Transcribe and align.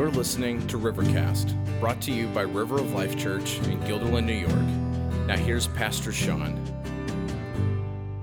You're 0.00 0.10
listening 0.10 0.66
to 0.68 0.78
Rivercast, 0.78 1.78
brought 1.78 2.00
to 2.00 2.10
you 2.10 2.26
by 2.28 2.40
River 2.40 2.76
of 2.76 2.94
Life 2.94 3.18
Church 3.18 3.58
in 3.58 3.78
Guilderland, 3.80 4.24
New 4.24 4.32
York. 4.32 5.26
Now, 5.26 5.36
here's 5.36 5.66
Pastor 5.66 6.10
Sean. 6.10 6.58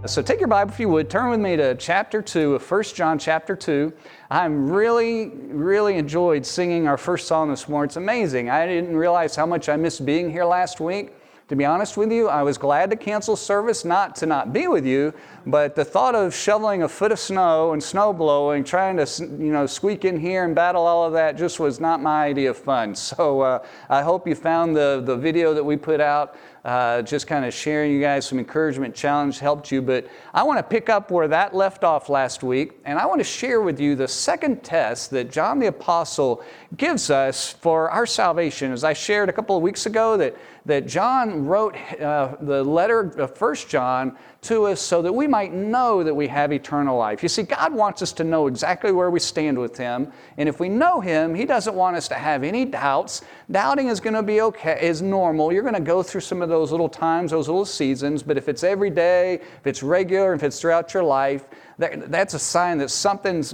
So 0.07 0.23
take 0.23 0.39
your 0.39 0.47
Bible 0.47 0.73
if 0.73 0.79
you 0.79 0.89
would, 0.89 1.07
turn 1.07 1.29
with 1.29 1.39
me 1.39 1.55
to 1.55 1.75
chapter 1.75 2.19
2 2.19 2.55
of 2.55 2.71
1 2.71 2.83
John 2.95 3.19
chapter 3.19 3.55
2. 3.55 3.93
I'm 4.31 4.67
really, 4.67 5.27
really 5.29 5.97
enjoyed 5.97 6.47
singing 6.47 6.87
our 6.87 6.97
first 6.97 7.27
song 7.27 7.51
this 7.51 7.69
morning. 7.69 7.89
It's 7.89 7.95
amazing. 7.97 8.49
I 8.49 8.65
didn't 8.65 8.97
realize 8.97 9.35
how 9.35 9.45
much 9.45 9.69
I 9.69 9.75
missed 9.75 10.03
being 10.03 10.31
here 10.31 10.45
last 10.45 10.79
week. 10.79 11.13
To 11.49 11.55
be 11.55 11.63
honest 11.63 11.95
with 11.95 12.11
you, 12.11 12.27
I 12.27 12.43
was 12.43 12.57
glad 12.57 12.89
to 12.89 12.97
cancel 12.97 13.37
service, 13.37 13.85
not 13.85 14.17
to 14.17 14.25
not 14.25 14.51
be 14.51 14.67
with 14.67 14.85
you, 14.85 15.13
but 15.45 15.75
the 15.75 15.85
thought 15.85 16.13
of 16.13 16.35
shoveling 16.35 16.83
a 16.83 16.89
foot 16.89 17.13
of 17.13 17.19
snow 17.19 17.71
and 17.71 17.81
snow 17.81 18.11
blowing, 18.11 18.65
trying 18.65 18.97
to 18.97 19.07
you 19.21 19.53
know 19.53 19.65
squeak 19.65 20.03
in 20.03 20.19
here 20.19 20.43
and 20.43 20.53
battle 20.53 20.85
all 20.85 21.05
of 21.05 21.13
that, 21.13 21.37
just 21.37 21.57
was 21.57 21.79
not 21.79 22.01
my 22.01 22.25
idea 22.25 22.49
of 22.49 22.57
fun. 22.57 22.95
So 22.95 23.39
uh, 23.39 23.65
I 23.89 24.01
hope 24.01 24.27
you 24.27 24.35
found 24.35 24.75
the 24.75 25.01
the 25.05 25.15
video 25.15 25.53
that 25.53 25.63
we 25.63 25.77
put 25.77 26.01
out 26.01 26.35
uh, 26.67 27.01
just 27.01 27.27
kind 27.27 27.45
of 27.45 27.53
sharing 27.53 27.93
you 27.93 28.01
guys 28.01 28.27
some 28.27 28.39
encouragement, 28.39 28.93
challenge 28.93 29.39
helped 29.39 29.71
you. 29.71 29.81
But 29.81 30.05
I 30.33 30.43
want 30.43 30.59
to 30.59 30.63
pick 30.63 30.89
up 30.89 31.11
where 31.11 31.29
that 31.29 31.55
left 31.55 31.85
off 31.85 32.09
last 32.09 32.43
week, 32.43 32.73
and 32.83 32.99
I 32.99 33.05
want 33.05 33.21
to 33.21 33.23
share 33.23 33.61
with 33.61 33.79
you 33.79 33.95
the 33.95 34.07
second 34.07 34.65
test 34.65 35.09
that 35.11 35.31
John 35.31 35.59
the 35.59 35.67
Apostle 35.67 36.43
gives 36.75 37.09
us 37.09 37.53
for 37.53 37.89
our 37.89 38.05
salvation. 38.05 38.73
As 38.73 38.83
I 38.83 38.91
shared 38.91 39.29
a 39.29 39.33
couple 39.33 39.55
of 39.55 39.63
weeks 39.63 39.85
ago, 39.85 40.17
that, 40.17 40.35
that 40.65 40.87
John 40.87 41.45
wrote 41.45 41.77
uh, 42.01 42.35
the 42.41 42.61
letter 42.65 43.11
of 43.17 43.37
First 43.37 43.69
John 43.69 44.17
to 44.41 44.65
us 44.67 44.81
so 44.81 45.01
that 45.01 45.11
we 45.11 45.27
might 45.27 45.53
know 45.53 46.03
that 46.03 46.13
we 46.13 46.27
have 46.27 46.51
eternal 46.53 46.97
life. 46.97 47.23
You 47.23 47.29
see, 47.29 47.43
God 47.43 47.73
wants 47.73 48.01
us 48.01 48.11
to 48.13 48.23
know 48.23 48.47
exactly 48.47 48.91
where 48.91 49.09
we 49.09 49.19
stand 49.19 49.57
with 49.57 49.77
Him. 49.77 50.11
And 50.37 50.47
if 50.47 50.59
we 50.59 50.69
know 50.69 51.01
Him, 51.01 51.33
He 51.33 51.45
doesn't 51.45 51.75
want 51.75 51.97
us 51.97 52.07
to 52.09 52.15
have 52.15 52.43
any 52.43 52.65
doubts. 52.65 53.21
Doubting 53.49 53.87
is 53.87 53.99
going 53.99 54.13
to 54.13 54.23
be 54.23 54.41
okay, 54.41 54.79
is 54.81 55.01
normal. 55.01 55.51
You're 55.51 55.63
going 55.63 55.73
to 55.73 55.79
go 55.79 56.03
through 56.03 56.21
some 56.21 56.41
of 56.41 56.49
those 56.49 56.71
little 56.71 56.89
times, 56.89 57.31
those 57.31 57.47
little 57.47 57.65
seasons. 57.65 58.23
But 58.23 58.37
if 58.37 58.47
it's 58.47 58.63
every 58.63 58.89
day, 58.89 59.35
if 59.35 59.67
it's 59.67 59.83
regular, 59.83 60.33
if 60.33 60.43
it's 60.43 60.59
throughout 60.59 60.93
your 60.93 61.03
life, 61.03 61.45
that, 61.77 62.11
that's 62.11 62.33
a 62.33 62.39
sign 62.39 62.79
that 62.79 62.89
something's, 62.89 63.53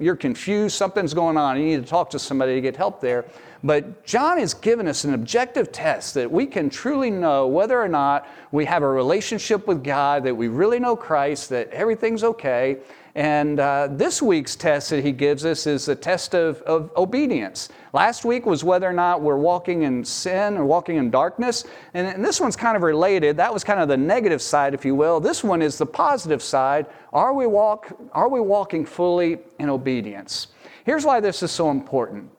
you're 0.00 0.16
confused, 0.16 0.76
something's 0.76 1.14
going 1.14 1.36
on. 1.36 1.56
You 1.56 1.64
need 1.64 1.82
to 1.82 1.88
talk 1.88 2.10
to 2.10 2.18
somebody 2.18 2.54
to 2.54 2.60
get 2.60 2.76
help 2.76 3.00
there. 3.00 3.24
But 3.62 4.04
John 4.04 4.38
has 4.38 4.54
given 4.54 4.86
us 4.86 5.04
an 5.04 5.14
objective 5.14 5.72
test 5.72 6.14
that 6.14 6.30
we 6.30 6.46
can 6.46 6.70
truly 6.70 7.10
know 7.10 7.46
whether 7.46 7.80
or 7.80 7.88
not 7.88 8.28
we 8.52 8.64
have 8.66 8.82
a 8.82 8.88
relationship 8.88 9.66
with 9.66 9.82
God, 9.82 10.24
that 10.24 10.34
we 10.34 10.48
really 10.48 10.78
know 10.78 10.94
Christ, 10.94 11.48
that 11.50 11.68
everything's 11.70 12.22
okay. 12.22 12.78
And 13.18 13.58
uh, 13.58 13.88
this 13.90 14.22
week's 14.22 14.54
test 14.54 14.90
that 14.90 15.02
he 15.02 15.10
gives 15.10 15.44
us 15.44 15.66
is 15.66 15.86
the 15.86 15.96
test 15.96 16.36
of, 16.36 16.62
of 16.62 16.92
obedience. 16.96 17.68
Last 17.92 18.24
week 18.24 18.46
was 18.46 18.62
whether 18.62 18.88
or 18.88 18.92
not 18.92 19.22
we're 19.22 19.38
walking 19.38 19.82
in 19.82 20.04
sin 20.04 20.56
or 20.56 20.64
walking 20.64 20.98
in 20.98 21.10
darkness. 21.10 21.64
And, 21.94 22.06
and 22.06 22.24
this 22.24 22.40
one's 22.40 22.54
kind 22.54 22.76
of 22.76 22.84
related. 22.84 23.36
That 23.36 23.52
was 23.52 23.64
kind 23.64 23.80
of 23.80 23.88
the 23.88 23.96
negative 23.96 24.40
side, 24.40 24.72
if 24.72 24.84
you 24.84 24.94
will. 24.94 25.18
This 25.18 25.42
one 25.42 25.62
is 25.62 25.78
the 25.78 25.84
positive 25.84 26.40
side. 26.40 26.86
Are 27.12 27.34
we, 27.34 27.48
walk, 27.48 27.90
are 28.12 28.28
we 28.28 28.40
walking 28.40 28.86
fully 28.86 29.40
in 29.58 29.68
obedience? 29.68 30.46
Here's 30.84 31.04
why 31.04 31.18
this 31.18 31.42
is 31.42 31.50
so 31.50 31.72
important 31.72 32.30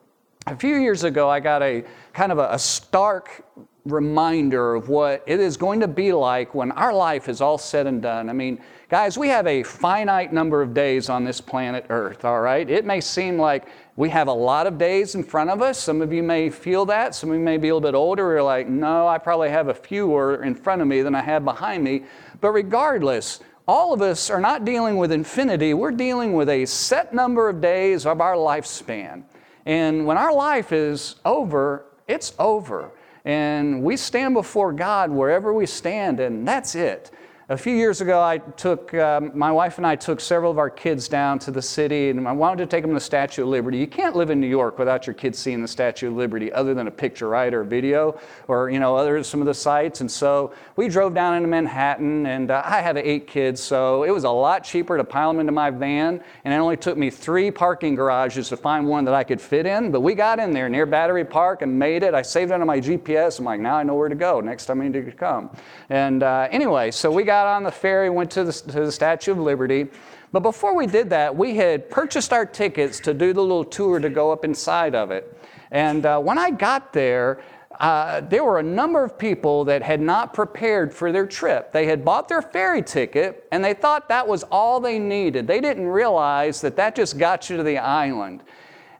a 0.46 0.56
few 0.56 0.76
years 0.76 1.04
ago, 1.04 1.28
I 1.28 1.40
got 1.40 1.62
a 1.62 1.84
kind 2.12 2.32
of 2.32 2.38
a, 2.38 2.48
a, 2.52 2.58
stark 2.58 3.44
reminder 3.86 4.74
of 4.74 4.88
what 4.88 5.22
it 5.26 5.40
is 5.40 5.56
going 5.56 5.80
to 5.80 5.88
be 5.88 6.12
like 6.12 6.54
when 6.54 6.70
our 6.72 6.92
life 6.92 7.28
is 7.28 7.40
all 7.40 7.58
said 7.58 7.86
and 7.86 8.02
done. 8.02 8.28
I 8.28 8.32
mean, 8.32 8.60
guys, 8.88 9.16
we 9.16 9.28
have 9.28 9.46
a 9.46 9.62
finite 9.62 10.32
number 10.32 10.60
of 10.62 10.74
days 10.74 11.08
on 11.08 11.24
this 11.24 11.40
planet 11.40 11.86
Earth, 11.88 12.24
all 12.24 12.40
right? 12.40 12.68
It 12.68 12.84
may 12.84 13.00
seem 13.00 13.38
like 13.38 13.68
we 13.96 14.08
have 14.10 14.28
a 14.28 14.32
lot 14.32 14.66
of 14.66 14.78
days 14.78 15.14
in 15.14 15.22
front 15.22 15.50
of 15.50 15.62
us. 15.62 15.78
Some 15.78 16.02
of 16.02 16.12
you 16.12 16.22
may 16.22 16.50
feel 16.50 16.84
that. 16.86 17.14
Some 17.14 17.30
of 17.30 17.36
you 17.36 17.42
may 17.42 17.56
be 17.56 17.68
a 17.68 17.74
little 17.74 17.88
bit 17.88 17.96
older. 17.96 18.32
You're 18.32 18.42
like, 18.42 18.68
no, 18.68 19.06
I 19.08 19.18
probably 19.18 19.50
have 19.50 19.68
a 19.68 19.74
fewer 19.74 20.42
in 20.42 20.54
front 20.54 20.82
of 20.82 20.88
me 20.88 21.02
than 21.02 21.14
I 21.14 21.22
have 21.22 21.44
behind 21.44 21.82
me. 21.82 22.04
But 22.40 22.50
regardless, 22.50 23.40
all 23.66 23.92
of 23.92 24.02
us 24.02 24.30
are 24.30 24.40
not 24.40 24.64
dealing 24.64 24.96
with 24.96 25.12
infinity. 25.12 25.74
We're 25.74 25.90
dealing 25.90 26.32
with 26.32 26.48
a 26.48 26.66
set 26.66 27.14
number 27.14 27.48
of 27.48 27.60
days 27.60 28.04
of 28.04 28.20
our 28.20 28.34
lifespan. 28.34 29.24
And 29.66 30.06
when 30.06 30.18
our 30.18 30.34
life 30.34 30.72
is 30.72 31.16
over, 31.24 31.86
it's 32.08 32.34
over. 32.38 32.90
And 33.24 33.82
we 33.82 33.96
stand 33.96 34.34
before 34.34 34.72
God 34.72 35.10
wherever 35.10 35.52
we 35.52 35.66
stand, 35.66 36.20
and 36.20 36.46
that's 36.46 36.74
it. 36.74 37.10
A 37.50 37.56
few 37.56 37.74
years 37.74 38.00
ago, 38.00 38.22
I 38.22 38.38
took, 38.38 38.94
um, 38.94 39.32
my 39.34 39.50
wife 39.50 39.78
and 39.78 39.84
I 39.84 39.96
took 39.96 40.20
several 40.20 40.52
of 40.52 40.58
our 40.58 40.70
kids 40.70 41.08
down 41.08 41.40
to 41.40 41.50
the 41.50 41.60
city, 41.60 42.10
and 42.10 42.28
I 42.28 42.30
wanted 42.30 42.58
to 42.58 42.66
take 42.66 42.82
them 42.82 42.92
to 42.92 42.94
the 42.94 43.00
Statue 43.00 43.42
of 43.42 43.48
Liberty. 43.48 43.76
You 43.76 43.88
can't 43.88 44.14
live 44.14 44.30
in 44.30 44.40
New 44.40 44.46
York 44.46 44.78
without 44.78 45.04
your 45.04 45.14
kids 45.14 45.36
seeing 45.36 45.60
the 45.60 45.66
Statue 45.66 46.10
of 46.10 46.14
Liberty, 46.14 46.52
other 46.52 46.74
than 46.74 46.86
a 46.86 46.92
picture, 46.92 47.28
right, 47.28 47.52
or 47.52 47.62
a 47.62 47.66
video, 47.66 48.20
or, 48.46 48.70
you 48.70 48.78
know, 48.78 48.94
other 48.94 49.20
some 49.24 49.40
of 49.40 49.48
the 49.48 49.54
sites. 49.54 50.00
And 50.00 50.08
so 50.08 50.52
we 50.76 50.86
drove 50.86 51.12
down 51.12 51.34
into 51.34 51.48
Manhattan, 51.48 52.24
and 52.26 52.52
uh, 52.52 52.62
I 52.64 52.80
have 52.82 52.96
eight 52.96 53.26
kids, 53.26 53.60
so 53.60 54.04
it 54.04 54.12
was 54.12 54.22
a 54.22 54.30
lot 54.30 54.62
cheaper 54.62 54.96
to 54.96 55.02
pile 55.02 55.32
them 55.32 55.40
into 55.40 55.50
my 55.50 55.70
van, 55.70 56.22
and 56.44 56.54
it 56.54 56.56
only 56.56 56.76
took 56.76 56.96
me 56.96 57.10
three 57.10 57.50
parking 57.50 57.96
garages 57.96 58.48
to 58.50 58.56
find 58.56 58.86
one 58.86 59.04
that 59.06 59.14
I 59.14 59.24
could 59.24 59.40
fit 59.40 59.66
in. 59.66 59.90
But 59.90 60.02
we 60.02 60.14
got 60.14 60.38
in 60.38 60.52
there 60.52 60.68
near 60.68 60.86
Battery 60.86 61.24
Park 61.24 61.62
and 61.62 61.76
made 61.76 62.04
it. 62.04 62.14
I 62.14 62.22
saved 62.22 62.52
it 62.52 62.60
on 62.60 62.66
my 62.68 62.78
GPS. 62.78 63.40
I'm 63.40 63.44
like, 63.44 63.58
now 63.58 63.74
I 63.74 63.82
know 63.82 63.96
where 63.96 64.08
to 64.08 64.14
go 64.14 64.40
next 64.40 64.66
time 64.66 64.80
I 64.80 64.86
need 64.86 65.04
to 65.04 65.10
come. 65.10 65.50
And 65.88 66.22
uh, 66.22 66.46
anyway, 66.52 66.92
so 66.92 67.10
we 67.10 67.24
got 67.24 67.39
got 67.40 67.56
on 67.56 67.62
the 67.62 67.72
ferry, 67.72 68.10
went 68.10 68.30
to 68.30 68.44
the, 68.44 68.52
to 68.52 68.84
the 68.84 68.92
Statue 68.92 69.32
of 69.32 69.38
Liberty. 69.38 69.88
But 70.30 70.40
before 70.40 70.76
we 70.76 70.86
did 70.86 71.08
that, 71.10 71.34
we 71.34 71.56
had 71.56 71.88
purchased 71.88 72.34
our 72.34 72.44
tickets 72.44 73.00
to 73.00 73.14
do 73.14 73.32
the 73.32 73.40
little 73.40 73.64
tour 73.64 73.98
to 73.98 74.10
go 74.10 74.30
up 74.30 74.44
inside 74.44 74.94
of 74.94 75.10
it. 75.10 75.38
And 75.70 76.04
uh, 76.04 76.18
when 76.20 76.36
I 76.36 76.50
got 76.50 76.92
there, 76.92 77.40
uh, 77.78 78.20
there 78.20 78.44
were 78.44 78.58
a 78.58 78.62
number 78.62 79.02
of 79.02 79.18
people 79.18 79.64
that 79.64 79.82
had 79.82 80.02
not 80.02 80.34
prepared 80.34 80.92
for 80.92 81.12
their 81.12 81.26
trip. 81.26 81.72
They 81.72 81.86
had 81.86 82.04
bought 82.04 82.28
their 82.28 82.42
ferry 82.42 82.82
ticket 82.82 83.48
and 83.52 83.64
they 83.64 83.72
thought 83.72 84.10
that 84.10 84.28
was 84.28 84.42
all 84.50 84.80
they 84.80 84.98
needed. 84.98 85.46
They 85.46 85.62
didn't 85.62 85.86
realize 85.86 86.60
that 86.60 86.76
that 86.76 86.94
just 86.94 87.16
got 87.16 87.48
you 87.48 87.56
to 87.56 87.62
the 87.62 87.78
island. 87.78 88.42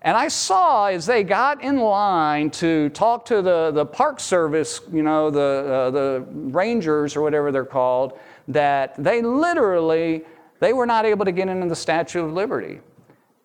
And 0.03 0.17
I 0.17 0.29
saw 0.29 0.87
as 0.87 1.05
they 1.05 1.23
got 1.23 1.63
in 1.63 1.79
line 1.79 2.51
to 2.53 2.89
talk 2.91 3.27
to 3.27 3.43
the, 3.43 3.71
the 3.71 3.85
park 3.85 4.19
service, 4.19 4.81
you 4.91 5.03
know, 5.03 5.31
the, 5.31 5.41
uh, 5.41 5.91
the 5.91 6.27
rangers 6.31 7.17
or 7.17 7.21
whatever 7.21 7.53
they're 7.53 7.67
called, 7.67 8.19
that 8.53 8.95
they 9.03 9.23
literally, 9.23 10.25
they 10.59 10.73
were 10.73 10.87
not 10.87 11.05
able 11.05 11.25
to 11.25 11.33
get 11.33 11.49
into 11.49 11.69
the 11.69 11.77
Statue 11.77 12.25
of 12.25 12.33
Liberty. 12.33 12.81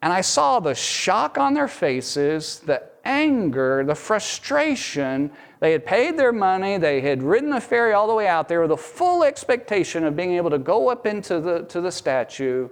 And 0.02 0.14
I 0.14 0.22
saw 0.22 0.60
the 0.60 0.76
shock 0.76 1.38
on 1.38 1.54
their 1.54 1.68
faces, 1.68 2.60
the 2.60 2.84
anger, 3.06 3.84
the 3.86 3.96
frustration. 3.96 5.32
They 5.60 5.72
had 5.72 5.86
paid 5.86 6.18
their 6.18 6.32
money, 6.32 6.78
they 6.78 7.02
had 7.02 7.24
ridden 7.24 7.50
the 7.50 7.62
ferry 7.62 7.94
all 7.94 8.08
the 8.08 8.14
way 8.14 8.28
out 8.28 8.48
there 8.48 8.62
with 8.62 8.70
the 8.70 8.78
full 8.78 9.24
expectation 9.24 10.04
of 10.04 10.16
being 10.16 10.34
able 10.34 10.50
to 10.50 10.58
go 10.60 10.90
up 10.90 11.06
into 11.06 11.40
the, 11.40 11.64
to 11.64 11.82
the 11.82 11.92
statue, 11.92 12.70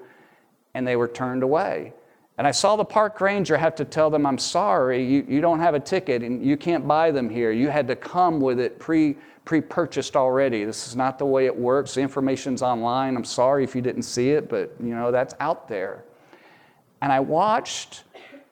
and 0.73 0.85
they 0.85 0.95
were 0.95 1.07
turned 1.07 1.43
away. 1.43 1.93
And 2.37 2.47
I 2.47 2.51
saw 2.51 2.75
the 2.75 2.85
park 2.85 3.21
ranger 3.21 3.57
have 3.57 3.75
to 3.75 3.85
tell 3.85 4.09
them, 4.09 4.25
I'm 4.25 4.39
sorry, 4.39 5.05
you, 5.05 5.25
you 5.27 5.39
don't 5.39 5.59
have 5.59 5.75
a 5.75 5.79
ticket 5.79 6.23
and 6.23 6.43
you 6.43 6.57
can't 6.57 6.87
buy 6.87 7.11
them 7.11 7.29
here. 7.29 7.51
You 7.51 7.69
had 7.69 7.87
to 7.89 7.95
come 7.95 8.39
with 8.39 8.59
it 8.59 8.79
pre 8.79 9.15
purchased 9.45 10.15
already. 10.15 10.65
This 10.65 10.87
is 10.87 10.95
not 10.95 11.19
the 11.19 11.25
way 11.25 11.45
it 11.45 11.55
works. 11.55 11.93
The 11.93 12.01
information's 12.01 12.61
online. 12.61 13.15
I'm 13.15 13.25
sorry 13.25 13.63
if 13.63 13.75
you 13.75 13.81
didn't 13.81 14.03
see 14.03 14.31
it, 14.31 14.49
but 14.49 14.73
you 14.79 14.95
know, 14.95 15.11
that's 15.11 15.35
out 15.39 15.67
there. 15.67 16.05
And 17.01 17.11
I 17.11 17.19
watched 17.19 18.03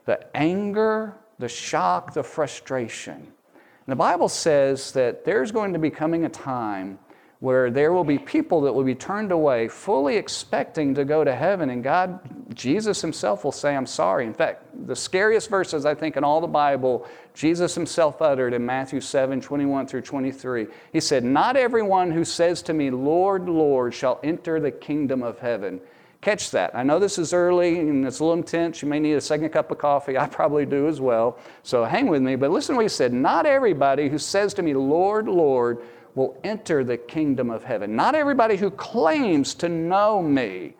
the 0.05 0.19
anger, 0.35 1.15
the 1.39 1.47
shock, 1.47 2.13
the 2.13 2.21
frustration. 2.21 3.15
And 3.15 3.87
the 3.87 3.95
Bible 3.95 4.29
says 4.29 4.91
that 4.91 5.25
there's 5.25 5.51
going 5.51 5.73
to 5.73 5.79
be 5.79 5.89
coming 5.89 6.25
a 6.25 6.29
time 6.29 6.99
where 7.41 7.71
there 7.71 7.91
will 7.91 8.03
be 8.03 8.19
people 8.19 8.61
that 8.61 8.71
will 8.71 8.83
be 8.83 8.93
turned 8.93 9.31
away, 9.31 9.67
fully 9.67 10.15
expecting 10.15 10.93
to 10.93 11.03
go 11.03 11.23
to 11.23 11.35
heaven, 11.35 11.71
and 11.71 11.83
God, 11.83 12.19
Jesus 12.55 13.01
Himself 13.01 13.43
will 13.43 13.51
say, 13.51 13.75
I'm 13.75 13.87
sorry. 13.87 14.27
In 14.27 14.33
fact, 14.33 14.63
the 14.85 14.95
scariest 14.95 15.49
verses 15.49 15.83
I 15.83 15.95
think 15.95 16.17
in 16.17 16.23
all 16.23 16.39
the 16.39 16.45
Bible, 16.45 17.07
Jesus 17.33 17.73
Himself 17.73 18.21
uttered 18.21 18.53
in 18.53 18.63
Matthew 18.63 19.01
7 19.01 19.41
21 19.41 19.87
through 19.87 20.03
23. 20.03 20.67
He 20.93 20.99
said, 20.99 21.23
Not 21.23 21.57
everyone 21.57 22.11
who 22.11 22.23
says 22.23 22.61
to 22.61 22.75
me, 22.75 22.91
Lord, 22.91 23.49
Lord, 23.49 23.95
shall 23.95 24.19
enter 24.23 24.59
the 24.59 24.69
kingdom 24.69 25.23
of 25.23 25.39
heaven. 25.39 25.81
Catch 26.21 26.51
that. 26.51 26.75
I 26.75 26.83
know 26.83 26.99
this 26.99 27.17
is 27.17 27.33
early 27.33 27.79
and 27.79 28.05
it's 28.05 28.19
a 28.19 28.23
little 28.23 28.37
intense. 28.37 28.83
You 28.83 28.87
may 28.87 28.99
need 28.99 29.13
a 29.13 29.21
second 29.21 29.49
cup 29.49 29.71
of 29.71 29.79
coffee. 29.79 30.15
I 30.15 30.27
probably 30.27 30.67
do 30.67 30.87
as 30.87 31.01
well. 31.01 31.39
So 31.63 31.83
hang 31.83 32.05
with 32.05 32.21
me. 32.21 32.35
But 32.35 32.51
listen 32.51 32.73
to 32.73 32.77
what 32.77 32.85
he 32.85 32.89
said. 32.89 33.11
Not 33.11 33.47
everybody 33.47 34.07
who 34.07 34.19
says 34.19 34.53
to 34.53 34.61
me, 34.61 34.75
Lord, 34.75 35.27
Lord, 35.27 35.79
will 36.15 36.37
enter 36.43 36.83
the 36.83 36.97
kingdom 36.97 37.49
of 37.49 37.63
heaven. 37.63 37.95
Not 37.95 38.15
everybody 38.15 38.57
who 38.57 38.71
claims 38.71 39.53
to 39.55 39.69
know 39.69 40.21
me, 40.21 40.73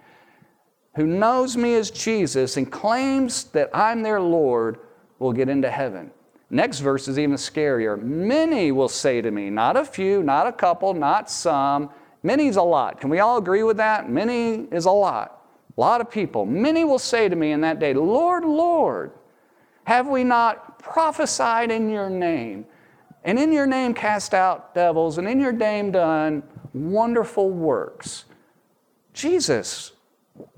who 0.96 1.08
knows 1.08 1.56
me 1.56 1.76
as 1.76 1.90
Jesus 1.90 2.58
and 2.58 2.72
claims 2.72 3.46
that 3.46 3.70
I'm 3.74 4.04
their 4.04 4.22
Lord, 4.22 4.80
will 5.20 5.32
get 5.32 5.50
into 5.50 5.70
heaven. 5.70 6.12
Next 6.50 6.80
verse 6.80 7.08
is 7.08 7.18
even 7.18 7.38
scarier. 7.38 8.02
Many 8.02 8.72
will 8.72 8.90
say 8.90 9.22
to 9.22 9.32
me, 9.32 9.50
not 9.50 9.78
a 9.78 9.86
few, 9.86 10.22
not 10.22 10.48
a 10.48 10.52
couple, 10.52 10.94
not 10.94 11.30
some. 11.30 11.90
Many 12.24 12.48
is 12.48 12.58
a 12.58 12.62
lot. 12.62 13.00
Can 13.00 13.10
we 13.10 13.20
all 13.20 13.38
agree 13.38 13.64
with 13.64 13.78
that? 13.78 14.10
Many 14.10 14.68
is 14.72 14.86
a 14.86 14.92
lot. 14.92 15.44
A 15.78 15.80
lot 15.80 16.02
of 16.02 16.12
people. 16.12 16.46
Many 16.46 16.84
will 16.84 17.00
say 17.00 17.30
to 17.30 17.36
me 17.36 17.54
in 17.54 17.62
that 17.62 17.80
day, 17.80 17.94
Lord, 17.94 18.44
Lord, 18.44 19.12
Have 19.86 20.08
we 20.08 20.24
not 20.24 20.80
prophesied 20.80 21.72
in 21.72 21.90
your 21.90 22.10
name? 22.10 22.66
And 23.24 23.38
in 23.38 23.52
your 23.52 23.68
name 23.68 23.94
cast 23.94 24.34
out 24.34 24.74
devils, 24.74 25.18
and 25.18 25.28
in 25.28 25.40
your 25.40 25.52
name 25.52 25.92
done 25.92 26.44
wonderful 26.74 27.50
works. 27.50 28.26
Jesus, 29.14 29.92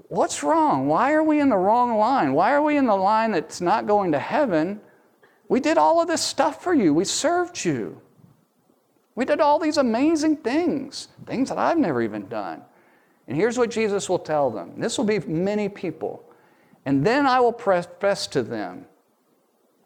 what's 0.08 0.44
wrong? 0.44 0.88
Why 0.88 1.14
are 1.14 1.24
we 1.24 1.40
in 1.40 1.50
the 1.50 1.58
wrong 1.58 1.98
line? 1.98 2.34
Why 2.34 2.54
are 2.54 2.62
we 2.62 2.78
in 2.78 2.86
the 2.86 2.96
line 2.96 3.32
that's 3.32 3.62
not 3.62 3.88
going 3.88 4.12
to 4.12 4.20
heaven? 4.20 4.80
We 5.50 5.60
did 5.60 5.78
all 5.78 6.02
of 6.02 6.08
this 6.08 6.22
stuff 6.22 6.64
for 6.64 6.74
you, 6.74 6.94
we 6.94 7.06
served 7.06 7.64
you. 7.66 8.02
We 9.16 9.26
did 9.26 9.40
all 9.40 9.60
these 9.60 9.78
amazing 9.78 10.38
things, 10.38 11.10
things 11.28 11.50
that 11.50 11.60
I've 11.60 11.78
never 11.78 12.02
even 12.02 12.28
done. 12.30 12.64
And 13.28 13.38
here's 13.38 13.58
what 13.58 13.70
Jesus 13.70 14.10
will 14.10 14.20
tell 14.20 14.50
them 14.50 14.74
this 14.78 14.98
will 14.98 15.06
be 15.06 15.20
many 15.20 15.70
people. 15.70 16.24
And 16.86 17.06
then 17.06 17.26
I 17.26 17.40
will 17.40 17.54
profess 17.54 18.28
to 18.28 18.44
them, 18.44 18.86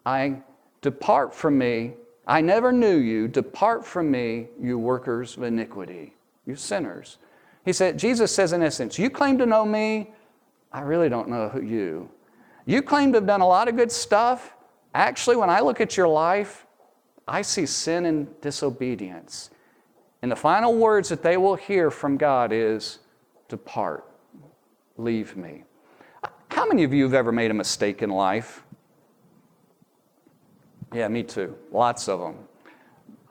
I 0.05 0.37
depart 0.81 1.35
from 1.35 1.57
me, 1.57 1.93
I 2.27 2.41
never 2.41 2.73
knew 2.73 2.97
you, 2.97 3.29
depart 3.29 3.85
from 3.85 4.11
me, 4.11 4.47
you 4.61 4.77
workers 4.77 5.37
of 5.37 5.43
iniquity, 5.43 6.13
you 6.45 6.57
sinners. 6.57 7.17
He 7.63 7.71
said, 7.71 7.97
Jesus 7.97 8.35
says 8.35 8.51
in 8.51 8.61
essence, 8.61 8.99
you 8.99 9.09
claim 9.09 9.37
to 9.37 9.45
know 9.45 9.65
me, 9.65 10.11
I 10.73 10.81
really 10.81 11.07
don't 11.07 11.29
know 11.29 11.47
who 11.47 11.61
you. 11.61 12.09
You 12.65 12.81
claim 12.81 13.13
to 13.13 13.19
have 13.19 13.27
done 13.27 13.39
a 13.39 13.47
lot 13.47 13.69
of 13.69 13.77
good 13.77 13.91
stuff. 13.91 14.53
Actually, 14.93 15.37
when 15.37 15.49
I 15.49 15.61
look 15.61 15.79
at 15.79 15.95
your 15.95 16.09
life, 16.09 16.65
I 17.25 17.41
see 17.41 17.65
sin 17.65 18.05
and 18.05 18.41
disobedience. 18.41 19.49
And 20.21 20.29
the 20.29 20.35
final 20.35 20.75
words 20.75 21.07
that 21.09 21.23
they 21.23 21.37
will 21.37 21.55
hear 21.55 21.89
from 21.89 22.17
God 22.17 22.51
is, 22.51 22.99
Depart, 23.47 24.05
leave 24.97 25.37
me. 25.37 25.63
How 26.49 26.65
many 26.65 26.83
of 26.83 26.93
you 26.93 27.03
have 27.03 27.13
ever 27.13 27.31
made 27.31 27.51
a 27.51 27.53
mistake 27.53 28.01
in 28.01 28.09
life? 28.09 28.63
Yeah, 30.93 31.07
me 31.07 31.23
too. 31.23 31.55
Lots 31.71 32.07
of 32.07 32.19
them. 32.19 32.35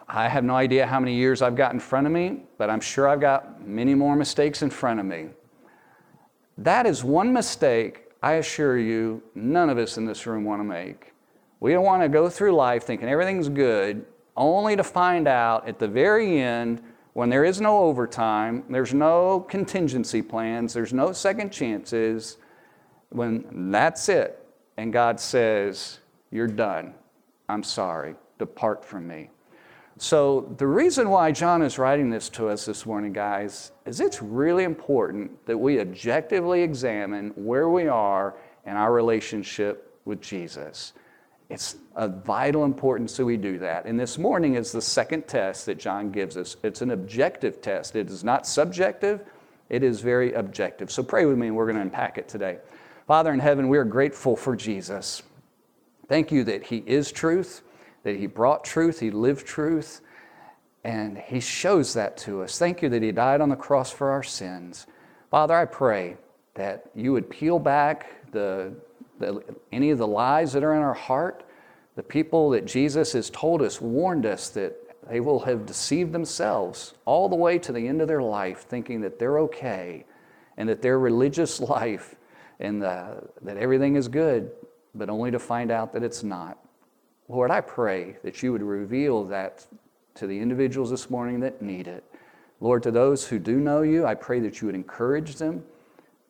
I 0.08 0.28
have 0.28 0.44
no 0.44 0.54
idea 0.54 0.86
how 0.86 1.00
many 1.00 1.14
years 1.14 1.42
I've 1.42 1.56
got 1.56 1.72
in 1.72 1.80
front 1.80 2.06
of 2.06 2.12
me, 2.12 2.42
but 2.58 2.70
I'm 2.70 2.80
sure 2.80 3.08
I've 3.08 3.20
got 3.20 3.66
many 3.66 3.94
more 3.94 4.14
mistakes 4.14 4.62
in 4.62 4.70
front 4.70 5.00
of 5.00 5.06
me. 5.06 5.28
That 6.58 6.86
is 6.86 7.02
one 7.02 7.32
mistake 7.32 8.04
I 8.22 8.34
assure 8.34 8.78
you 8.78 9.22
none 9.34 9.68
of 9.68 9.78
us 9.78 9.98
in 9.98 10.06
this 10.06 10.26
room 10.26 10.44
want 10.44 10.60
to 10.60 10.64
make. 10.64 11.12
We 11.60 11.72
don't 11.72 11.84
want 11.84 12.02
to 12.02 12.08
go 12.08 12.28
through 12.28 12.52
life 12.52 12.84
thinking 12.84 13.08
everything's 13.08 13.48
good, 13.48 14.04
only 14.36 14.76
to 14.76 14.84
find 14.84 15.26
out 15.26 15.66
at 15.68 15.78
the 15.78 15.88
very 15.88 16.40
end 16.40 16.82
when 17.14 17.30
there 17.30 17.44
is 17.44 17.60
no 17.60 17.78
overtime, 17.78 18.62
there's 18.68 18.92
no 18.92 19.40
contingency 19.40 20.20
plans, 20.20 20.74
there's 20.74 20.92
no 20.92 21.12
second 21.12 21.50
chances, 21.50 22.36
when 23.08 23.70
that's 23.70 24.08
it, 24.08 24.44
and 24.76 24.92
God 24.92 25.18
says, 25.18 26.00
You're 26.30 26.46
done. 26.46 26.94
I'm 27.48 27.62
sorry. 27.62 28.14
Depart 28.38 28.84
from 28.84 29.06
me. 29.06 29.30
So, 29.98 30.54
the 30.58 30.66
reason 30.66 31.08
why 31.08 31.32
John 31.32 31.62
is 31.62 31.78
writing 31.78 32.10
this 32.10 32.28
to 32.30 32.48
us 32.48 32.66
this 32.66 32.84
morning, 32.84 33.14
guys, 33.14 33.72
is 33.86 34.00
it's 34.00 34.20
really 34.20 34.64
important 34.64 35.46
that 35.46 35.56
we 35.56 35.80
objectively 35.80 36.60
examine 36.60 37.30
where 37.30 37.70
we 37.70 37.88
are 37.88 38.34
in 38.66 38.72
our 38.72 38.92
relationship 38.92 39.98
with 40.04 40.20
Jesus. 40.20 40.92
It's 41.48 41.76
of 41.94 42.24
vital 42.24 42.64
importance 42.64 43.16
that 43.16 43.24
we 43.24 43.38
do 43.38 43.58
that. 43.60 43.86
And 43.86 43.98
this 43.98 44.18
morning 44.18 44.56
is 44.56 44.70
the 44.70 44.82
second 44.82 45.28
test 45.28 45.64
that 45.66 45.78
John 45.78 46.10
gives 46.10 46.36
us. 46.36 46.56
It's 46.62 46.82
an 46.82 46.90
objective 46.90 47.62
test, 47.62 47.96
it 47.96 48.10
is 48.10 48.22
not 48.22 48.46
subjective, 48.46 49.24
it 49.70 49.82
is 49.82 50.00
very 50.00 50.34
objective. 50.34 50.90
So 50.90 51.02
pray 51.02 51.24
with 51.24 51.38
me, 51.38 51.46
and 51.46 51.56
we're 51.56 51.66
going 51.66 51.76
to 51.76 51.82
unpack 51.82 52.18
it 52.18 52.28
today. 52.28 52.58
Father 53.06 53.32
in 53.32 53.38
heaven, 53.38 53.68
we 53.68 53.78
are 53.78 53.84
grateful 53.84 54.36
for 54.36 54.56
Jesus. 54.56 55.22
Thank 56.08 56.32
you 56.32 56.44
that 56.44 56.64
He 56.64 56.82
is 56.86 57.12
truth, 57.12 57.62
that 58.02 58.16
He 58.16 58.26
brought 58.26 58.64
truth, 58.64 59.00
He 59.00 59.10
lived 59.10 59.46
truth, 59.46 60.00
and 60.84 61.18
He 61.18 61.40
shows 61.40 61.94
that 61.94 62.16
to 62.18 62.42
us. 62.42 62.58
Thank 62.58 62.82
you 62.82 62.88
that 62.90 63.02
He 63.02 63.12
died 63.12 63.40
on 63.40 63.48
the 63.48 63.56
cross 63.56 63.90
for 63.90 64.10
our 64.10 64.22
sins. 64.22 64.86
Father, 65.30 65.54
I 65.54 65.64
pray 65.64 66.16
that 66.54 66.90
you 66.94 67.12
would 67.12 67.28
peel 67.28 67.58
back 67.58 68.30
the 68.30 68.72
the, 69.18 69.42
any 69.72 69.90
of 69.90 69.98
the 69.98 70.06
lies 70.06 70.52
that 70.52 70.64
are 70.64 70.74
in 70.74 70.82
our 70.82 70.94
heart, 70.94 71.44
the 71.94 72.02
people 72.02 72.50
that 72.50 72.66
Jesus 72.66 73.12
has 73.12 73.30
told 73.30 73.62
us, 73.62 73.80
warned 73.80 74.26
us 74.26 74.48
that 74.50 74.76
they 75.08 75.20
will 75.20 75.40
have 75.40 75.66
deceived 75.66 76.12
themselves 76.12 76.94
all 77.04 77.28
the 77.28 77.36
way 77.36 77.58
to 77.58 77.72
the 77.72 77.86
end 77.86 78.00
of 78.00 78.08
their 78.08 78.22
life, 78.22 78.62
thinking 78.62 79.00
that 79.02 79.18
they're 79.18 79.38
okay 79.40 80.04
and 80.56 80.68
that 80.68 80.82
their 80.82 80.98
religious 80.98 81.60
life 81.60 82.16
and 82.60 82.82
the, 82.82 83.22
that 83.42 83.56
everything 83.56 83.96
is 83.96 84.08
good, 84.08 84.50
but 84.96 85.10
only 85.10 85.30
to 85.30 85.38
find 85.38 85.70
out 85.70 85.92
that 85.92 86.02
it's 86.02 86.22
not. 86.22 86.58
Lord, 87.28 87.50
I 87.50 87.60
pray 87.60 88.16
that 88.22 88.42
you 88.42 88.52
would 88.52 88.62
reveal 88.62 89.24
that 89.24 89.66
to 90.14 90.26
the 90.26 90.38
individuals 90.38 90.90
this 90.90 91.10
morning 91.10 91.40
that 91.40 91.60
need 91.60 91.88
it. 91.88 92.04
Lord, 92.60 92.82
to 92.84 92.90
those 92.90 93.26
who 93.26 93.38
do 93.38 93.60
know 93.60 93.82
you, 93.82 94.06
I 94.06 94.14
pray 94.14 94.40
that 94.40 94.60
you 94.60 94.66
would 94.66 94.74
encourage 94.74 95.36
them 95.36 95.64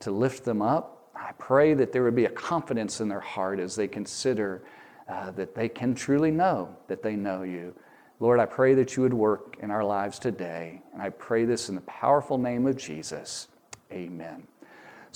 to 0.00 0.10
lift 0.10 0.44
them 0.44 0.60
up 0.60 0.96
I 1.26 1.32
pray 1.32 1.74
that 1.74 1.92
there 1.92 2.04
would 2.04 2.14
be 2.14 2.26
a 2.26 2.30
confidence 2.30 3.00
in 3.00 3.08
their 3.08 3.20
heart 3.20 3.58
as 3.58 3.74
they 3.74 3.88
consider 3.88 4.62
uh, 5.08 5.30
that 5.32 5.54
they 5.54 5.68
can 5.68 5.94
truly 5.94 6.30
know 6.30 6.76
that 6.88 7.02
they 7.02 7.16
know 7.16 7.42
you. 7.42 7.74
Lord, 8.20 8.38
I 8.38 8.46
pray 8.46 8.74
that 8.74 8.96
you 8.96 9.02
would 9.02 9.14
work 9.14 9.56
in 9.60 9.70
our 9.70 9.84
lives 9.84 10.18
today. 10.18 10.82
And 10.92 11.02
I 11.02 11.10
pray 11.10 11.44
this 11.44 11.68
in 11.68 11.74
the 11.74 11.80
powerful 11.82 12.38
name 12.38 12.66
of 12.66 12.76
Jesus. 12.76 13.48
Amen. 13.92 14.46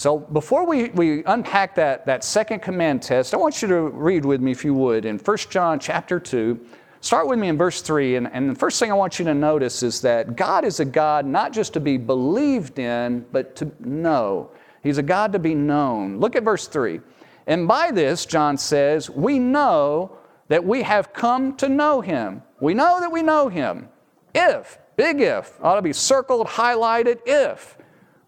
So 0.01 0.19
before 0.19 0.65
we, 0.65 0.89
we 0.89 1.23
unpack 1.27 1.75
that, 1.75 2.07
that 2.07 2.25
second 2.25 2.61
command 2.63 3.03
test, 3.03 3.35
I 3.35 3.37
want 3.37 3.61
you 3.61 3.69
to 3.69 3.83
read 3.91 4.25
with 4.25 4.41
me, 4.41 4.51
if 4.51 4.65
you 4.65 4.73
would, 4.73 5.05
in 5.05 5.19
1 5.19 5.37
John 5.51 5.79
chapter 5.79 6.19
2. 6.19 6.59
Start 7.03 7.29
with 7.29 7.39
me 7.39 7.49
in 7.49 7.59
verse 7.59 7.83
3. 7.83 8.17
And, 8.17 8.27
and 8.33 8.49
the 8.49 8.55
first 8.55 8.81
thing 8.81 8.91
I 8.91 8.95
want 8.95 9.19
you 9.19 9.27
to 9.27 9.35
notice 9.35 9.83
is 9.83 10.01
that 10.01 10.37
God 10.37 10.65
is 10.65 10.81
a 10.81 10.87
God 10.87 11.27
not 11.27 11.53
just 11.53 11.75
to 11.75 11.81
be 11.81 11.99
believed 11.99 12.79
in, 12.79 13.27
but 13.31 13.55
to 13.57 13.71
know. 13.79 14.53
He's 14.83 14.97
a 14.97 15.03
God 15.03 15.35
to 15.35 15.39
be 15.39 15.55
known. 15.55 16.19
Look 16.19 16.35
at 16.35 16.45
verse 16.45 16.67
3. 16.67 17.03
And 17.47 17.69
by 17.69 17.91
this, 17.91 18.25
John 18.25 18.57
says, 18.57 19.11
we 19.11 19.39
know 19.39 20.17
that 20.49 20.65
we 20.65 20.83
have 20.83 21.13
come 21.13 21.55
to 21.57 21.69
know 21.69 22.01
him. 22.01 22.43
We 22.59 22.73
know 22.73 23.01
that 23.01 23.13
we 23.13 23.21
know 23.21 23.51
him. 23.51 23.91
If, 24.35 24.79
big 24.97 25.21
if, 25.21 25.63
ought 25.63 25.75
to 25.75 25.83
be 25.83 25.93
circled, 25.93 26.47
highlighted, 26.47 27.19
if, 27.27 27.77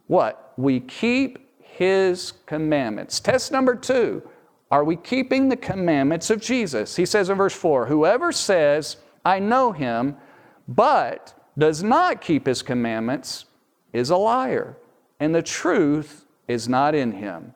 what? 0.06 0.52
We 0.58 0.80
keep 0.80 1.38
his 1.82 2.32
commandments. 2.46 3.18
Test 3.18 3.50
number 3.50 3.74
two 3.74 4.22
are 4.70 4.84
we 4.84 4.96
keeping 4.96 5.48
the 5.48 5.56
commandments 5.56 6.30
of 6.30 6.40
Jesus? 6.40 6.96
He 6.96 7.04
says 7.04 7.28
in 7.28 7.36
verse 7.36 7.54
4 7.54 7.86
Whoever 7.86 8.30
says, 8.30 8.98
I 9.24 9.40
know 9.40 9.72
him, 9.72 10.16
but 10.68 11.34
does 11.58 11.82
not 11.82 12.20
keep 12.20 12.46
his 12.46 12.62
commandments 12.62 13.46
is 13.92 14.10
a 14.10 14.16
liar, 14.16 14.76
and 15.20 15.34
the 15.34 15.42
truth 15.42 16.24
is 16.48 16.68
not 16.68 16.94
in 16.94 17.12
him. 17.12 17.52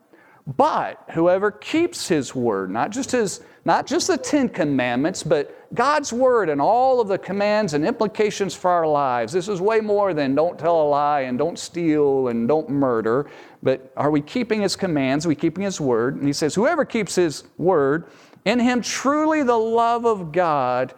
But 0.56 1.02
whoever 1.12 1.50
keeps 1.50 2.08
his 2.08 2.34
word, 2.34 2.70
not 2.70 2.90
just 2.90 3.12
his 3.12 3.40
not 3.64 3.86
just 3.86 4.08
the 4.08 4.18
10 4.18 4.48
commandments, 4.48 5.22
but 5.22 5.55
God's 5.74 6.12
word 6.12 6.48
and 6.48 6.60
all 6.60 7.00
of 7.00 7.08
the 7.08 7.18
commands 7.18 7.74
and 7.74 7.84
implications 7.84 8.54
for 8.54 8.70
our 8.70 8.86
lives. 8.86 9.32
This 9.32 9.48
is 9.48 9.60
way 9.60 9.80
more 9.80 10.14
than 10.14 10.34
don't 10.34 10.58
tell 10.58 10.82
a 10.82 10.88
lie 10.88 11.22
and 11.22 11.38
don't 11.38 11.58
steal 11.58 12.28
and 12.28 12.46
don't 12.46 12.70
murder, 12.70 13.28
but 13.62 13.92
are 13.96 14.10
we 14.10 14.20
keeping 14.20 14.62
his 14.62 14.76
commands? 14.76 15.26
Are 15.26 15.28
we 15.28 15.34
keeping 15.34 15.64
his 15.64 15.80
word? 15.80 16.16
And 16.16 16.26
he 16.26 16.32
says, 16.32 16.54
Whoever 16.54 16.84
keeps 16.84 17.14
his 17.14 17.44
word, 17.58 18.06
in 18.44 18.60
him 18.60 18.80
truly 18.80 19.42
the 19.42 19.58
love 19.58 20.04
of 20.06 20.32
God 20.32 20.94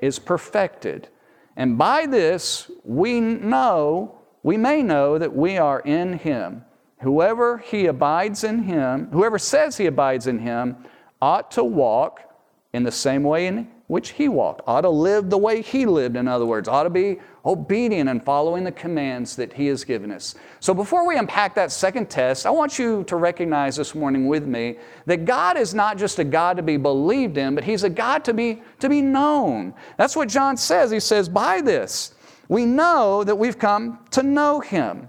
is 0.00 0.18
perfected. 0.18 1.08
And 1.56 1.78
by 1.78 2.06
this 2.06 2.70
we 2.84 3.20
know, 3.20 4.18
we 4.42 4.56
may 4.56 4.82
know 4.82 5.18
that 5.18 5.34
we 5.34 5.58
are 5.58 5.80
in 5.80 6.18
him. 6.18 6.64
Whoever 7.00 7.58
he 7.58 7.86
abides 7.86 8.42
in 8.42 8.64
him, 8.64 9.08
whoever 9.12 9.38
says 9.38 9.76
he 9.76 9.86
abides 9.86 10.26
in 10.26 10.40
him, 10.40 10.76
ought 11.22 11.50
to 11.52 11.64
walk 11.64 12.22
in 12.72 12.82
the 12.82 12.92
same 12.92 13.22
way 13.22 13.46
in 13.46 13.68
which 13.88 14.10
he 14.10 14.28
walked, 14.28 14.60
ought 14.66 14.82
to 14.82 14.88
live 14.90 15.30
the 15.30 15.38
way 15.38 15.62
he 15.62 15.86
lived, 15.86 16.14
in 16.14 16.28
other 16.28 16.44
words, 16.44 16.68
ought 16.68 16.82
to 16.84 16.90
be 16.90 17.18
obedient 17.44 18.08
and 18.08 18.22
following 18.22 18.62
the 18.62 18.70
commands 18.70 19.34
that 19.34 19.52
he 19.54 19.66
has 19.66 19.82
given 19.82 20.12
us. 20.12 20.34
So 20.60 20.74
before 20.74 21.06
we 21.06 21.16
unpack 21.16 21.54
that 21.54 21.72
second 21.72 22.10
test, 22.10 22.44
I 22.44 22.50
want 22.50 22.78
you 22.78 23.02
to 23.04 23.16
recognize 23.16 23.76
this 23.76 23.94
morning 23.94 24.28
with 24.28 24.46
me 24.46 24.76
that 25.06 25.24
God 25.24 25.56
is 25.56 25.72
not 25.72 25.96
just 25.96 26.18
a 26.18 26.24
God 26.24 26.58
to 26.58 26.62
be 26.62 26.76
believed 26.76 27.38
in, 27.38 27.54
but 27.54 27.64
he's 27.64 27.82
a 27.82 27.90
God 27.90 28.24
to 28.26 28.34
be, 28.34 28.62
to 28.80 28.90
be 28.90 29.00
known. 29.00 29.72
That's 29.96 30.14
what 30.14 30.28
John 30.28 30.58
says. 30.58 30.90
He 30.90 31.00
says, 31.00 31.26
by 31.26 31.62
this, 31.62 32.14
we 32.48 32.66
know 32.66 33.24
that 33.24 33.36
we've 33.36 33.58
come 33.58 34.00
to 34.10 34.22
know 34.22 34.60
him. 34.60 35.08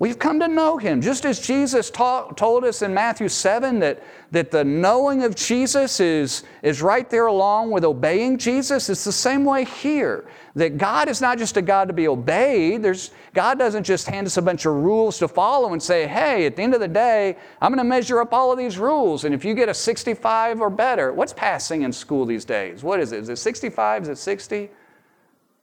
We've 0.00 0.18
come 0.18 0.40
to 0.40 0.48
know 0.48 0.76
him. 0.76 1.00
Just 1.00 1.24
as 1.24 1.38
Jesus 1.38 1.88
taught, 1.88 2.36
told 2.36 2.64
us 2.64 2.82
in 2.82 2.92
Matthew 2.92 3.28
7 3.28 3.78
that, 3.78 4.02
that 4.32 4.50
the 4.50 4.64
knowing 4.64 5.22
of 5.22 5.36
Jesus 5.36 6.00
is, 6.00 6.42
is 6.62 6.82
right 6.82 7.08
there 7.08 7.26
along 7.26 7.70
with 7.70 7.84
obeying 7.84 8.36
Jesus, 8.36 8.90
it's 8.90 9.04
the 9.04 9.12
same 9.12 9.44
way 9.44 9.64
here. 9.64 10.28
That 10.56 10.78
God 10.78 11.08
is 11.08 11.20
not 11.20 11.38
just 11.38 11.56
a 11.56 11.62
God 11.62 11.86
to 11.86 11.94
be 11.94 12.08
obeyed. 12.08 12.82
There's, 12.82 13.12
God 13.34 13.56
doesn't 13.56 13.84
just 13.84 14.08
hand 14.08 14.26
us 14.26 14.36
a 14.36 14.42
bunch 14.42 14.66
of 14.66 14.74
rules 14.74 15.18
to 15.18 15.28
follow 15.28 15.72
and 15.72 15.82
say, 15.82 16.08
hey, 16.08 16.44
at 16.44 16.56
the 16.56 16.62
end 16.62 16.74
of 16.74 16.80
the 16.80 16.88
day, 16.88 17.36
I'm 17.60 17.70
going 17.70 17.78
to 17.78 17.88
measure 17.88 18.20
up 18.20 18.32
all 18.32 18.50
of 18.50 18.58
these 18.58 18.78
rules. 18.78 19.24
And 19.24 19.32
if 19.32 19.44
you 19.44 19.54
get 19.54 19.68
a 19.68 19.74
65 19.74 20.60
or 20.60 20.70
better, 20.70 21.12
what's 21.12 21.32
passing 21.32 21.82
in 21.82 21.92
school 21.92 22.26
these 22.26 22.44
days? 22.44 22.82
What 22.82 22.98
is 22.98 23.12
it? 23.12 23.20
Is 23.20 23.28
it 23.28 23.36
65? 23.36 24.02
Is 24.02 24.08
it 24.08 24.18
60? 24.18 24.70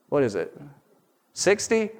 What 0.08 0.22
is 0.22 0.34
it? 0.34 0.58
60? 1.34 1.90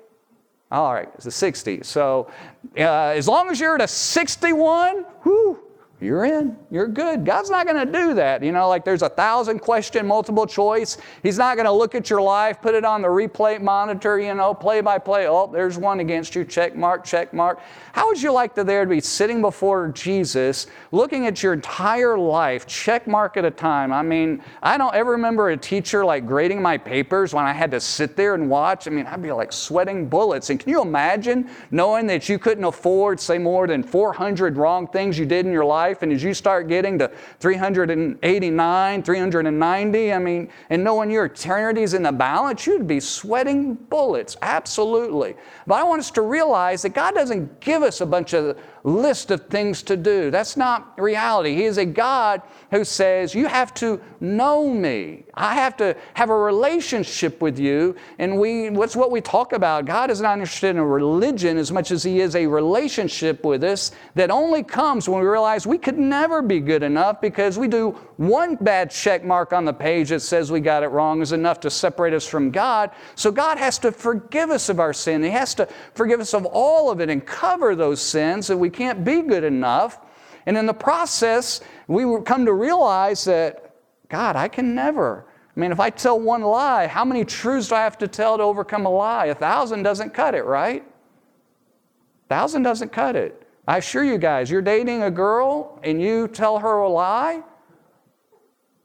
All 0.72 0.94
right, 0.94 1.08
it's 1.14 1.26
a 1.26 1.30
60. 1.30 1.82
So 1.82 2.30
uh, 2.78 2.80
as 2.80 3.28
long 3.28 3.50
as 3.50 3.60
you're 3.60 3.74
at 3.74 3.82
a 3.82 3.86
61, 3.88 5.04
whoo, 5.22 5.58
you're 6.02 6.24
in. 6.24 6.56
You're 6.70 6.88
good. 6.88 7.24
God's 7.24 7.48
not 7.48 7.64
going 7.64 7.86
to 7.86 7.90
do 7.90 8.14
that. 8.14 8.42
You 8.42 8.50
know, 8.50 8.68
like 8.68 8.84
there's 8.84 9.02
a 9.02 9.08
thousand 9.08 9.60
question 9.60 10.04
multiple 10.04 10.46
choice. 10.46 10.98
He's 11.22 11.38
not 11.38 11.56
going 11.56 11.66
to 11.66 11.72
look 11.72 11.94
at 11.94 12.10
your 12.10 12.20
life, 12.20 12.60
put 12.60 12.74
it 12.74 12.84
on 12.84 13.02
the 13.02 13.08
replay 13.08 13.60
monitor, 13.60 14.18
you 14.18 14.34
know, 14.34 14.52
play 14.52 14.80
by 14.80 14.98
play. 14.98 15.28
Oh, 15.28 15.46
there's 15.46 15.78
one 15.78 16.00
against 16.00 16.34
you. 16.34 16.44
Check 16.44 16.74
mark, 16.74 17.04
check 17.04 17.32
mark. 17.32 17.60
How 17.92 18.08
would 18.08 18.20
you 18.20 18.32
like 18.32 18.54
to 18.56 18.64
there 18.64 18.84
to 18.84 18.90
be 18.90 19.00
sitting 19.00 19.40
before 19.40 19.88
Jesus, 19.88 20.66
looking 20.90 21.26
at 21.26 21.42
your 21.42 21.52
entire 21.52 22.18
life, 22.18 22.66
check 22.66 23.06
mark 23.06 23.36
at 23.36 23.44
a 23.44 23.50
time? 23.50 23.92
I 23.92 24.02
mean, 24.02 24.42
I 24.62 24.76
don't 24.78 24.94
ever 24.94 25.12
remember 25.12 25.50
a 25.50 25.56
teacher 25.56 26.04
like 26.04 26.26
grading 26.26 26.60
my 26.60 26.78
papers 26.78 27.32
when 27.32 27.44
I 27.44 27.52
had 27.52 27.70
to 27.70 27.80
sit 27.80 28.16
there 28.16 28.34
and 28.34 28.50
watch. 28.50 28.88
I 28.88 28.90
mean, 28.90 29.06
I'd 29.06 29.22
be 29.22 29.30
like 29.30 29.52
sweating 29.52 30.08
bullets. 30.08 30.50
And 30.50 30.58
can 30.58 30.68
you 30.68 30.82
imagine 30.82 31.48
knowing 31.70 32.08
that 32.08 32.28
you 32.28 32.40
couldn't 32.40 32.64
afford, 32.64 33.20
say, 33.20 33.38
more 33.38 33.68
than 33.68 33.84
400 33.84 34.56
wrong 34.56 34.88
things 34.88 35.16
you 35.16 35.26
did 35.26 35.46
in 35.46 35.52
your 35.52 35.64
life? 35.64 35.91
Life. 35.92 36.02
And 36.02 36.12
as 36.12 36.22
you 36.22 36.32
start 36.34 36.68
getting 36.68 36.98
to 36.98 37.10
389, 37.40 39.02
390, 39.02 40.12
I 40.12 40.18
mean, 40.18 40.48
and 40.70 40.82
knowing 40.82 41.10
your 41.10 41.26
eternity's 41.26 41.94
in 41.94 42.02
the 42.02 42.12
balance, 42.12 42.66
you'd 42.66 42.86
be 42.86 43.00
sweating 43.00 43.74
bullets. 43.74 44.36
Absolutely. 44.42 45.34
But 45.66 45.74
I 45.76 45.82
want 45.82 46.00
us 46.00 46.10
to 46.12 46.22
realize 46.22 46.82
that 46.82 46.94
God 46.94 47.14
doesn't 47.14 47.60
give 47.60 47.82
us 47.82 48.00
a 48.00 48.06
bunch 48.06 48.32
of 48.32 48.58
list 48.84 49.30
of 49.30 49.46
things 49.46 49.82
to 49.84 49.96
do. 49.96 50.30
That's 50.30 50.56
not 50.56 51.00
reality. 51.00 51.54
He 51.54 51.64
is 51.64 51.78
a 51.78 51.84
God 51.84 52.42
who 52.70 52.84
says, 52.84 53.34
You 53.34 53.46
have 53.46 53.72
to 53.74 54.00
know 54.20 54.68
me. 54.68 55.24
I 55.34 55.54
have 55.54 55.76
to 55.78 55.96
have 56.14 56.30
a 56.30 56.36
relationship 56.36 57.40
with 57.40 57.58
you. 57.58 57.94
And 58.18 58.38
we, 58.38 58.70
what's 58.70 58.96
what 58.96 59.10
we 59.10 59.20
talk 59.20 59.52
about? 59.52 59.84
God 59.84 60.10
is 60.10 60.20
not 60.20 60.38
interested 60.38 60.70
in 60.70 60.78
a 60.78 60.86
religion 60.86 61.58
as 61.58 61.70
much 61.70 61.90
as 61.90 62.02
He 62.02 62.20
is 62.20 62.34
a 62.34 62.46
relationship 62.46 63.44
with 63.44 63.62
us 63.62 63.92
that 64.14 64.30
only 64.30 64.62
comes 64.62 65.08
when 65.08 65.20
we 65.20 65.26
realize 65.26 65.66
we 65.66 65.78
could 65.78 65.98
never 65.98 66.42
be 66.42 66.60
good 66.60 66.82
enough 66.82 67.20
because 67.20 67.58
we 67.58 67.68
do 67.68 67.92
one 68.16 68.56
bad 68.56 68.90
check 68.90 69.24
mark 69.24 69.52
on 69.52 69.64
the 69.64 69.72
page 69.72 70.10
that 70.10 70.20
says 70.20 70.50
we 70.50 70.60
got 70.60 70.82
it 70.82 70.88
wrong 70.88 71.22
is 71.22 71.32
enough 71.32 71.60
to 71.60 71.70
separate 71.70 72.14
us 72.14 72.26
from 72.26 72.50
God. 72.50 72.90
So 73.14 73.30
God 73.30 73.58
has 73.58 73.78
to 73.80 73.92
forgive 73.92 74.50
us 74.50 74.68
of 74.68 74.80
our 74.80 74.92
sin. 74.92 75.22
He 75.22 75.30
has 75.30 75.54
to 75.54 75.68
forgive 75.94 76.20
us 76.20 76.34
of 76.34 76.46
all 76.46 76.90
of 76.90 77.00
it 77.00 77.10
and 77.10 77.24
cover 77.24 77.74
those 77.74 78.00
sins 78.00 78.46
that 78.48 78.56
we 78.56 78.70
can't 78.72 79.04
be 79.04 79.22
good 79.22 79.44
enough. 79.44 80.00
And 80.46 80.56
in 80.56 80.66
the 80.66 80.74
process, 80.74 81.60
we 81.86 82.04
come 82.22 82.46
to 82.46 82.52
realize 82.52 83.24
that, 83.26 83.76
God, 84.08 84.34
I 84.34 84.48
can 84.48 84.74
never. 84.74 85.26
I 85.54 85.60
mean, 85.60 85.70
if 85.70 85.78
I 85.78 85.90
tell 85.90 86.18
one 86.18 86.42
lie, 86.42 86.86
how 86.86 87.04
many 87.04 87.24
truths 87.24 87.68
do 87.68 87.74
I 87.74 87.80
have 87.80 87.98
to 87.98 88.08
tell 88.08 88.38
to 88.38 88.42
overcome 88.42 88.86
a 88.86 88.90
lie? 88.90 89.26
A 89.26 89.34
thousand 89.34 89.82
doesn't 89.82 90.14
cut 90.14 90.34
it, 90.34 90.44
right? 90.44 90.82
A 90.82 92.28
thousand 92.28 92.62
doesn't 92.62 92.90
cut 92.90 93.16
it. 93.16 93.46
I 93.68 93.78
assure 93.78 94.02
you 94.02 94.18
guys, 94.18 94.50
you're 94.50 94.62
dating 94.62 95.02
a 95.04 95.10
girl 95.10 95.78
and 95.84 96.00
you 96.02 96.26
tell 96.26 96.58
her 96.58 96.78
a 96.78 96.88
lie, 96.88 97.42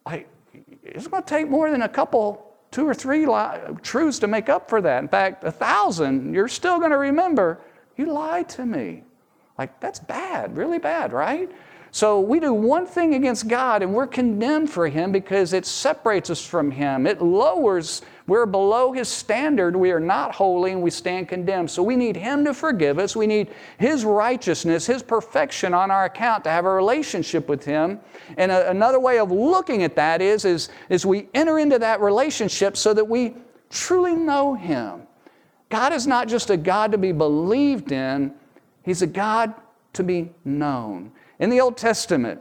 like, 0.05 0.29
it's 0.83 1.07
going 1.07 1.23
to 1.23 1.27
take 1.27 1.49
more 1.49 1.71
than 1.71 1.81
a 1.81 1.89
couple 1.89 2.55
two 2.71 2.87
or 2.87 2.93
three 2.93 3.25
li- 3.25 3.57
truths 3.81 4.19
to 4.19 4.27
make 4.27 4.49
up 4.49 4.69
for 4.69 4.81
that. 4.81 5.01
In 5.01 5.07
fact, 5.07 5.43
a 5.43 5.51
thousand, 5.51 6.33
you're 6.33 6.47
still 6.47 6.77
going 6.79 6.91
to 6.91 6.97
remember, 6.97 7.59
you 7.95 8.11
lied 8.11 8.49
to 8.49 8.65
me. 8.65 9.03
Like, 9.57 9.79
that's 9.79 9.99
bad, 9.99 10.55
really 10.55 10.79
bad, 10.79 11.13
right? 11.13 11.49
So 11.91 12.19
we 12.19 12.39
do 12.39 12.53
one 12.53 12.85
thing 12.85 13.15
against 13.15 13.47
God 13.47 13.81
and 13.81 13.93
we're 13.93 14.07
condemned 14.07 14.69
for 14.69 14.87
Him 14.87 15.11
because 15.11 15.53
it 15.53 15.65
separates 15.65 16.29
us 16.29 16.45
from 16.45 16.69
Him. 16.69 17.07
It 17.07 17.21
lowers, 17.21 18.01
we're 18.27 18.45
below 18.45 18.91
His 18.91 19.07
standard. 19.07 19.75
We 19.75 19.91
are 19.91 19.99
not 19.99 20.35
holy 20.35 20.73
and 20.73 20.81
we 20.83 20.91
stand 20.91 21.29
condemned. 21.29 21.71
So 21.71 21.81
we 21.81 21.95
need 21.95 22.15
Him 22.15 22.45
to 22.45 22.53
forgive 22.53 22.99
us. 22.99 23.15
We 23.15 23.25
need 23.25 23.47
His 23.79 24.05
righteousness, 24.05 24.85
His 24.85 25.01
perfection 25.01 25.73
on 25.73 25.89
our 25.89 26.05
account 26.05 26.43
to 26.43 26.51
have 26.51 26.65
a 26.65 26.69
relationship 26.69 27.47
with 27.47 27.65
Him. 27.65 27.99
And 28.37 28.51
a, 28.51 28.69
another 28.69 28.99
way 28.99 29.17
of 29.17 29.31
looking 29.31 29.81
at 29.81 29.95
that 29.95 30.21
is, 30.21 30.45
is, 30.45 30.69
is 30.89 31.05
we 31.05 31.29
enter 31.33 31.57
into 31.57 31.79
that 31.79 32.01
relationship 32.01 32.77
so 32.77 32.93
that 32.93 33.05
we 33.05 33.35
truly 33.69 34.13
know 34.13 34.53
Him. 34.53 35.03
God 35.69 35.93
is 35.93 36.05
not 36.05 36.27
just 36.27 36.49
a 36.49 36.57
God 36.57 36.91
to 36.91 36.97
be 36.97 37.11
believed 37.11 37.91
in, 37.91 38.33
He's 38.87 39.01
a 39.01 39.07
God 39.07 39.53
to 39.93 40.01
be 40.01 40.31
known. 40.45 41.11
In 41.39 41.49
the 41.49 41.59
Old 41.59 41.75
Testament, 41.75 42.39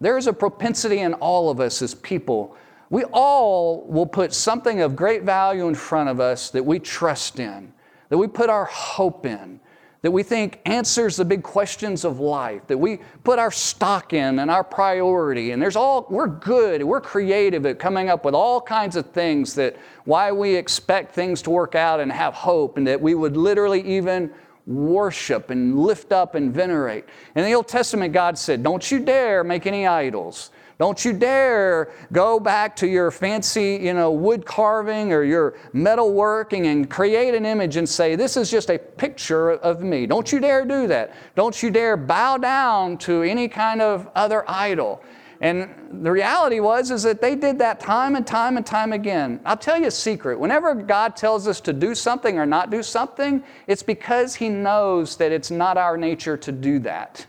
there 0.00 0.18
is 0.18 0.26
a 0.26 0.32
propensity 0.32 0.98
in 0.98 1.14
all 1.14 1.48
of 1.48 1.60
us 1.60 1.80
as 1.80 1.94
people. 1.94 2.56
We 2.90 3.04
all 3.12 3.86
will 3.86 4.04
put 4.04 4.34
something 4.34 4.80
of 4.80 4.96
great 4.96 5.22
value 5.22 5.68
in 5.68 5.76
front 5.76 6.08
of 6.08 6.18
us 6.18 6.50
that 6.50 6.66
we 6.66 6.80
trust 6.80 7.38
in, 7.38 7.72
that 8.08 8.18
we 8.18 8.26
put 8.26 8.50
our 8.50 8.64
hope 8.64 9.26
in, 9.26 9.60
that 10.02 10.10
we 10.10 10.24
think 10.24 10.60
answers 10.66 11.14
the 11.14 11.24
big 11.24 11.44
questions 11.44 12.04
of 12.04 12.18
life, 12.18 12.66
that 12.66 12.76
we 12.76 12.98
put 13.22 13.38
our 13.38 13.52
stock 13.52 14.12
in 14.12 14.40
and 14.40 14.50
our 14.50 14.64
priority. 14.64 15.52
And 15.52 15.62
there's 15.62 15.76
all, 15.76 16.04
we're 16.10 16.26
good, 16.26 16.82
we're 16.82 17.00
creative 17.00 17.64
at 17.64 17.78
coming 17.78 18.08
up 18.08 18.24
with 18.24 18.34
all 18.34 18.60
kinds 18.60 18.96
of 18.96 19.06
things 19.12 19.54
that 19.54 19.76
why 20.04 20.32
we 20.32 20.56
expect 20.56 21.14
things 21.14 21.42
to 21.42 21.50
work 21.50 21.76
out 21.76 22.00
and 22.00 22.10
have 22.10 22.34
hope, 22.34 22.76
and 22.76 22.88
that 22.88 23.00
we 23.00 23.14
would 23.14 23.36
literally 23.36 23.82
even 23.82 24.32
worship 24.66 25.50
and 25.50 25.78
lift 25.78 26.12
up 26.12 26.34
and 26.34 26.52
venerate. 26.52 27.04
In 27.34 27.44
the 27.44 27.52
Old 27.52 27.68
Testament, 27.68 28.12
God 28.12 28.38
said, 28.38 28.62
Don't 28.62 28.90
you 28.90 29.00
dare 29.00 29.44
make 29.44 29.66
any 29.66 29.86
idols. 29.86 30.50
Don't 30.78 31.04
you 31.04 31.12
dare 31.12 31.92
go 32.12 32.40
back 32.40 32.74
to 32.76 32.88
your 32.88 33.12
fancy, 33.12 33.78
you 33.80 33.94
know, 33.94 34.10
wood 34.10 34.44
carving 34.44 35.12
or 35.12 35.22
your 35.22 35.54
metal 35.72 36.12
working 36.12 36.66
and 36.66 36.90
create 36.90 37.32
an 37.32 37.46
image 37.46 37.76
and 37.76 37.88
say, 37.88 38.16
This 38.16 38.36
is 38.36 38.50
just 38.50 38.70
a 38.70 38.78
picture 38.78 39.52
of 39.52 39.82
me. 39.82 40.06
Don't 40.06 40.32
you 40.32 40.40
dare 40.40 40.64
do 40.64 40.86
that. 40.88 41.14
Don't 41.36 41.62
you 41.62 41.70
dare 41.70 41.96
bow 41.96 42.38
down 42.38 42.98
to 42.98 43.22
any 43.22 43.48
kind 43.48 43.80
of 43.80 44.08
other 44.16 44.44
idol. 44.48 45.02
And 45.40 46.04
the 46.04 46.10
reality 46.10 46.60
was 46.60 46.90
is 46.90 47.02
that 47.02 47.20
they 47.20 47.34
did 47.34 47.58
that 47.58 47.80
time 47.80 48.16
and 48.16 48.26
time 48.26 48.56
and 48.56 48.64
time 48.64 48.92
again. 48.92 49.40
I'll 49.44 49.56
tell 49.56 49.78
you 49.78 49.86
a 49.86 49.90
secret. 49.90 50.38
Whenever 50.38 50.74
God 50.74 51.16
tells 51.16 51.48
us 51.48 51.60
to 51.62 51.72
do 51.72 51.94
something 51.94 52.38
or 52.38 52.46
not 52.46 52.70
do 52.70 52.82
something, 52.82 53.42
it's 53.66 53.82
because 53.82 54.36
he 54.36 54.48
knows 54.48 55.16
that 55.16 55.32
it's 55.32 55.50
not 55.50 55.76
our 55.76 55.96
nature 55.96 56.36
to 56.36 56.52
do 56.52 56.78
that. 56.80 57.26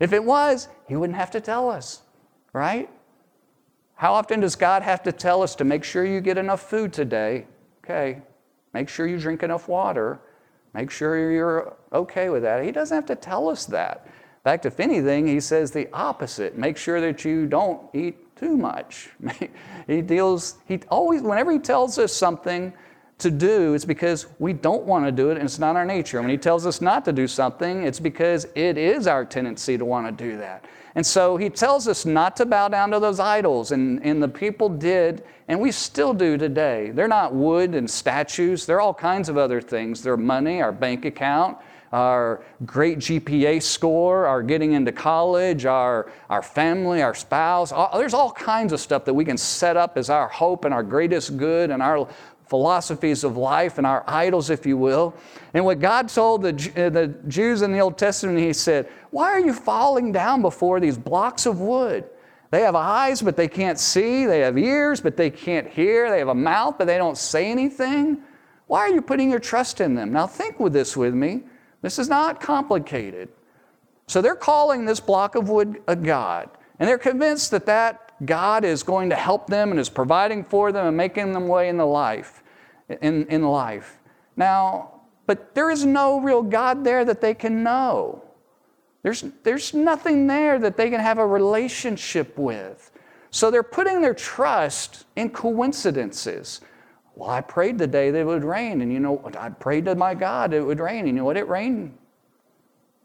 If 0.00 0.12
it 0.12 0.22
was, 0.22 0.68
he 0.86 0.96
wouldn't 0.96 1.18
have 1.18 1.30
to 1.32 1.40
tell 1.40 1.70
us, 1.70 2.02
right? 2.52 2.90
How 3.94 4.12
often 4.12 4.40
does 4.40 4.56
God 4.56 4.82
have 4.82 5.02
to 5.04 5.12
tell 5.12 5.42
us 5.42 5.54
to 5.56 5.64
make 5.64 5.82
sure 5.82 6.04
you 6.04 6.20
get 6.20 6.36
enough 6.36 6.68
food 6.68 6.92
today? 6.92 7.46
Okay. 7.82 8.20
Make 8.74 8.90
sure 8.90 9.06
you 9.06 9.18
drink 9.18 9.42
enough 9.42 9.68
water. 9.68 10.20
Make 10.74 10.90
sure 10.90 11.30
you're 11.30 11.74
okay 11.92 12.28
with 12.28 12.42
that. 12.42 12.62
He 12.62 12.70
doesn't 12.70 12.94
have 12.94 13.06
to 13.06 13.16
tell 13.16 13.48
us 13.48 13.64
that 13.66 14.06
fact, 14.46 14.64
if 14.64 14.78
anything, 14.78 15.26
he 15.26 15.40
says 15.40 15.72
the 15.72 15.88
opposite. 15.92 16.56
Make 16.56 16.76
sure 16.76 17.00
that 17.00 17.24
you 17.24 17.46
don't 17.46 17.82
eat 17.92 18.36
too 18.36 18.56
much. 18.56 19.10
he 19.88 20.00
deals, 20.00 20.58
he 20.66 20.78
always, 20.88 21.22
whenever 21.22 21.50
he 21.50 21.58
tells 21.58 21.98
us 21.98 22.12
something 22.12 22.72
to 23.18 23.30
do, 23.30 23.74
it's 23.74 23.84
because 23.84 24.26
we 24.38 24.52
don't 24.52 24.84
want 24.84 25.04
to 25.04 25.10
do 25.10 25.30
it 25.30 25.36
and 25.36 25.42
it's 25.42 25.58
not 25.58 25.74
our 25.74 25.84
nature. 25.84 26.20
When 26.20 26.30
he 26.30 26.36
tells 26.36 26.64
us 26.64 26.80
not 26.80 27.04
to 27.06 27.12
do 27.12 27.26
something, 27.26 27.82
it's 27.82 27.98
because 27.98 28.46
it 28.54 28.78
is 28.78 29.08
our 29.08 29.24
tendency 29.24 29.76
to 29.78 29.84
want 29.84 30.06
to 30.06 30.24
do 30.24 30.36
that. 30.38 30.64
And 30.94 31.04
so 31.04 31.36
he 31.36 31.50
tells 31.50 31.88
us 31.88 32.06
not 32.06 32.36
to 32.36 32.46
bow 32.46 32.68
down 32.68 32.92
to 32.92 33.00
those 33.00 33.18
idols, 33.18 33.72
and, 33.72 34.00
and 34.04 34.22
the 34.22 34.28
people 34.28 34.68
did, 34.68 35.24
and 35.48 35.60
we 35.60 35.72
still 35.72 36.14
do 36.14 36.38
today. 36.38 36.90
They're 36.90 37.08
not 37.08 37.34
wood 37.34 37.74
and 37.74 37.90
statues, 37.90 38.64
they're 38.64 38.80
all 38.80 38.94
kinds 38.94 39.28
of 39.28 39.36
other 39.36 39.60
things. 39.60 40.02
They're 40.02 40.16
money, 40.16 40.62
our 40.62 40.72
bank 40.72 41.04
account, 41.04 41.58
our 41.96 42.44
great 42.66 42.98
GPA 42.98 43.62
score, 43.62 44.26
our 44.26 44.42
getting 44.42 44.72
into 44.72 44.92
college, 44.92 45.64
our, 45.64 46.12
our 46.28 46.42
family, 46.42 47.00
our 47.00 47.14
spouse. 47.14 47.72
All, 47.72 47.98
there's 47.98 48.12
all 48.12 48.30
kinds 48.32 48.74
of 48.74 48.80
stuff 48.80 49.06
that 49.06 49.14
we 49.14 49.24
can 49.24 49.38
set 49.38 49.78
up 49.78 49.96
as 49.96 50.10
our 50.10 50.28
hope 50.28 50.66
and 50.66 50.74
our 50.74 50.82
greatest 50.82 51.38
good 51.38 51.70
and 51.70 51.82
our 51.82 52.06
philosophies 52.48 53.24
of 53.24 53.38
life 53.38 53.78
and 53.78 53.86
our 53.86 54.04
idols, 54.06 54.50
if 54.50 54.66
you 54.66 54.76
will. 54.76 55.14
And 55.54 55.64
what 55.64 55.80
God 55.80 56.10
told 56.10 56.42
the, 56.42 56.52
the 56.52 57.14
Jews 57.28 57.62
in 57.62 57.72
the 57.72 57.78
Old 57.78 57.96
Testament, 57.96 58.38
He 58.40 58.52
said, 58.52 58.90
Why 59.10 59.30
are 59.30 59.40
you 59.40 59.54
falling 59.54 60.12
down 60.12 60.42
before 60.42 60.80
these 60.80 60.98
blocks 60.98 61.46
of 61.46 61.60
wood? 61.60 62.04
They 62.50 62.60
have 62.60 62.74
eyes, 62.74 63.22
but 63.22 63.38
they 63.38 63.48
can't 63.48 63.78
see. 63.78 64.26
They 64.26 64.40
have 64.40 64.58
ears, 64.58 65.00
but 65.00 65.16
they 65.16 65.30
can't 65.30 65.66
hear. 65.66 66.10
They 66.10 66.18
have 66.18 66.28
a 66.28 66.34
mouth, 66.34 66.76
but 66.76 66.86
they 66.86 66.98
don't 66.98 67.16
say 67.16 67.50
anything. 67.50 68.18
Why 68.66 68.80
are 68.80 68.90
you 68.90 69.00
putting 69.00 69.30
your 69.30 69.40
trust 69.40 69.80
in 69.80 69.94
them? 69.94 70.12
Now, 70.12 70.26
think 70.26 70.60
with 70.60 70.74
this 70.74 70.94
with 70.94 71.14
me. 71.14 71.44
This 71.86 72.00
is 72.00 72.08
not 72.08 72.40
complicated. 72.40 73.28
So 74.08 74.20
they're 74.20 74.34
calling 74.34 74.86
this 74.86 74.98
block 74.98 75.36
of 75.36 75.48
wood 75.48 75.84
a 75.86 75.94
God. 75.94 76.50
And 76.80 76.88
they're 76.88 76.98
convinced 76.98 77.52
that 77.52 77.66
that 77.66 78.12
God 78.26 78.64
is 78.64 78.82
going 78.82 79.10
to 79.10 79.14
help 79.14 79.46
them 79.46 79.70
and 79.70 79.78
is 79.78 79.88
providing 79.88 80.42
for 80.42 80.72
them 80.72 80.88
and 80.88 80.96
making 80.96 81.32
them 81.32 81.46
way 81.46 81.68
in 81.68 81.76
the 81.76 81.86
life, 81.86 82.42
in, 82.88 83.28
in 83.28 83.44
life. 83.44 84.00
Now, 84.34 84.94
but 85.26 85.54
there 85.54 85.70
is 85.70 85.84
no 85.84 86.18
real 86.18 86.42
God 86.42 86.82
there 86.82 87.04
that 87.04 87.20
they 87.20 87.34
can 87.34 87.62
know. 87.62 88.24
There's, 89.04 89.22
there's 89.44 89.72
nothing 89.72 90.26
there 90.26 90.58
that 90.58 90.76
they 90.76 90.90
can 90.90 90.98
have 90.98 91.18
a 91.18 91.26
relationship 91.26 92.36
with. 92.36 92.90
So 93.30 93.48
they're 93.48 93.62
putting 93.62 94.02
their 94.02 94.12
trust 94.12 95.04
in 95.14 95.30
coincidences. 95.30 96.62
Well, 97.16 97.30
I 97.30 97.40
prayed 97.40 97.78
the 97.78 97.86
day 97.86 98.10
that 98.10 98.18
it 98.18 98.26
would 98.26 98.44
rain, 98.44 98.82
and 98.82 98.92
you 98.92 99.00
know, 99.00 99.22
I 99.38 99.48
prayed 99.48 99.86
to 99.86 99.94
my 99.94 100.14
God 100.14 100.52
it 100.52 100.60
would 100.60 100.78
rain, 100.78 101.00
and 101.00 101.08
you 101.08 101.14
know 101.14 101.24
what? 101.24 101.38
It 101.38 101.48
rained 101.48 101.96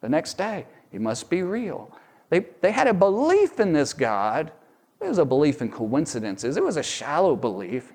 the 0.02 0.10
next 0.10 0.38
day. 0.38 0.68
It 0.92 1.00
must 1.00 1.30
be 1.30 1.44
real. 1.44 1.90
They, 2.30 2.46
they 2.60 2.72
had 2.72 2.88
a 2.88 2.94
belief 2.94 3.60
in 3.60 3.72
this 3.72 3.94
God. 3.94 4.52
It 5.00 5.08
was 5.08 5.18
a 5.18 5.26
belief 5.26 5.62
in 5.62 5.72
coincidences, 5.72 6.58
it 6.58 6.64
was 6.64 6.78
a 6.78 6.84
shallow 6.84 7.36
belief, 7.38 7.94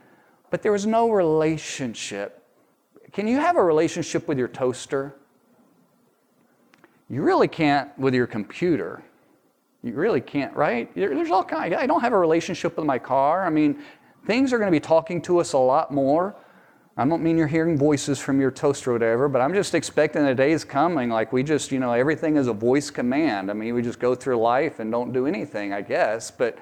but 0.50 0.62
there 0.62 0.72
was 0.72 0.86
no 0.86 1.10
relationship. 1.10 2.42
Can 3.12 3.28
you 3.28 3.38
have 3.38 3.56
a 3.56 3.62
relationship 3.62 4.26
with 4.26 4.38
your 4.38 4.48
toaster? 4.48 5.14
You 7.08 7.22
really 7.22 7.46
can't 7.46 7.96
with 7.98 8.14
your 8.14 8.26
computer. 8.26 9.02
You 9.82 9.92
really 9.92 10.20
can't, 10.20 10.54
right? 10.56 10.92
There's 10.94 11.30
all 11.30 11.44
kind. 11.44 11.74
I 11.74 11.86
don't 11.86 12.00
have 12.00 12.12
a 12.12 12.18
relationship 12.18 12.76
with 12.76 12.86
my 12.86 12.98
car. 12.98 13.46
I 13.46 13.50
mean, 13.50 13.78
things 14.26 14.52
are 14.52 14.58
going 14.58 14.70
to 14.70 14.76
be 14.76 14.80
talking 14.80 15.22
to 15.22 15.38
us 15.38 15.52
a 15.52 15.58
lot 15.58 15.92
more. 15.92 16.36
I 16.98 17.06
don't 17.06 17.22
mean 17.22 17.36
you're 17.36 17.46
hearing 17.46 17.76
voices 17.76 18.18
from 18.18 18.40
your 18.40 18.50
toaster 18.50 18.90
or 18.90 18.94
whatever, 18.94 19.28
but 19.28 19.42
I'm 19.42 19.52
just 19.52 19.74
expecting 19.74 20.24
the 20.24 20.34
day 20.34 20.52
is 20.52 20.64
coming 20.64 21.10
like 21.10 21.32
we 21.32 21.42
just, 21.42 21.70
you 21.70 21.78
know, 21.78 21.92
everything 21.92 22.36
is 22.36 22.46
a 22.46 22.54
voice 22.54 22.90
command. 22.90 23.50
I 23.50 23.54
mean, 23.54 23.74
we 23.74 23.82
just 23.82 24.00
go 24.00 24.14
through 24.14 24.38
life 24.38 24.80
and 24.80 24.90
don't 24.90 25.12
do 25.12 25.26
anything, 25.26 25.72
I 25.72 25.82
guess. 25.82 26.30
But 26.30 26.58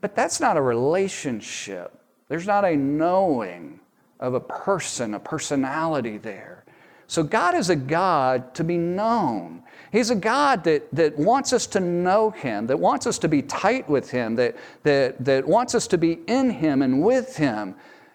but 0.00 0.14
that's 0.14 0.40
not 0.40 0.56
a 0.56 0.62
relationship. 0.62 1.98
There's 2.28 2.46
not 2.46 2.64
a 2.64 2.76
knowing 2.76 3.80
of 4.20 4.34
a 4.34 4.40
person, 4.40 5.14
a 5.14 5.20
personality 5.20 6.18
there. 6.18 6.64
So 7.06 7.22
God 7.22 7.54
is 7.54 7.70
a 7.70 7.76
God 7.76 8.54
to 8.54 8.64
be 8.64 8.76
known. 8.76 9.62
He's 9.90 10.10
a 10.10 10.14
God 10.14 10.64
that, 10.64 10.94
that 10.94 11.16
wants 11.18 11.52
us 11.52 11.66
to 11.68 11.80
know 11.80 12.30
Him, 12.30 12.66
that 12.66 12.78
wants 12.78 13.06
us 13.06 13.18
to 13.20 13.28
be 13.28 13.42
tight 13.42 13.88
with 13.88 14.10
Him, 14.10 14.36
that, 14.36 14.56
that, 14.82 15.24
that 15.24 15.46
wants 15.46 15.74
us 15.74 15.86
to 15.88 15.98
be 15.98 16.20
in 16.26 16.50
Him 16.50 16.82
and 16.82 17.02
with 17.02 17.36
Him. 17.36 17.74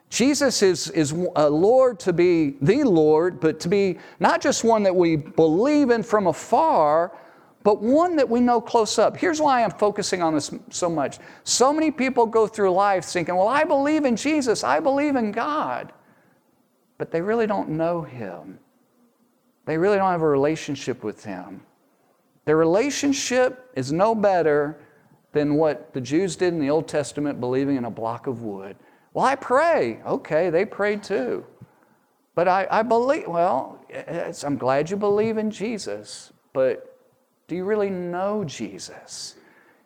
Jesus 0.09 0.61
is, 0.61 0.89
is 0.91 1.11
a 1.35 1.49
Lord 1.49 1.99
to 2.01 2.13
be 2.13 2.51
the 2.61 2.83
Lord, 2.83 3.39
but 3.39 3.59
to 3.61 3.67
be 3.67 3.97
not 4.19 4.41
just 4.41 4.63
one 4.63 4.83
that 4.83 4.95
we 4.95 5.15
believe 5.15 5.89
in 5.89 6.03
from 6.03 6.27
afar, 6.27 7.11
but 7.63 7.81
one 7.81 8.17
that 8.17 8.29
we 8.29 8.39
know 8.39 8.61
close 8.61 8.99
up. 8.99 9.17
Here's 9.17 9.41
why 9.41 9.63
I'm 9.63 9.71
focusing 9.71 10.21
on 10.21 10.35
this 10.35 10.51
so 10.69 10.89
much. 10.89 11.17
So 11.45 11.73
many 11.73 11.89
people 11.89 12.27
go 12.27 12.45
through 12.45 12.71
life 12.71 13.05
thinking, 13.05 13.35
well, 13.35 13.47
I 13.47 13.63
believe 13.63 14.05
in 14.05 14.15
Jesus, 14.15 14.63
I 14.63 14.79
believe 14.79 15.15
in 15.15 15.31
God, 15.31 15.91
but 16.99 17.09
they 17.09 17.21
really 17.21 17.47
don't 17.47 17.69
know 17.69 18.03
Him. 18.03 18.59
They 19.65 19.77
really 19.77 19.97
don't 19.97 20.11
have 20.11 20.21
a 20.21 20.27
relationship 20.27 21.03
with 21.03 21.23
Him. 21.23 21.61
Their 22.45 22.57
relationship 22.57 23.71
is 23.75 23.91
no 23.91 24.13
better 24.13 24.79
than 25.31 25.55
what 25.55 25.93
the 25.93 26.01
Jews 26.01 26.35
did 26.35 26.53
in 26.53 26.59
the 26.59 26.69
Old 26.69 26.87
Testament, 26.87 27.39
believing 27.39 27.77
in 27.77 27.85
a 27.85 27.91
block 27.91 28.27
of 28.27 28.41
wood. 28.41 28.75
Well, 29.13 29.25
I 29.25 29.35
pray. 29.35 30.01
Okay, 30.05 30.49
they 30.49 30.65
prayed 30.65 31.03
too. 31.03 31.45
But 32.35 32.47
I, 32.47 32.67
I 32.69 32.83
believe, 32.83 33.27
well, 33.27 33.79
I'm 34.43 34.57
glad 34.57 34.89
you 34.89 34.97
believe 34.97 35.37
in 35.37 35.51
Jesus, 35.51 36.33
but 36.51 36.97
do 37.47 37.55
you 37.55 37.63
really 37.63 37.89
know 37.89 38.43
Jesus? 38.43 39.35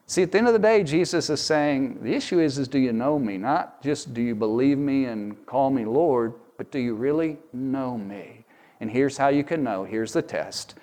See, 0.06 0.24
at 0.24 0.32
the 0.32 0.38
end 0.38 0.48
of 0.48 0.54
the 0.54 0.60
day, 0.60 0.84
Jesus 0.84 1.30
is 1.30 1.42
saying, 1.42 2.00
the 2.02 2.14
issue 2.14 2.40
is, 2.40 2.58
is 2.58 2.70
do 2.70 2.80
you 2.80 2.94
know 2.94 3.20
me? 3.20 3.38
Not 3.38 3.84
just 3.84 4.14
do 4.14 4.22
you 4.22 4.36
believe 4.36 4.78
me 4.78 5.06
and 5.06 5.46
call 5.46 5.70
me 5.70 5.84
Lord, 5.84 6.34
but 6.58 6.72
do 6.72 6.80
you 6.80 6.96
really 6.96 7.38
know 7.52 7.98
me? 7.98 8.37
And 8.80 8.92
here's 8.92 9.18
how 9.18 9.30
you 9.30 9.44
can 9.44 9.64
know. 9.64 9.84
Here's 9.84 10.14
the 10.14 10.22
test. 10.22 10.76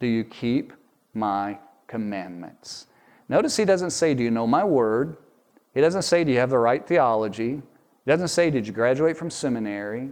Do 0.00 0.06
you 0.06 0.24
keep 0.24 0.72
my 1.12 1.58
commandments? 1.86 2.86
Notice 3.28 3.56
he 3.56 3.64
doesn't 3.64 3.90
say, 3.90 4.14
Do 4.14 4.22
you 4.22 4.30
know 4.30 4.46
my 4.46 4.64
word? 4.64 5.16
He 5.74 5.80
doesn't 5.80 6.02
say, 6.02 6.24
Do 6.24 6.32
you 6.32 6.38
have 6.38 6.50
the 6.50 6.58
right 6.58 6.86
theology? 6.86 7.62
He 8.04 8.10
doesn't 8.10 8.28
say, 8.28 8.50
Did 8.50 8.66
you 8.66 8.72
graduate 8.72 9.16
from 9.16 9.30
seminary? 9.30 10.10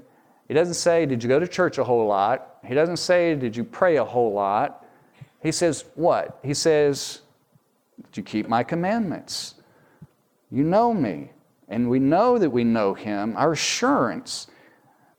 He 0.48 0.54
doesn't 0.54 0.74
say, 0.74 1.06
Did 1.06 1.22
you 1.22 1.28
go 1.28 1.38
to 1.38 1.46
church 1.46 1.78
a 1.78 1.84
whole 1.84 2.06
lot? 2.06 2.58
He 2.64 2.74
doesn't 2.74 2.98
say, 2.98 3.34
Did 3.34 3.56
you 3.56 3.64
pray 3.64 3.96
a 3.96 4.04
whole 4.04 4.32
lot? 4.32 4.86
He 5.40 5.52
says, 5.52 5.84
What? 5.94 6.38
He 6.42 6.54
says, 6.54 7.20
Did 8.10 8.16
you 8.16 8.22
keep 8.22 8.48
my 8.48 8.62
commandments? 8.62 9.54
You 10.50 10.64
know 10.64 10.92
me. 10.92 11.30
And 11.68 11.88
we 11.88 11.98
know 11.98 12.38
that 12.38 12.50
we 12.50 12.64
know 12.64 12.92
him. 12.92 13.34
Our 13.36 13.52
assurance, 13.52 14.48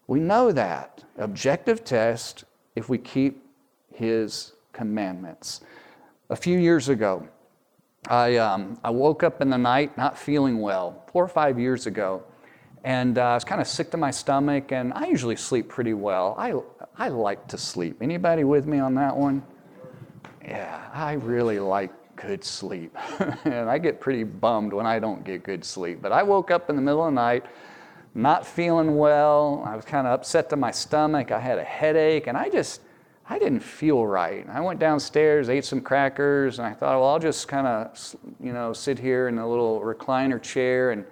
we 0.07 0.19
know 0.19 0.51
that. 0.51 1.03
Objective 1.17 1.83
test 1.83 2.43
if 2.75 2.89
we 2.89 2.97
keep 2.97 3.43
his 3.93 4.53
commandments. 4.71 5.61
A 6.29 6.35
few 6.35 6.57
years 6.57 6.89
ago, 6.89 7.27
I, 8.07 8.37
um, 8.37 8.79
I 8.83 8.89
woke 8.89 9.23
up 9.23 9.41
in 9.41 9.49
the 9.49 9.57
night 9.57 9.97
not 9.97 10.17
feeling 10.17 10.59
well, 10.59 11.03
four 11.11 11.23
or 11.23 11.27
five 11.27 11.59
years 11.59 11.85
ago 11.87 12.23
and 12.83 13.17
uh, 13.17 13.23
I 13.23 13.33
was 13.35 13.43
kind 13.43 13.61
of 13.61 13.67
sick 13.67 13.91
to 13.91 13.97
my 13.97 14.11
stomach, 14.11 14.71
and 14.71 14.93
I 14.93 15.07
usually 15.07 15.37
sleep 15.37 15.69
pretty 15.69 15.93
well. 15.93 16.35
I, 16.37 16.53
I 16.97 17.07
like 17.09 17.47
to 17.47 17.57
sleep. 17.57 17.97
Anybody 18.01 18.43
with 18.43 18.67
me 18.67 18.79
on 18.79 18.93
that 18.95 19.15
one? 19.15 19.41
Yeah, 20.43 20.89
I 20.93 21.13
really 21.13 21.59
like 21.59 21.91
good 22.17 22.43
sleep. 22.43 22.95
and 23.45 23.69
I 23.69 23.77
get 23.77 24.01
pretty 24.01 24.23
bummed 24.23 24.73
when 24.73 24.85
I 24.85 24.99
don't 24.99 25.23
get 25.23 25.43
good 25.43 25.63
sleep. 25.63 26.01
But 26.01 26.11
I 26.11 26.23
woke 26.23 26.51
up 26.51 26.69
in 26.69 26.75
the 26.75 26.81
middle 26.81 27.05
of 27.05 27.13
the 27.13 27.15
night, 27.15 27.45
not 28.15 28.45
feeling 28.45 28.95
well. 28.97 29.63
I 29.65 29.75
was 29.75 29.85
kind 29.85 30.05
of 30.05 30.13
upset 30.13 30.49
to 30.51 30.55
my 30.55 30.71
stomach. 30.71 31.31
I 31.31 31.39
had 31.39 31.57
a 31.57 31.63
headache, 31.63 32.27
and 32.27 32.37
I 32.37 32.49
just, 32.49 32.81
I 33.27 33.39
didn't 33.39 33.61
feel 33.61 34.05
right. 34.05 34.45
I 34.49 34.61
went 34.61 34.79
downstairs, 34.79 35.49
ate 35.49 35.65
some 35.65 35.81
crackers, 35.81 36.59
and 36.59 36.67
I 36.67 36.73
thought, 36.73 36.99
well, 36.99 37.09
I'll 37.09 37.19
just 37.19 37.47
kind 37.47 37.65
of, 37.65 38.15
you 38.39 38.53
know, 38.53 38.73
sit 38.73 38.99
here 38.99 39.27
in 39.27 39.39
a 39.39 39.49
little 39.49 39.81
recliner 39.81 40.41
chair 40.41 40.91
and 40.91 41.05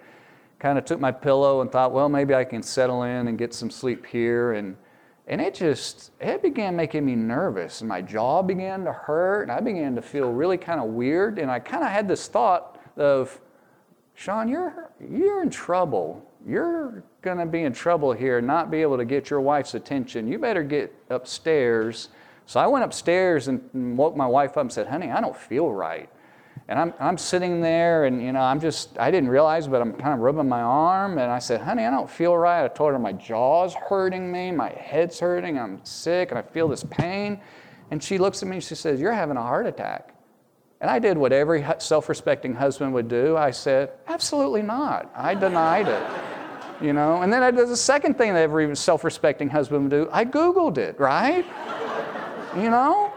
kind 0.59 0.77
of 0.77 0.85
took 0.85 0.99
my 0.99 1.11
pillow 1.11 1.61
and 1.61 1.71
thought, 1.71 1.91
well, 1.91 2.07
maybe 2.07 2.35
I 2.35 2.43
can 2.43 2.61
settle 2.61 3.03
in 3.03 3.27
and 3.27 3.37
get 3.37 3.51
some 3.53 3.71
sleep 3.71 4.05
here. 4.05 4.53
And, 4.53 4.77
and 5.25 5.41
it 5.41 5.55
just, 5.55 6.11
it 6.19 6.43
began 6.43 6.75
making 6.75 7.03
me 7.03 7.15
nervous. 7.15 7.81
And 7.81 7.89
my 7.89 8.01
jaw 8.01 8.43
began 8.43 8.85
to 8.85 8.93
hurt. 8.93 9.43
And 9.43 9.51
I 9.51 9.59
began 9.59 9.95
to 9.95 10.03
feel 10.03 10.31
really 10.31 10.57
kind 10.57 10.79
of 10.79 10.87
weird. 10.87 11.39
And 11.39 11.49
I 11.49 11.57
kind 11.57 11.83
of 11.83 11.89
had 11.89 12.07
this 12.07 12.27
thought 12.27 12.79
of, 12.95 13.41
Sean, 14.13 14.47
you're, 14.47 14.91
you're 14.99 15.41
in 15.41 15.49
trouble. 15.49 16.30
You're 16.47 17.03
going 17.21 17.37
to 17.37 17.45
be 17.45 17.63
in 17.63 17.73
trouble 17.73 18.11
here, 18.13 18.41
not 18.41 18.71
be 18.71 18.81
able 18.81 18.97
to 18.97 19.05
get 19.05 19.29
your 19.29 19.41
wife's 19.41 19.73
attention. 19.73 20.27
You 20.27 20.39
better 20.39 20.63
get 20.63 20.93
upstairs. 21.09 22.09
So 22.45 22.59
I 22.59 22.67
went 22.67 22.83
upstairs 22.83 23.47
and 23.47 23.97
woke 23.97 24.15
my 24.15 24.25
wife 24.25 24.51
up 24.51 24.61
and 24.61 24.71
said, 24.71 24.87
honey, 24.87 25.11
I 25.11 25.21
don't 25.21 25.37
feel 25.37 25.71
right. 25.71 26.09
And 26.67 26.79
I'm, 26.79 26.93
I'm 26.99 27.17
sitting 27.17 27.61
there 27.61 28.05
and, 28.05 28.21
you 28.21 28.31
know, 28.31 28.39
I'm 28.39 28.59
just, 28.59 28.97
I 28.97 29.11
didn't 29.11 29.29
realize, 29.29 29.67
but 29.67 29.81
I'm 29.81 29.93
kind 29.93 30.13
of 30.13 30.19
rubbing 30.19 30.47
my 30.47 30.61
arm. 30.61 31.17
And 31.17 31.31
I 31.31 31.39
said, 31.39 31.61
honey, 31.61 31.85
I 31.85 31.91
don't 31.91 32.09
feel 32.09 32.35
right. 32.35 32.63
I 32.63 32.67
told 32.67 32.93
her 32.93 32.99
my 32.99 33.13
jaw's 33.13 33.73
hurting 33.73 34.31
me, 34.31 34.51
my 34.51 34.69
head's 34.69 35.19
hurting, 35.19 35.59
I'm 35.59 35.83
sick, 35.83 36.29
and 36.29 36.39
I 36.39 36.41
feel 36.41 36.67
this 36.67 36.83
pain. 36.83 37.41
And 37.91 38.01
she 38.01 38.17
looks 38.17 38.41
at 38.41 38.47
me 38.47 38.55
and 38.55 38.63
she 38.63 38.75
says, 38.75 39.01
You're 39.01 39.11
having 39.11 39.35
a 39.35 39.41
heart 39.41 39.67
attack. 39.67 40.15
And 40.79 40.89
I 40.89 40.97
did 40.97 41.17
what 41.17 41.33
every 41.33 41.65
self 41.79 42.07
respecting 42.07 42.55
husband 42.55 42.93
would 42.93 43.09
do. 43.09 43.35
I 43.35 43.51
said, 43.51 43.91
Absolutely 44.07 44.61
not. 44.61 45.11
I 45.13 45.35
denied 45.35 45.89
it. 45.89 46.30
You 46.81 46.93
know, 46.93 47.21
and 47.21 47.31
then 47.31 47.43
I 47.43 47.51
did 47.51 47.67
the 47.67 47.77
second 47.77 48.17
thing 48.17 48.33
that 48.33 48.41
every 48.41 48.75
self 48.75 49.03
respecting 49.03 49.49
husband 49.49 49.83
would 49.83 49.91
do 49.91 50.09
I 50.11 50.25
Googled 50.25 50.77
it, 50.77 50.99
right? 50.99 51.45
You 52.55 52.69
know? 52.69 53.13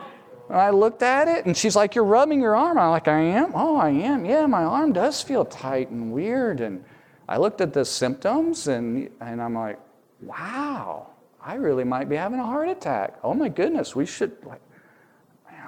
And 0.48 0.58
I 0.58 0.70
looked 0.70 1.02
at 1.02 1.28
it 1.28 1.46
and 1.46 1.56
she's 1.56 1.74
like, 1.74 1.94
You're 1.94 2.04
rubbing 2.04 2.40
your 2.40 2.54
arm. 2.54 2.78
I'm 2.78 2.90
like, 2.90 3.08
I 3.08 3.20
am? 3.20 3.52
Oh, 3.54 3.76
I 3.76 3.90
am. 3.90 4.24
Yeah, 4.24 4.46
my 4.46 4.64
arm 4.64 4.92
does 4.92 5.22
feel 5.22 5.44
tight 5.44 5.90
and 5.90 6.12
weird. 6.12 6.60
And 6.60 6.84
I 7.28 7.38
looked 7.38 7.60
at 7.60 7.72
the 7.72 7.84
symptoms 7.84 8.68
and, 8.68 9.08
and 9.20 9.40
I'm 9.40 9.54
like, 9.54 9.80
Wow, 10.20 11.10
I 11.42 11.54
really 11.54 11.84
might 11.84 12.08
be 12.08 12.16
having 12.16 12.40
a 12.40 12.44
heart 12.44 12.68
attack. 12.68 13.18
Oh 13.22 13.34
my 13.34 13.48
goodness, 13.48 13.96
we 13.96 14.04
should, 14.04 14.36
like, 14.44 14.60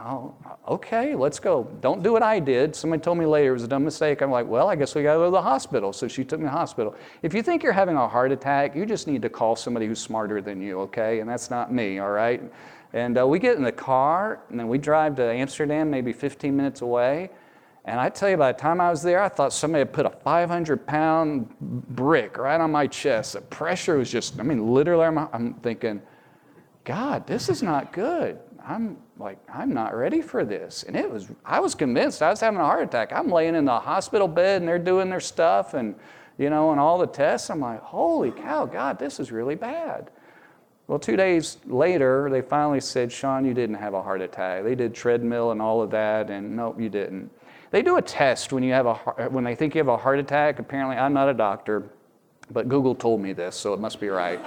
well, 0.06 0.36
okay, 0.68 1.16
let's 1.16 1.40
go. 1.40 1.64
Don't 1.80 2.00
do 2.00 2.12
what 2.12 2.22
I 2.22 2.38
did. 2.38 2.76
Somebody 2.76 3.02
told 3.02 3.18
me 3.18 3.26
later 3.26 3.50
it 3.50 3.54
was 3.54 3.64
a 3.64 3.68
dumb 3.68 3.84
mistake. 3.84 4.20
I'm 4.20 4.30
like, 4.30 4.46
well, 4.46 4.68
I 4.68 4.76
guess 4.76 4.94
we 4.94 5.02
got 5.02 5.14
to 5.14 5.18
go 5.18 5.24
to 5.24 5.30
the 5.32 5.42
hospital. 5.42 5.92
So 5.92 6.06
she 6.06 6.22
took 6.22 6.38
me 6.38 6.44
to 6.44 6.50
the 6.50 6.56
hospital. 6.56 6.94
If 7.22 7.34
you 7.34 7.42
think 7.42 7.64
you're 7.64 7.72
having 7.72 7.96
a 7.96 8.06
heart 8.06 8.30
attack, 8.30 8.76
you 8.76 8.86
just 8.86 9.08
need 9.08 9.20
to 9.22 9.28
call 9.28 9.56
somebody 9.56 9.88
who's 9.88 10.00
smarter 10.00 10.40
than 10.40 10.62
you, 10.62 10.78
okay? 10.82 11.18
And 11.18 11.28
that's 11.28 11.50
not 11.50 11.72
me, 11.72 11.98
all 11.98 12.10
right? 12.10 12.40
And 12.92 13.18
uh, 13.18 13.26
we 13.26 13.40
get 13.40 13.56
in 13.56 13.64
the 13.64 13.72
car, 13.72 14.42
and 14.48 14.60
then 14.60 14.68
we 14.68 14.78
drive 14.78 15.16
to 15.16 15.24
Amsterdam, 15.24 15.90
maybe 15.90 16.12
15 16.12 16.56
minutes 16.56 16.82
away. 16.82 17.30
And 17.84 17.98
I 17.98 18.08
tell 18.08 18.30
you, 18.30 18.36
by 18.36 18.52
the 18.52 18.58
time 18.58 18.80
I 18.80 18.90
was 18.90 19.02
there, 19.02 19.20
I 19.20 19.28
thought 19.28 19.52
somebody 19.52 19.80
had 19.80 19.92
put 19.92 20.06
a 20.06 20.10
500 20.10 20.86
pound 20.86 21.52
brick 21.58 22.38
right 22.38 22.60
on 22.60 22.70
my 22.70 22.86
chest. 22.86 23.32
The 23.32 23.40
pressure 23.40 23.98
was 23.98 24.08
just, 24.08 24.38
I 24.38 24.44
mean, 24.44 24.72
literally, 24.72 25.04
I'm, 25.04 25.18
I'm 25.18 25.54
thinking, 25.54 26.00
God, 26.84 27.26
this 27.26 27.48
is 27.48 27.60
not 27.60 27.92
good. 27.92 28.38
I'm 28.64 28.98
like, 29.18 29.38
I'm 29.52 29.72
not 29.72 29.96
ready 29.96 30.20
for 30.20 30.44
this. 30.44 30.82
And 30.82 30.96
it 30.96 31.10
was, 31.10 31.28
I 31.44 31.60
was 31.60 31.74
convinced 31.74 32.22
I 32.22 32.30
was 32.30 32.40
having 32.40 32.60
a 32.60 32.64
heart 32.64 32.84
attack. 32.84 33.12
I'm 33.12 33.30
laying 33.30 33.54
in 33.54 33.64
the 33.64 33.80
hospital 33.80 34.28
bed 34.28 34.62
and 34.62 34.68
they're 34.68 34.78
doing 34.78 35.08
their 35.08 35.20
stuff 35.20 35.74
and, 35.74 35.94
you 36.38 36.50
know, 36.50 36.70
and 36.72 36.80
all 36.80 36.98
the 36.98 37.06
tests. 37.06 37.48
I'm 37.50 37.60
like, 37.60 37.80
holy 37.80 38.30
cow, 38.30 38.66
God, 38.66 38.98
this 38.98 39.18
is 39.18 39.32
really 39.32 39.54
bad. 39.54 40.10
Well, 40.86 40.98
two 40.98 41.16
days 41.16 41.58
later, 41.66 42.28
they 42.30 42.42
finally 42.42 42.80
said, 42.80 43.10
Sean, 43.10 43.44
you 43.44 43.54
didn't 43.54 43.76
have 43.76 43.94
a 43.94 44.02
heart 44.02 44.20
attack. 44.20 44.62
They 44.62 44.76
did 44.76 44.94
treadmill 44.94 45.50
and 45.50 45.60
all 45.60 45.82
of 45.82 45.90
that, 45.90 46.30
and 46.30 46.54
nope, 46.54 46.80
you 46.80 46.88
didn't. 46.88 47.30
They 47.72 47.82
do 47.82 47.96
a 47.96 48.02
test 48.02 48.52
when 48.52 48.62
you 48.62 48.72
have 48.72 48.86
a 48.86 48.94
when 49.28 49.42
they 49.42 49.56
think 49.56 49.74
you 49.74 49.80
have 49.80 49.88
a 49.88 49.96
heart 49.96 50.20
attack. 50.20 50.60
Apparently, 50.60 50.96
I'm 50.96 51.12
not 51.12 51.28
a 51.28 51.34
doctor, 51.34 51.90
but 52.52 52.68
Google 52.68 52.94
told 52.94 53.20
me 53.20 53.32
this, 53.32 53.56
so 53.56 53.74
it 53.74 53.80
must 53.80 53.98
be 53.98 54.08
right. 54.08 54.40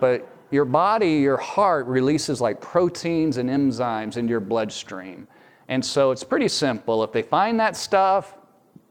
but 0.00 0.28
your 0.50 0.64
body, 0.64 1.14
your 1.14 1.36
heart 1.36 1.86
releases 1.86 2.40
like 2.40 2.60
proteins 2.60 3.36
and 3.36 3.48
enzymes 3.48 4.16
into 4.16 4.30
your 4.30 4.40
bloodstream. 4.40 5.28
And 5.68 5.84
so 5.84 6.10
it's 6.10 6.24
pretty 6.24 6.48
simple. 6.48 7.04
If 7.04 7.12
they 7.12 7.22
find 7.22 7.58
that 7.60 7.76
stuff, 7.76 8.34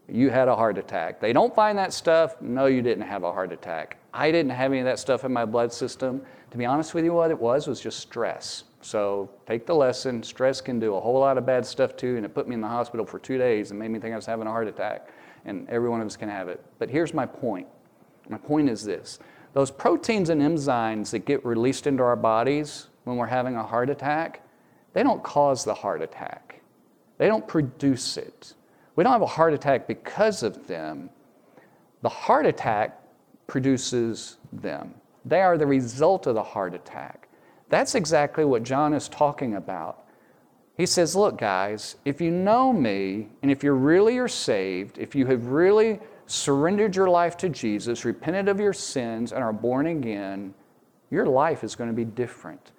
you 0.07 0.29
had 0.29 0.47
a 0.47 0.55
heart 0.55 0.77
attack. 0.77 1.19
They 1.19 1.33
don't 1.33 1.53
find 1.53 1.77
that 1.77 1.93
stuff, 1.93 2.41
no, 2.41 2.65
you 2.65 2.81
didn't 2.81 3.03
have 3.03 3.23
a 3.23 3.31
heart 3.31 3.51
attack. 3.51 3.97
I 4.13 4.31
didn't 4.31 4.51
have 4.51 4.71
any 4.71 4.79
of 4.79 4.85
that 4.85 4.99
stuff 4.99 5.23
in 5.23 5.31
my 5.31 5.45
blood 5.45 5.71
system. 5.71 6.21
To 6.51 6.57
be 6.57 6.65
honest 6.65 6.93
with 6.93 7.05
you, 7.05 7.13
what 7.13 7.29
it 7.29 7.39
was 7.39 7.67
was 7.67 7.79
just 7.79 7.99
stress. 7.99 8.63
So 8.81 9.29
take 9.45 9.65
the 9.65 9.75
lesson. 9.75 10.23
Stress 10.23 10.61
can 10.61 10.79
do 10.79 10.95
a 10.95 10.99
whole 10.99 11.19
lot 11.19 11.37
of 11.37 11.45
bad 11.45 11.65
stuff 11.65 11.95
too, 11.95 12.15
and 12.15 12.25
it 12.25 12.33
put 12.33 12.47
me 12.47 12.55
in 12.55 12.61
the 12.61 12.67
hospital 12.67 13.05
for 13.05 13.19
two 13.19 13.37
days 13.37 13.71
and 13.71 13.79
made 13.79 13.91
me 13.91 13.99
think 13.99 14.13
I 14.13 14.15
was 14.15 14.25
having 14.25 14.47
a 14.47 14.49
heart 14.49 14.67
attack. 14.67 15.09
And 15.45 15.69
every 15.69 15.89
one 15.89 16.01
of 16.01 16.07
us 16.07 16.15
can 16.15 16.29
have 16.29 16.49
it. 16.49 16.63
But 16.79 16.89
here's 16.89 17.13
my 17.13 17.25
point. 17.25 17.67
My 18.29 18.37
point 18.37 18.69
is 18.69 18.83
this 18.83 19.19
those 19.53 19.71
proteins 19.71 20.29
and 20.29 20.41
enzymes 20.41 21.12
that 21.12 21.25
get 21.25 21.45
released 21.45 21.88
into 21.88 22.03
our 22.03 22.15
bodies 22.15 22.88
when 23.03 23.17
we're 23.17 23.25
having 23.25 23.55
a 23.55 23.63
heart 23.63 23.89
attack, 23.89 24.41
they 24.93 25.03
don't 25.03 25.23
cause 25.23 25.63
the 25.63 25.73
heart 25.73 26.01
attack. 26.01 26.62
They 27.17 27.27
don't 27.27 27.47
produce 27.47 28.17
it. 28.17 28.53
We 28.95 29.03
don't 29.03 29.13
have 29.13 29.21
a 29.21 29.27
heart 29.27 29.53
attack 29.53 29.88
because 29.88 30.43
of 30.43 30.67
them. 30.67 31.09
The 32.01 32.09
heart 32.09 32.45
attack 32.45 33.01
produces 33.47 34.38
them. 34.53 34.93
They 35.25 35.41
are 35.41 35.57
the 35.57 35.67
result 35.67 36.27
of 36.27 36.35
the 36.35 36.43
heart 36.43 36.73
attack. 36.73 37.27
That's 37.69 37.95
exactly 37.95 38.45
what 38.45 38.63
John 38.63 38.93
is 38.93 39.09
talking 39.09 39.55
about. 39.55 40.05
He 40.77 40.85
says, 40.85 41.15
Look, 41.15 41.38
guys, 41.38 41.97
if 42.05 42.21
you 42.21 42.31
know 42.31 42.71
me, 42.71 43.27
and 43.41 43.51
if 43.51 43.63
you 43.63 43.73
really 43.73 44.17
are 44.17 44.29
saved, 44.29 44.97
if 44.97 45.13
you 45.13 45.25
have 45.25 45.47
really 45.47 45.99
surrendered 46.29 46.95
your 46.95 47.09
life 47.09 47.37
to 47.37 47.49
Jesus, 47.49 48.05
repented 48.05 48.47
of 48.47 48.59
your 48.59 48.73
sins, 48.73 49.31
and 49.31 49.43
are 49.43 49.53
born 49.53 49.87
again, 49.87 50.53
your 51.09 51.25
life 51.25 51.63
is 51.63 51.75
going 51.75 51.89
to 51.89 51.95
be 51.95 52.05
different. 52.05 52.71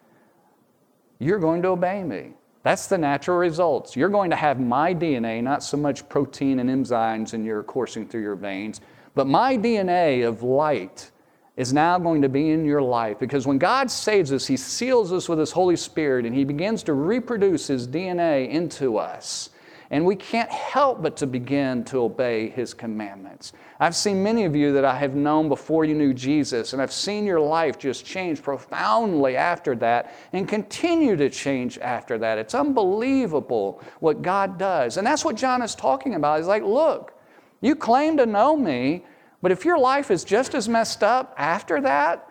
You're 1.19 1.39
going 1.39 1.63
to 1.63 1.69
obey 1.69 2.05
me. 2.05 2.33
That's 2.63 2.87
the 2.87 2.99
natural 2.99 3.39
results. 3.39 3.97
You're 3.97 4.09
going 4.09 4.31
to 4.31 4.37
have 4.37 4.61
my 4.61 4.95
DNA, 4.95 5.43
not 5.43 5.63
so 5.63 5.77
much 5.77 6.09
protein 6.09 6.59
and 6.59 6.69
enzymes 6.69 7.35
in 7.35 7.45
your 7.45 7.63
coursing 7.63 8.07
through 8.07 8.23
your 8.23 8.37
veins, 8.37 8.81
but 9.15 9.27
my 9.27 9.57
DNA 9.57 10.27
of 10.27 10.43
light 10.43 11.11
is 11.57 11.73
now 11.73 11.99
going 11.99 12.23
to 12.23 12.29
be 12.29 12.51
in 12.51 12.65
your 12.65 12.81
life. 12.81 13.19
Because 13.19 13.47
when 13.47 13.59
God 13.59 13.91
saves 13.91 14.33
us, 14.33 14.47
He 14.47 14.57
seals 14.57 15.13
us 15.13 15.29
with 15.29 15.39
His 15.39 15.53
Holy 15.53 15.77
Spirit 15.77 16.25
and 16.25 16.35
He 16.35 16.45
begins 16.45 16.83
to 16.85 16.95
reproduce 16.95 17.67
His 17.67 17.89
DNA 17.89 18.49
into 18.49 18.97
us. 18.97 19.50
And 19.93 20.07
we 20.07 20.15
can't 20.15 20.51
help 20.51 21.03
but 21.03 21.17
to 21.17 21.27
begin 21.27 21.83
to 21.87 22.03
obey 22.03 22.49
His 22.49 22.73
commandments. 22.75 23.53
I've 23.81 23.97
seen 23.97 24.23
many 24.23 24.45
of 24.45 24.55
you 24.55 24.73
that 24.75 24.85
I 24.85 24.97
have 24.97 25.17
known 25.17 25.49
before 25.49 25.85
you 25.85 25.95
knew 25.95 26.15
Jesus, 26.15 26.73
and 26.73 26.81
I've 26.81 26.93
seen 26.93 27.27
your 27.27 27.41
life 27.41 27.77
just 27.77 28.07
change 28.07 28.41
profoundly 28.41 29.37
after 29.37 29.75
that 29.77 30.15
and 30.33 30.47
continue 30.49 31.17
to 31.17 31.29
change 31.29 31.77
after 31.79 32.19
that. 32.19 32.39
It's 32.39 32.55
unbelievable 32.55 33.83
what 33.99 34.23
God 34.23 34.59
does. 34.59 34.97
And 34.97 35.05
that's 35.05 35.25
what 35.25 35.35
John 35.35 35.61
is 35.61 35.75
talking 35.75 36.15
about. 36.15 36.39
He's 36.39 36.47
like, 36.47 36.63
look, 36.63 37.13
you 37.61 37.75
claim 37.75 38.17
to 38.19 38.27
know 38.27 38.57
me, 38.57 39.05
but 39.43 39.51
if 39.51 39.65
your 39.65 39.79
life 39.79 40.13
is 40.13 40.23
just 40.23 40.55
as 40.55 40.69
messed 40.69 41.03
up 41.03 41.35
after 41.37 41.81
that 41.81 42.29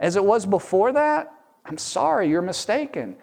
as 0.00 0.16
it 0.16 0.24
was 0.24 0.46
before 0.46 0.92
that, 0.92 1.32
I'm 1.66 1.76
sorry, 1.76 2.30
you're 2.30 2.40
mistaken. 2.40 3.16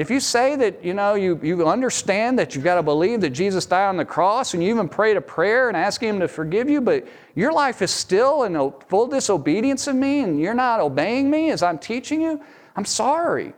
If 0.00 0.10
you 0.10 0.18
say 0.18 0.56
that, 0.56 0.82
you 0.82 0.94
know, 0.94 1.12
you, 1.12 1.38
you 1.42 1.68
understand 1.68 2.38
that 2.38 2.54
you've 2.54 2.64
got 2.64 2.76
to 2.76 2.82
believe 2.82 3.20
that 3.20 3.30
Jesus 3.30 3.66
died 3.66 3.86
on 3.90 3.98
the 3.98 4.04
cross 4.06 4.54
and 4.54 4.64
you 4.64 4.70
even 4.70 4.88
prayed 4.88 5.18
a 5.18 5.20
prayer 5.20 5.68
and 5.68 5.76
ask 5.76 6.02
Him 6.02 6.20
to 6.20 6.26
forgive 6.26 6.70
you, 6.70 6.80
but 6.80 7.06
your 7.34 7.52
life 7.52 7.82
is 7.82 7.90
still 7.90 8.44
in 8.44 8.72
full 8.88 9.06
disobedience 9.08 9.86
of 9.88 9.96
me 9.96 10.20
and 10.20 10.40
you're 10.40 10.54
not 10.54 10.80
obeying 10.80 11.28
me 11.28 11.50
as 11.50 11.62
I'm 11.62 11.78
teaching 11.78 12.22
you, 12.22 12.40
I'm 12.76 12.86
sorry. 12.86 13.52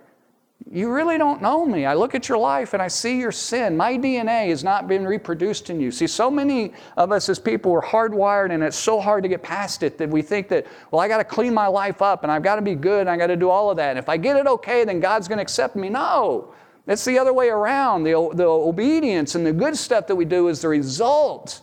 You 0.70 0.92
really 0.92 1.18
don't 1.18 1.42
know 1.42 1.64
me. 1.64 1.86
I 1.86 1.94
look 1.94 2.14
at 2.14 2.28
your 2.28 2.38
life 2.38 2.72
and 2.72 2.82
I 2.82 2.88
see 2.88 3.18
your 3.18 3.32
sin. 3.32 3.76
My 3.76 3.94
DNA 3.94 4.48
has 4.48 4.62
not 4.62 4.86
been 4.86 5.06
reproduced 5.06 5.70
in 5.70 5.80
you. 5.80 5.90
See, 5.90 6.06
so 6.06 6.30
many 6.30 6.72
of 6.96 7.10
us 7.10 7.28
as 7.28 7.38
people 7.38 7.72
are 7.72 7.82
hardwired 7.82 8.52
and 8.52 8.62
it's 8.62 8.76
so 8.76 9.00
hard 9.00 9.22
to 9.22 9.28
get 9.28 9.42
past 9.42 9.82
it 9.82 9.98
that 9.98 10.08
we 10.08 10.22
think 10.22 10.48
that, 10.48 10.66
well, 10.90 11.00
I 11.00 11.08
got 11.08 11.18
to 11.18 11.24
clean 11.24 11.54
my 11.54 11.66
life 11.66 12.00
up 12.02 12.22
and 12.22 12.30
I've 12.30 12.42
got 12.42 12.56
to 12.56 12.62
be 12.62 12.74
good 12.74 13.02
and 13.02 13.10
I 13.10 13.16
got 13.16 13.28
to 13.28 13.36
do 13.36 13.48
all 13.48 13.70
of 13.70 13.76
that. 13.78 13.90
And 13.90 13.98
if 13.98 14.08
I 14.08 14.16
get 14.16 14.36
it 14.36 14.46
okay, 14.46 14.84
then 14.84 15.00
God's 15.00 15.26
going 15.26 15.38
to 15.38 15.42
accept 15.42 15.74
me. 15.74 15.88
No, 15.88 16.54
it's 16.86 17.04
the 17.04 17.18
other 17.18 17.32
way 17.32 17.48
around. 17.48 18.04
The, 18.04 18.30
the 18.34 18.46
obedience 18.46 19.34
and 19.34 19.44
the 19.46 19.52
good 19.52 19.76
stuff 19.76 20.06
that 20.06 20.16
we 20.16 20.24
do 20.24 20.48
is 20.48 20.60
the 20.60 20.68
result 20.68 21.62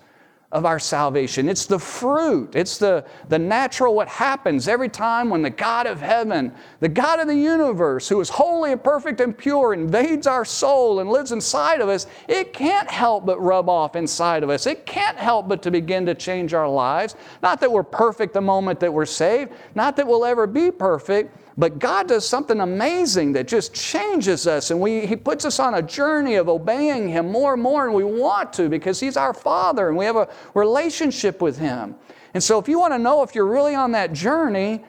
of 0.51 0.65
our 0.65 0.79
salvation. 0.79 1.47
It's 1.47 1.67
the 1.67 1.77
fruit. 1.77 2.55
It's 2.55 2.79
the, 2.79 3.05
the 3.27 3.37
natural 3.37 3.93
what 3.93 4.07
happens 4.07 4.67
every 4.67 4.89
time 4.89 5.29
when 5.29 5.43
the 5.43 5.49
God 5.51 5.85
of 5.85 6.01
heaven, 6.01 6.51
the 6.79 6.89
God 6.89 7.19
of 7.19 7.27
the 7.27 7.35
universe, 7.35 8.09
who 8.09 8.19
is 8.19 8.29
holy 8.29 8.71
and 8.71 8.83
perfect 8.83 9.21
and 9.21 9.37
pure, 9.37 9.75
invades 9.75 10.25
our 10.25 10.43
soul 10.43 11.01
and 11.01 11.09
lives 11.09 11.31
inside 11.31 11.81
of 11.81 11.89
us. 11.89 12.07
It 12.27 12.51
can't 12.51 12.89
help 12.89 13.27
but 13.27 13.39
rub 13.39 13.69
off 13.69 13.95
inside 13.95 14.41
of 14.41 14.49
us. 14.49 14.65
It 14.65 14.87
can't 14.87 15.17
help 15.17 15.47
but 15.47 15.61
to 15.61 15.71
begin 15.71 16.07
to 16.07 16.15
change 16.15 16.55
our 16.55 16.67
lives. 16.67 17.15
Not 17.43 17.61
that 17.61 17.71
we're 17.71 17.83
perfect 17.83 18.33
the 18.33 18.41
moment 18.41 18.79
that 18.79 18.91
we're 18.91 19.05
saved, 19.05 19.51
not 19.75 19.95
that 19.97 20.07
we'll 20.07 20.25
ever 20.25 20.47
be 20.47 20.71
perfect, 20.71 21.35
but 21.59 21.77
God 21.77 22.07
does 22.07 22.25
something 22.25 22.61
amazing 22.61 23.33
that 23.33 23.45
just 23.45 23.73
changes 23.73 24.47
us, 24.47 24.71
and 24.71 24.79
we, 24.79 25.05
He 25.05 25.17
puts 25.17 25.43
us 25.43 25.59
on 25.59 25.73
a 25.73 25.81
journey 25.81 26.35
of 26.35 26.47
obeying 26.47 27.09
Him 27.09 27.29
more 27.29 27.55
and 27.55 27.61
more, 27.61 27.85
and 27.85 27.93
we 27.93 28.05
want 28.05 28.53
to 28.53 28.69
because 28.69 28.97
He's 28.97 29.17
our 29.17 29.33
Father 29.33 29.89
and 29.89 29.97
we 29.97 30.05
have 30.05 30.15
a 30.15 30.29
relationship 30.53 31.41
with 31.41 31.57
Him. 31.57 31.95
And 32.33 32.41
so, 32.41 32.59
if 32.59 32.69
you 32.69 32.79
want 32.79 32.93
to 32.93 32.97
know 32.97 33.23
if 33.23 33.35
you're 33.35 33.45
really 33.45 33.75
on 33.75 33.91
that 33.91 34.13
journey, 34.13 34.85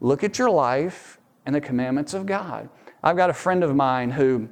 look 0.00 0.24
at 0.24 0.38
your 0.38 0.48
life 0.48 1.18
and 1.44 1.54
the 1.54 1.60
commandments 1.60 2.14
of 2.14 2.24
God. 2.24 2.70
I've 3.02 3.18
got 3.18 3.28
a 3.28 3.34
friend 3.34 3.62
of 3.62 3.76
mine 3.76 4.10
who 4.10 4.48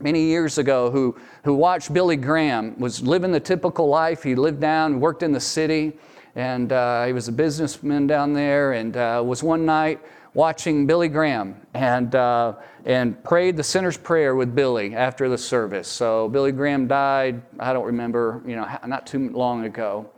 many 0.00 0.22
years 0.22 0.56
ago 0.56 0.90
who, 0.90 1.14
who 1.44 1.52
watched 1.52 1.92
Billy 1.92 2.16
Graham, 2.16 2.78
was 2.80 3.02
living 3.02 3.30
the 3.30 3.40
typical 3.40 3.88
life. 3.88 4.22
He 4.22 4.34
lived 4.34 4.60
down, 4.60 5.00
worked 5.00 5.22
in 5.22 5.32
the 5.32 5.40
city, 5.40 5.98
and 6.34 6.72
uh, 6.72 7.04
he 7.04 7.12
was 7.12 7.28
a 7.28 7.32
businessman 7.32 8.06
down 8.06 8.32
there, 8.32 8.72
and 8.72 8.96
uh, 8.96 9.22
was 9.22 9.42
one 9.42 9.66
night 9.66 10.00
watching 10.38 10.86
Billy 10.86 11.08
Graham 11.08 11.56
and, 11.74 12.14
uh, 12.14 12.54
and 12.84 13.24
prayed 13.24 13.56
the 13.56 13.64
sinner's 13.64 13.96
prayer 13.96 14.36
with 14.36 14.54
Billy 14.54 14.94
after 14.94 15.28
the 15.28 15.36
service. 15.36 15.88
So 15.88 16.28
Billy 16.28 16.52
Graham 16.52 16.86
died, 16.86 17.42
I 17.58 17.72
don't 17.72 17.86
remember, 17.86 18.40
you 18.46 18.54
know, 18.54 18.64
not 18.86 19.04
too 19.04 19.30
long 19.30 19.64
ago. 19.64 20.08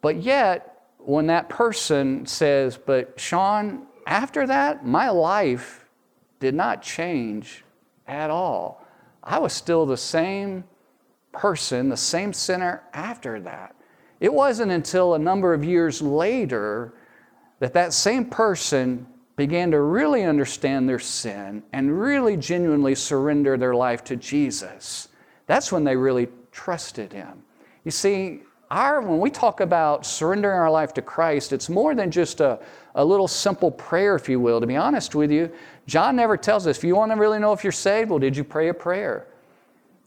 But 0.00 0.20
yet, 0.20 0.88
when 0.98 1.28
that 1.28 1.48
person 1.48 2.26
says, 2.26 2.76
But 2.76 3.20
Sean, 3.20 3.86
after 4.04 4.48
that, 4.48 4.84
my 4.84 5.10
life 5.10 5.86
did 6.40 6.56
not 6.56 6.82
change 6.82 7.62
at 8.08 8.30
all. 8.30 8.84
I 9.22 9.38
was 9.38 9.52
still 9.52 9.86
the 9.86 9.96
same 9.96 10.64
person, 11.30 11.88
the 11.88 11.96
same 11.96 12.32
sinner 12.32 12.82
after 12.92 13.38
that. 13.42 13.76
It 14.18 14.34
wasn't 14.34 14.72
until 14.72 15.14
a 15.14 15.20
number 15.20 15.54
of 15.54 15.62
years 15.62 16.02
later 16.02 16.94
that 17.60 17.72
that 17.72 17.92
same 17.92 18.24
person 18.24 19.06
began 19.36 19.70
to 19.72 19.80
really 19.80 20.22
understand 20.22 20.88
their 20.88 20.98
sin 20.98 21.62
and 21.72 22.00
really 22.00 22.36
genuinely 22.36 22.94
surrender 22.94 23.56
their 23.56 23.74
life 23.74 24.04
to 24.04 24.16
Jesus. 24.16 25.08
That's 25.46 25.72
when 25.72 25.84
they 25.84 25.96
really 25.96 26.28
trusted 26.52 27.12
him. 27.12 27.42
You 27.84 27.90
see, 27.90 28.42
our, 28.70 29.00
when 29.00 29.18
we 29.18 29.30
talk 29.30 29.60
about 29.60 30.06
surrendering 30.06 30.58
our 30.58 30.70
life 30.70 30.94
to 30.94 31.02
Christ, 31.02 31.52
it's 31.52 31.68
more 31.68 31.94
than 31.94 32.10
just 32.10 32.40
a, 32.40 32.58
a 32.94 33.04
little 33.04 33.28
simple 33.28 33.70
prayer, 33.70 34.14
if 34.14 34.28
you 34.28 34.40
will. 34.40 34.60
To 34.60 34.66
be 34.66 34.76
honest 34.76 35.14
with 35.14 35.30
you, 35.30 35.50
John 35.86 36.16
never 36.16 36.36
tells 36.36 36.66
us 36.66 36.78
if 36.78 36.84
you 36.84 36.96
want 36.96 37.12
to 37.12 37.18
really 37.18 37.38
know 37.38 37.52
if 37.52 37.62
you're 37.62 37.72
saved, 37.72 38.10
well, 38.10 38.18
did 38.18 38.36
you 38.36 38.44
pray 38.44 38.68
a 38.68 38.74
prayer? 38.74 39.26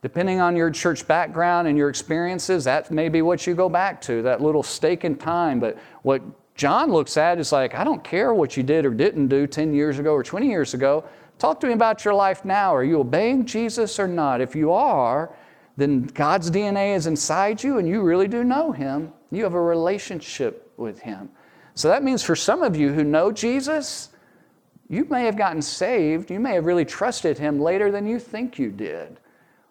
Depending 0.01 0.39
on 0.39 0.55
your 0.55 0.71
church 0.71 1.07
background 1.07 1.67
and 1.67 1.77
your 1.77 1.89
experiences, 1.89 2.63
that 2.63 2.91
may 2.91 3.09
be 3.09 3.21
what 3.21 3.45
you 3.45 3.55
go 3.55 3.67
back 3.69 4.01
to, 4.01 4.21
that 4.21 4.41
little 4.41 4.63
stake 4.63 5.05
in 5.05 5.15
time. 5.15 5.59
But 5.59 5.77
what 6.03 6.21
John 6.57 6.91
looks 6.91 7.17
at 7.17 7.37
it 7.37 7.41
is 7.41 7.51
like, 7.51 7.75
I 7.75 7.83
don't 7.83 8.03
care 8.03 8.33
what 8.33 8.57
you 8.57 8.63
did 8.63 8.83
or 8.83 8.89
didn't 8.89 9.27
do 9.27 9.45
10 9.45 9.73
years 9.75 9.99
ago 9.99 10.13
or 10.13 10.23
20 10.23 10.47
years 10.47 10.73
ago. 10.73 11.03
Talk 11.37 11.59
to 11.59 11.67
me 11.67 11.73
about 11.73 12.03
your 12.03 12.15
life 12.15 12.43
now. 12.43 12.75
Are 12.75 12.83
you 12.83 12.99
obeying 12.99 13.45
Jesus 13.45 13.99
or 13.99 14.07
not? 14.07 14.41
If 14.41 14.55
you 14.55 14.71
are, 14.71 15.31
then 15.77 16.03
God's 16.03 16.49
DNA 16.49 16.95
is 16.95 17.05
inside 17.05 17.63
you 17.63 17.77
and 17.77 17.87
you 17.87 18.01
really 18.01 18.27
do 18.27 18.43
know 18.43 18.71
Him. 18.71 19.13
You 19.31 19.43
have 19.43 19.53
a 19.53 19.61
relationship 19.61 20.71
with 20.77 20.99
Him. 20.99 21.29
So 21.75 21.89
that 21.89 22.03
means 22.03 22.23
for 22.23 22.35
some 22.35 22.63
of 22.63 22.75
you 22.75 22.91
who 22.91 23.03
know 23.03 23.31
Jesus, 23.31 24.09
you 24.89 25.05
may 25.05 25.25
have 25.25 25.37
gotten 25.37 25.61
saved, 25.61 26.31
you 26.31 26.39
may 26.39 26.55
have 26.55 26.65
really 26.65 26.85
trusted 26.85 27.37
Him 27.37 27.59
later 27.59 27.91
than 27.91 28.07
you 28.07 28.17
think 28.17 28.57
you 28.57 28.71
did. 28.71 29.19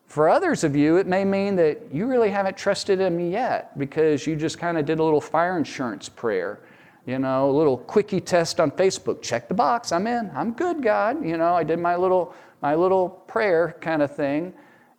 For 0.06 0.28
others 0.28 0.62
of 0.62 0.76
you, 0.76 0.98
it 0.98 1.08
may 1.08 1.24
mean 1.24 1.56
that 1.56 1.92
you 1.92 2.06
really 2.06 2.30
haven't 2.30 2.56
trusted 2.56 3.00
Him 3.00 3.18
yet 3.18 3.76
because 3.76 4.24
you 4.24 4.36
just 4.36 4.56
kind 4.56 4.78
of 4.78 4.86
did 4.86 5.00
a 5.00 5.02
little 5.02 5.20
fire 5.20 5.58
insurance 5.58 6.08
prayer. 6.08 6.60
You 7.06 7.20
know, 7.20 7.48
a 7.48 7.52
little 7.52 7.78
quickie 7.78 8.20
test 8.20 8.58
on 8.58 8.72
Facebook. 8.72 9.22
Check 9.22 9.48
the 9.48 9.54
box. 9.54 9.92
I'm 9.92 10.06
in. 10.08 10.30
I'm 10.34 10.52
good, 10.52 10.82
God. 10.82 11.24
You 11.24 11.36
know, 11.36 11.54
I 11.54 11.62
did 11.62 11.78
my 11.78 11.96
little 11.96 12.34
my 12.60 12.74
little 12.74 13.08
prayer 13.08 13.76
kind 13.80 14.02
of 14.02 14.14
thing. 14.14 14.52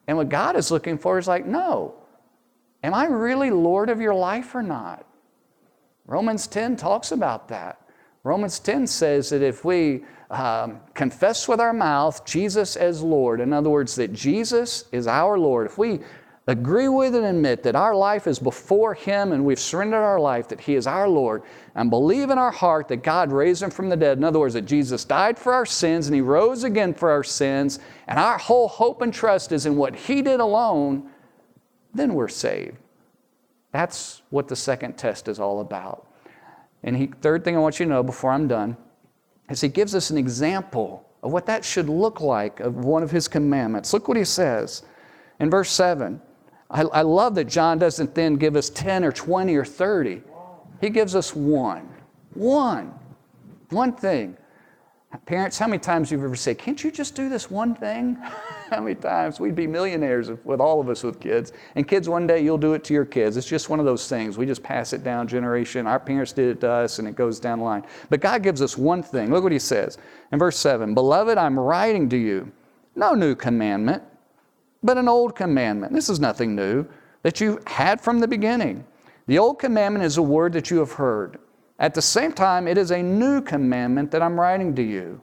And 0.08 0.16
what 0.16 0.30
God 0.30 0.56
is 0.56 0.72
looking 0.72 0.98
for 0.98 1.18
is 1.18 1.28
like, 1.28 1.46
no. 1.46 1.96
Am 2.84 2.94
I 2.94 3.06
really 3.06 3.52
Lord 3.52 3.90
of 3.90 4.00
your 4.00 4.14
life 4.14 4.56
or 4.56 4.64
not? 4.64 5.06
Romans 6.06 6.48
10 6.48 6.78
talks 6.78 7.12
about 7.12 7.50
that. 7.50 7.82
Romans 8.24 8.60
10 8.60 8.88
says 8.88 9.30
that 9.30 9.42
if 9.42 9.66
we 9.66 10.06
um, 10.30 10.80
confess 10.94 11.48
with 11.48 11.60
our 11.60 11.74
mouth 11.74 12.24
Jesus 12.26 12.76
as 12.76 13.02
Lord, 13.02 13.42
in 13.42 13.52
other 13.52 13.70
words, 13.70 13.96
that 13.96 14.14
Jesus 14.14 14.86
is 14.92 15.08
our 15.08 15.38
Lord, 15.38 15.66
if 15.66 15.78
we 15.78 16.00
agree 16.48 16.88
with 16.88 17.14
and 17.14 17.26
admit 17.26 17.64
that 17.64 17.76
our 17.76 17.94
life 17.94 18.26
is 18.26 18.40
before 18.40 18.94
Him 18.94 19.34
and 19.34 19.46
we've 19.46 19.60
surrendered 19.60 20.02
our 20.02 20.20
life, 20.20 20.48
that 20.48 20.62
He 20.62 20.76
is 20.76 20.88
our 20.88 21.08
Lord, 21.08 21.44
and 21.76 21.90
believe 21.90 22.30
in 22.30 22.38
our 22.38 22.52
heart 22.52 22.88
that 22.88 23.04
God 23.04 23.32
raised 23.32 23.62
Him 23.62 23.70
from 23.70 23.90
the 23.90 23.98
dead, 23.98 24.18
in 24.18 24.24
other 24.24 24.40
words, 24.40 24.54
that 24.54 24.66
Jesus 24.66 25.06
died 25.06 25.38
for 25.38 25.54
our 25.54 25.66
sins 25.66 26.08
and 26.08 26.16
He 26.16 26.22
rose 26.22 26.64
again 26.64 26.94
for 26.94 27.12
our 27.12 27.24
sins, 27.24 27.80
and 28.08 28.18
our 28.18 28.38
whole 28.38 28.68
hope 28.68 29.02
and 29.02 29.14
trust 29.14 29.52
is 29.52 29.66
in 29.66 29.76
what 29.76 29.96
He 29.96 30.22
did 30.22 30.40
alone, 30.40 31.10
then 31.94 32.14
we're 32.14 32.28
saved. 32.28 32.78
That's 33.72 34.22
what 34.30 34.48
the 34.48 34.56
second 34.56 34.98
test 34.98 35.28
is 35.28 35.40
all 35.40 35.60
about. 35.60 36.08
And 36.84 36.96
he, 36.96 37.08
third 37.08 37.44
thing 37.44 37.56
I 37.56 37.60
want 37.60 37.80
you 37.80 37.86
to 37.86 37.92
know 37.92 38.04
before 38.04 38.32
I'm 38.32 38.48
done 38.48 38.78
is 39.50 39.62
he 39.62 39.68
gives 39.68 39.96
us 39.96 40.10
an 40.10 40.18
example 40.18 41.08
of 41.24 41.32
what 41.32 41.46
that 41.48 41.66
should 41.66 41.90
look 41.90 42.22
like 42.22 42.60
of 42.60 42.76
one 42.76 43.04
of 43.04 43.12
his 43.12 43.28
commandments. 43.28 43.94
Look 43.94 44.08
what 44.08 44.18
he 44.18 44.24
says 44.24 44.84
in 45.40 45.50
verse 45.50 45.70
7. 45.72 46.22
I, 46.70 46.82
I 46.84 47.02
love 47.02 47.36
that 47.36 47.46
John 47.46 47.80
doesn't 47.80 48.14
then 48.14 48.36
give 48.36 48.56
us 48.56 48.70
10 48.70 49.04
or 49.04 49.12
20 49.12 49.56
or 49.56 49.66
30. 49.66 50.22
He 50.82 50.90
gives 50.90 51.16
us 51.16 51.36
one. 51.36 51.90
One. 52.34 52.94
One 53.70 53.94
thing. 53.94 54.38
Parents, 55.26 55.58
how 55.58 55.68
many 55.68 55.80
times 55.80 56.10
have 56.10 56.20
you've 56.20 56.26
ever 56.26 56.36
said, 56.36 56.58
Can't 56.58 56.84
you 56.84 56.92
just 56.92 57.16
do 57.16 57.30
this 57.30 57.50
one 57.50 57.74
thing? 57.74 58.16
how 58.70 58.82
many 58.82 58.94
times? 58.94 59.40
We'd 59.40 59.56
be 59.56 59.66
millionaires 59.66 60.30
with 60.44 60.60
all 60.60 60.82
of 60.82 60.90
us 60.90 61.02
with 61.02 61.20
kids. 61.20 61.54
And 61.76 61.88
kids, 61.88 62.10
one 62.10 62.28
day 62.28 62.42
you'll 62.42 62.58
do 62.58 62.74
it 62.74 62.84
to 62.86 62.94
your 62.94 63.06
kids. 63.06 63.38
It's 63.38 63.48
just 63.48 63.70
one 63.70 63.80
of 63.80 63.86
those 63.86 64.08
things. 64.08 64.38
We 64.38 64.46
just 64.46 64.62
pass 64.62 64.92
it 64.94 65.04
down 65.04 65.28
generation. 65.28 65.88
Our 65.88 66.00
parents 66.00 66.34
did 66.34 66.50
it 66.50 66.62
to 66.62 66.70
us, 66.70 67.00
and 67.00 67.08
it 67.08 67.16
goes 67.16 67.40
down 67.40 67.60
the 67.60 67.66
line. 67.66 67.86
But 68.10 68.20
God 68.20 68.44
gives 68.44 68.62
us 68.62 68.78
one 68.78 69.02
thing. 69.02 69.32
Look 69.32 69.44
what 69.44 69.54
He 69.54 69.60
says 69.60 69.98
in 70.32 70.40
verse 70.40 70.58
7 70.58 70.94
Beloved, 70.94 71.38
I'm 71.38 71.58
writing 71.58 72.10
to 72.10 72.18
you 72.18 72.52
no 72.96 73.14
new 73.14 73.36
commandment, 73.36 74.04
but 74.88 74.98
an 74.98 75.10
old 75.10 75.36
commandment. 75.36 75.92
This 75.92 76.08
is 76.08 76.18
nothing 76.18 76.56
new 76.56 76.86
that 77.22 77.42
you 77.42 77.60
had 77.68 78.00
from 78.00 78.22
the 78.22 78.28
beginning. 78.28 78.86
The 79.28 79.38
old 79.38 79.60
commandment 79.60 80.06
is 80.06 80.16
a 80.16 80.22
word 80.22 80.54
that 80.54 80.72
you 80.72 80.78
have 80.78 80.94
heard. 80.94 81.40
At 81.78 81.94
the 81.94 82.02
same 82.02 82.32
time, 82.32 82.70
it 82.70 82.78
is 82.78 82.92
a 82.92 83.04
new 83.04 83.42
commandment 83.42 84.12
that 84.12 84.22
I'm 84.22 84.40
writing 84.40 84.74
to 84.76 84.82
you, 84.82 85.20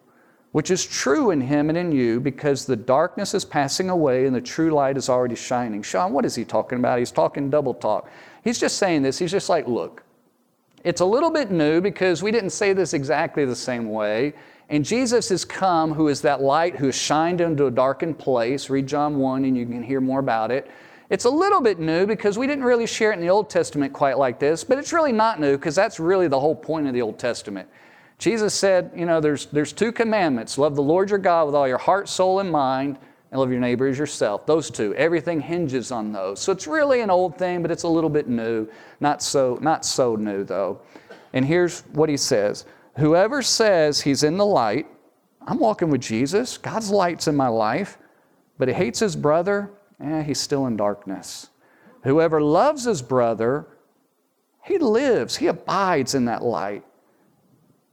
which 0.52 0.70
is 0.70 0.84
true 0.84 1.30
in 1.30 1.40
him 1.40 1.70
and 1.70 1.78
in 1.78 1.92
you, 1.92 2.20
because 2.20 2.66
the 2.66 2.76
darkness 2.76 3.32
is 3.32 3.46
passing 3.46 3.88
away 3.88 4.26
and 4.26 4.36
the 4.36 4.40
true 4.42 4.70
light 4.70 4.98
is 4.98 5.08
already 5.08 5.34
shining. 5.34 5.82
Sean, 5.82 6.12
what 6.12 6.26
is 6.26 6.34
he 6.34 6.44
talking 6.44 6.78
about? 6.78 6.98
He's 6.98 7.10
talking 7.10 7.48
double 7.48 7.72
talk. 7.72 8.10
He's 8.44 8.60
just 8.60 8.76
saying 8.76 9.00
this. 9.00 9.18
He's 9.18 9.32
just 9.32 9.48
like, 9.48 9.66
look, 9.66 10.02
it's 10.84 11.00
a 11.00 11.06
little 11.06 11.30
bit 11.30 11.50
new 11.50 11.80
because 11.80 12.22
we 12.22 12.30
didn't 12.30 12.50
say 12.50 12.74
this 12.74 12.92
exactly 12.92 13.46
the 13.46 13.56
same 13.56 13.88
way. 13.88 14.34
And 14.68 14.84
Jesus 14.84 15.28
has 15.28 15.44
come, 15.44 15.92
who 15.92 16.08
is 16.08 16.22
that 16.22 16.40
light 16.40 16.76
who 16.76 16.86
has 16.86 16.94
shined 16.94 17.40
into 17.40 17.66
a 17.66 17.70
darkened 17.70 18.18
place. 18.18 18.70
Read 18.70 18.86
John 18.86 19.18
1 19.18 19.44
and 19.44 19.56
you 19.56 19.66
can 19.66 19.82
hear 19.82 20.00
more 20.00 20.20
about 20.20 20.50
it. 20.50 20.70
It's 21.10 21.26
a 21.26 21.30
little 21.30 21.60
bit 21.60 21.78
new 21.78 22.06
because 22.06 22.38
we 22.38 22.46
didn't 22.46 22.64
really 22.64 22.86
share 22.86 23.10
it 23.10 23.14
in 23.14 23.20
the 23.20 23.28
Old 23.28 23.50
Testament 23.50 23.92
quite 23.92 24.18
like 24.18 24.38
this, 24.38 24.64
but 24.64 24.78
it's 24.78 24.92
really 24.92 25.12
not 25.12 25.38
new 25.38 25.56
because 25.56 25.74
that's 25.74 26.00
really 26.00 26.28
the 26.28 26.40
whole 26.40 26.54
point 26.56 26.86
of 26.86 26.94
the 26.94 27.02
Old 27.02 27.18
Testament. 27.18 27.68
Jesus 28.18 28.54
said, 28.54 28.90
you 28.96 29.04
know, 29.04 29.20
there's, 29.20 29.46
there's 29.46 29.72
two 29.72 29.92
commandments 29.92 30.56
love 30.56 30.76
the 30.76 30.82
Lord 30.82 31.10
your 31.10 31.18
God 31.18 31.46
with 31.46 31.54
all 31.54 31.68
your 31.68 31.78
heart, 31.78 32.08
soul, 32.08 32.40
and 32.40 32.50
mind, 32.50 32.96
and 33.30 33.40
love 33.40 33.50
your 33.50 33.60
neighbor 33.60 33.86
as 33.86 33.98
yourself. 33.98 34.46
Those 34.46 34.70
two. 34.70 34.94
Everything 34.94 35.40
hinges 35.40 35.92
on 35.92 36.12
those. 36.12 36.40
So 36.40 36.52
it's 36.52 36.66
really 36.66 37.00
an 37.00 37.10
old 37.10 37.36
thing, 37.36 37.60
but 37.62 37.70
it's 37.70 37.82
a 37.82 37.88
little 37.88 38.08
bit 38.08 38.28
new. 38.28 38.66
Not 39.00 39.22
so, 39.22 39.58
not 39.60 39.84
so 39.84 40.16
new, 40.16 40.42
though. 40.42 40.80
And 41.32 41.44
here's 41.44 41.80
what 41.92 42.08
he 42.08 42.16
says 42.16 42.64
Whoever 42.98 43.42
says 43.42 44.00
he's 44.00 44.22
in 44.22 44.36
the 44.36 44.46
light, 44.46 44.86
I'm 45.46 45.58
walking 45.58 45.90
with 45.90 46.00
Jesus, 46.00 46.56
God's 46.58 46.90
light's 46.90 47.26
in 47.26 47.34
my 47.34 47.48
life, 47.48 47.98
but 48.56 48.68
he 48.68 48.74
hates 48.74 49.00
his 49.00 49.16
brother, 49.16 49.70
eh, 50.00 50.22
he's 50.22 50.40
still 50.40 50.66
in 50.66 50.76
darkness. 50.76 51.48
Whoever 52.02 52.40
loves 52.40 52.84
his 52.84 53.02
brother, 53.02 53.66
he 54.62 54.78
lives, 54.78 55.36
he 55.36 55.48
abides 55.48 56.14
in 56.14 56.26
that 56.26 56.42
light. 56.42 56.84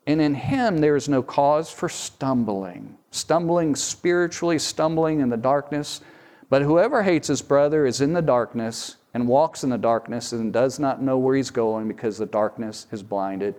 And 0.05 0.21
in 0.21 0.35
him 0.35 0.79
there 0.79 0.95
is 0.95 1.09
no 1.09 1.23
cause 1.23 1.71
for 1.71 1.89
stumbling. 1.89 2.97
Stumbling 3.11 3.75
spiritually, 3.75 4.59
stumbling 4.59 5.19
in 5.19 5.29
the 5.29 5.37
darkness. 5.37 6.01
But 6.49 6.61
whoever 6.61 7.03
hates 7.03 7.27
his 7.27 7.41
brother 7.41 7.85
is 7.85 8.01
in 8.01 8.13
the 8.13 8.21
darkness 8.21 8.97
and 9.13 9.27
walks 9.27 9.63
in 9.63 9.69
the 9.69 9.77
darkness 9.77 10.31
and 10.31 10.53
does 10.53 10.79
not 10.79 11.01
know 11.01 11.17
where 11.17 11.35
he's 11.35 11.49
going 11.49 11.87
because 11.87 12.17
the 12.17 12.25
darkness 12.25 12.87
has 12.91 13.03
blinded 13.03 13.55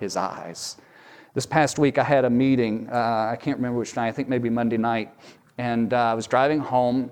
his 0.00 0.16
eyes. 0.16 0.76
This 1.34 1.46
past 1.46 1.78
week 1.78 1.98
I 1.98 2.02
had 2.02 2.24
a 2.24 2.30
meeting, 2.30 2.88
uh, 2.90 3.28
I 3.32 3.36
can't 3.40 3.58
remember 3.58 3.78
which 3.78 3.94
night, 3.94 4.08
I 4.08 4.12
think 4.12 4.28
maybe 4.28 4.50
Monday 4.50 4.78
night, 4.78 5.14
and 5.58 5.94
uh, 5.94 5.96
I 5.96 6.14
was 6.14 6.26
driving 6.26 6.58
home 6.58 7.10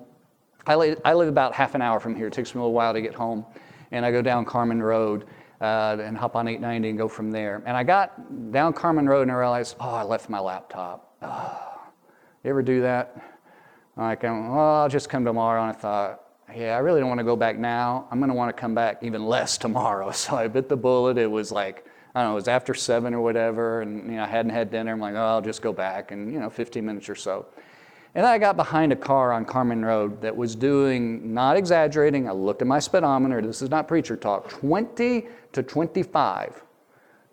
I 0.68 0.74
live, 0.74 1.00
I 1.02 1.14
live 1.14 1.28
about 1.28 1.54
half 1.54 1.74
an 1.74 1.80
hour 1.80 1.98
from 1.98 2.14
here. 2.14 2.26
It 2.26 2.34
takes 2.34 2.54
me 2.54 2.58
a 2.58 2.62
little 2.62 2.74
while 2.74 2.92
to 2.92 3.00
get 3.00 3.14
home. 3.14 3.46
And 3.90 4.04
I 4.04 4.12
go 4.12 4.20
down 4.20 4.44
Carman 4.44 4.82
Road 4.82 5.24
uh, 5.62 5.96
and 5.98 6.16
hop 6.16 6.36
on 6.36 6.46
890 6.46 6.90
and 6.90 6.98
go 6.98 7.08
from 7.08 7.30
there. 7.30 7.62
And 7.64 7.74
I 7.74 7.82
got 7.82 8.52
down 8.52 8.74
Carman 8.74 9.08
Road 9.08 9.22
and 9.22 9.30
I 9.30 9.34
realized, 9.34 9.76
oh, 9.80 9.88
I 9.88 10.02
left 10.02 10.28
my 10.28 10.38
laptop. 10.38 11.16
Oh. 11.22 11.80
You 12.44 12.50
ever 12.50 12.60
do 12.60 12.82
that? 12.82 13.16
Like, 13.96 14.24
um, 14.24 14.54
well, 14.54 14.82
I'll 14.82 14.88
just 14.90 15.08
come 15.08 15.24
tomorrow. 15.24 15.62
And 15.62 15.70
I 15.70 15.74
thought, 15.74 16.24
yeah, 16.54 16.76
I 16.76 16.80
really 16.80 17.00
don't 17.00 17.08
want 17.08 17.18
to 17.18 17.24
go 17.24 17.34
back 17.34 17.56
now. 17.56 18.06
I'm 18.10 18.18
going 18.18 18.28
to 18.28 18.34
want 18.34 18.54
to 18.54 18.60
come 18.60 18.74
back 18.74 19.02
even 19.02 19.24
less 19.24 19.56
tomorrow. 19.56 20.10
So 20.12 20.36
I 20.36 20.48
bit 20.48 20.68
the 20.68 20.76
bullet. 20.76 21.16
It 21.16 21.30
was 21.30 21.50
like, 21.50 21.86
I 22.14 22.22
don't 22.22 22.30
know, 22.30 22.32
it 22.32 22.36
was 22.36 22.48
after 22.48 22.74
seven 22.74 23.14
or 23.14 23.20
whatever. 23.20 23.82
And, 23.82 24.10
you 24.10 24.16
know, 24.16 24.24
I 24.24 24.26
hadn't 24.26 24.50
had 24.50 24.70
dinner. 24.70 24.92
I'm 24.92 25.00
like, 25.00 25.14
oh, 25.14 25.18
I'll 25.18 25.42
just 25.42 25.62
go 25.62 25.72
back 25.72 26.12
in, 26.12 26.32
you 26.32 26.40
know, 26.40 26.50
15 26.50 26.84
minutes 26.84 27.08
or 27.08 27.14
so. 27.14 27.46
And 28.14 28.26
I 28.26 28.38
got 28.38 28.56
behind 28.56 28.92
a 28.92 28.96
car 28.96 29.32
on 29.32 29.44
Carman 29.44 29.84
Road 29.84 30.20
that 30.22 30.34
was 30.36 30.56
doing, 30.56 31.34
not 31.34 31.56
exaggerating, 31.56 32.28
I 32.28 32.32
looked 32.32 32.62
at 32.62 32.68
my 32.68 32.78
speedometer, 32.78 33.40
this 33.42 33.62
is 33.62 33.70
not 33.70 33.86
preacher 33.86 34.16
talk, 34.16 34.48
20 34.48 35.28
to 35.52 35.62
25. 35.62 36.62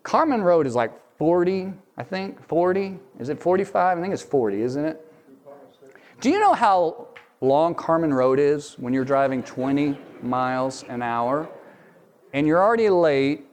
Carman 0.02 0.42
Road 0.42 0.66
is 0.66 0.74
like 0.74 0.92
40, 1.18 1.72
I 1.96 2.02
think, 2.02 2.46
40. 2.46 2.98
Is 3.18 3.30
it 3.30 3.40
45? 3.40 3.98
I 3.98 4.00
think 4.00 4.12
it's 4.12 4.22
40, 4.22 4.60
isn't 4.62 4.84
it? 4.84 5.12
Do 6.20 6.30
you 6.30 6.38
know 6.38 6.52
how 6.52 7.08
long 7.40 7.74
Carman 7.74 8.12
Road 8.12 8.38
is 8.38 8.78
when 8.78 8.92
you're 8.92 9.04
driving 9.04 9.42
20 9.42 9.98
miles 10.22 10.84
an 10.84 11.02
hour? 11.02 11.48
And 12.32 12.46
you're 12.46 12.62
already 12.62 12.90
late, 12.90 13.46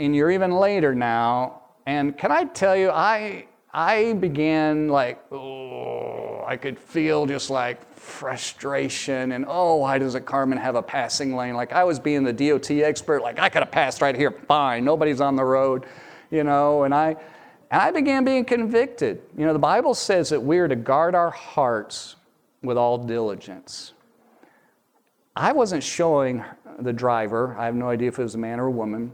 and 0.00 0.16
you're 0.16 0.30
even 0.30 0.52
later 0.52 0.94
now. 0.94 1.60
And 1.86 2.16
can 2.16 2.32
I 2.32 2.44
tell 2.44 2.74
you, 2.74 2.90
I, 2.90 3.46
I 3.72 4.14
began 4.14 4.88
like, 4.88 5.22
oh, 5.30 6.42
I 6.46 6.56
could 6.56 6.78
feel 6.78 7.26
just 7.26 7.50
like 7.50 7.94
frustration 7.94 9.32
and 9.32 9.44
oh, 9.46 9.76
why 9.76 9.98
doesn't 9.98 10.24
Carman 10.24 10.58
have 10.58 10.74
a 10.74 10.82
passing 10.82 11.36
lane? 11.36 11.54
Like 11.54 11.72
I 11.72 11.84
was 11.84 11.98
being 11.98 12.24
the 12.24 12.32
DOT 12.32 12.70
expert, 12.70 13.22
like 13.22 13.38
I 13.38 13.48
could 13.50 13.62
have 13.62 13.70
passed 13.70 14.00
right 14.00 14.16
here, 14.16 14.30
fine, 14.30 14.84
nobody's 14.84 15.20
on 15.20 15.36
the 15.36 15.44
road, 15.44 15.84
you 16.30 16.44
know, 16.44 16.84
and 16.84 16.94
I 16.94 17.16
and 17.70 17.80
I 17.80 17.92
began 17.92 18.24
being 18.24 18.44
convicted. 18.44 19.22
You 19.36 19.46
know, 19.46 19.52
the 19.52 19.60
Bible 19.60 19.94
says 19.94 20.28
that 20.30 20.40
we 20.42 20.58
are 20.58 20.66
to 20.66 20.74
guard 20.74 21.14
our 21.14 21.30
hearts 21.30 22.16
with 22.62 22.76
all 22.76 22.98
diligence. 22.98 23.92
I 25.36 25.52
wasn't 25.52 25.84
showing 25.84 26.44
the 26.80 26.92
driver, 26.92 27.54
I 27.56 27.66
have 27.66 27.76
no 27.76 27.88
idea 27.88 28.08
if 28.08 28.18
it 28.18 28.22
was 28.22 28.34
a 28.34 28.38
man 28.38 28.58
or 28.58 28.66
a 28.66 28.70
woman. 28.70 29.12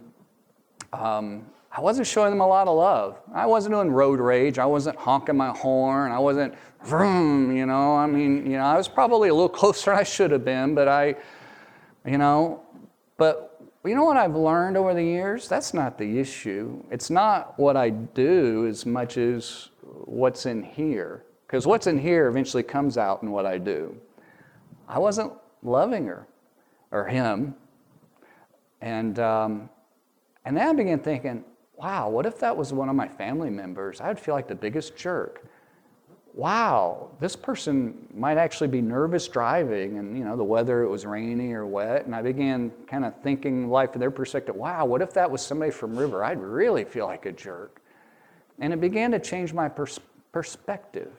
Um, 1.00 1.46
I 1.76 1.80
wasn't 1.80 2.06
showing 2.06 2.30
them 2.30 2.40
a 2.40 2.46
lot 2.46 2.68
of 2.68 2.76
love. 2.76 3.18
I 3.34 3.44
wasn't 3.44 3.74
doing 3.74 3.90
road 3.90 4.18
rage. 4.18 4.58
I 4.58 4.64
wasn't 4.64 4.96
honking 4.96 5.36
my 5.36 5.50
horn. 5.50 6.10
I 6.10 6.18
wasn't 6.18 6.54
vroom, 6.82 7.54
you 7.54 7.66
know. 7.66 7.94
I 7.94 8.06
mean, 8.06 8.50
you 8.50 8.56
know, 8.56 8.64
I 8.64 8.76
was 8.76 8.88
probably 8.88 9.28
a 9.28 9.34
little 9.34 9.48
closer 9.60 9.90
than 9.90 10.00
I 10.00 10.02
should 10.02 10.30
have 10.30 10.44
been, 10.44 10.74
but 10.74 10.88
I, 10.88 11.16
you 12.06 12.16
know, 12.16 12.62
but 13.18 13.60
you 13.84 13.94
know 13.94 14.04
what 14.04 14.16
I've 14.16 14.34
learned 14.34 14.76
over 14.76 14.94
the 14.94 15.02
years? 15.02 15.48
That's 15.48 15.74
not 15.74 15.98
the 15.98 16.18
issue. 16.18 16.82
It's 16.90 17.10
not 17.10 17.58
what 17.58 17.76
I 17.76 17.90
do 17.90 18.66
as 18.66 18.86
much 18.86 19.18
as 19.18 19.68
what's 19.82 20.46
in 20.46 20.62
here. 20.62 21.24
Because 21.46 21.66
what's 21.66 21.86
in 21.86 21.98
here 21.98 22.26
eventually 22.26 22.62
comes 22.62 22.96
out 22.96 23.22
in 23.22 23.30
what 23.30 23.44
I 23.46 23.58
do. 23.58 23.96
I 24.88 24.98
wasn't 24.98 25.32
loving 25.62 26.06
her 26.06 26.26
or 26.90 27.06
him. 27.06 27.54
And, 28.80 29.18
um, 29.18 29.68
and 30.46 30.56
then 30.56 30.68
I 30.68 30.72
began 30.72 31.00
thinking, 31.00 31.44
wow, 31.74 32.08
what 32.08 32.24
if 32.24 32.38
that 32.38 32.56
was 32.56 32.72
one 32.72 32.88
of 32.88 32.94
my 32.94 33.08
family 33.08 33.50
members? 33.50 34.00
I 34.00 34.08
would 34.08 34.18
feel 34.18 34.34
like 34.34 34.46
the 34.46 34.54
biggest 34.54 34.96
jerk. 34.96 35.44
Wow, 36.34 37.10
this 37.18 37.34
person 37.34 38.06
might 38.14 38.38
actually 38.38 38.68
be 38.68 38.80
nervous 38.80 39.26
driving, 39.26 39.98
and 39.98 40.16
you 40.16 40.24
know 40.24 40.36
the 40.36 40.44
weather 40.44 40.82
it 40.82 40.88
was 40.88 41.04
rainy 41.04 41.52
or 41.52 41.66
wet, 41.66 42.06
and 42.06 42.14
I 42.14 42.22
began 42.22 42.70
kind 42.86 43.04
of 43.04 43.14
thinking 43.22 43.68
life 43.70 43.92
from 43.92 44.00
their 44.00 44.10
perspective. 44.10 44.54
Wow, 44.54 44.84
what 44.84 45.02
if 45.02 45.12
that 45.14 45.30
was 45.30 45.40
somebody 45.42 45.70
from 45.70 45.96
River? 45.96 46.22
I'd 46.22 46.40
really 46.40 46.84
feel 46.84 47.06
like 47.06 47.26
a 47.26 47.32
jerk, 47.32 47.80
and 48.60 48.72
it 48.72 48.80
began 48.80 49.10
to 49.12 49.18
change 49.18 49.52
my 49.52 49.68
pers- 49.68 49.98
perspective. 50.30 51.10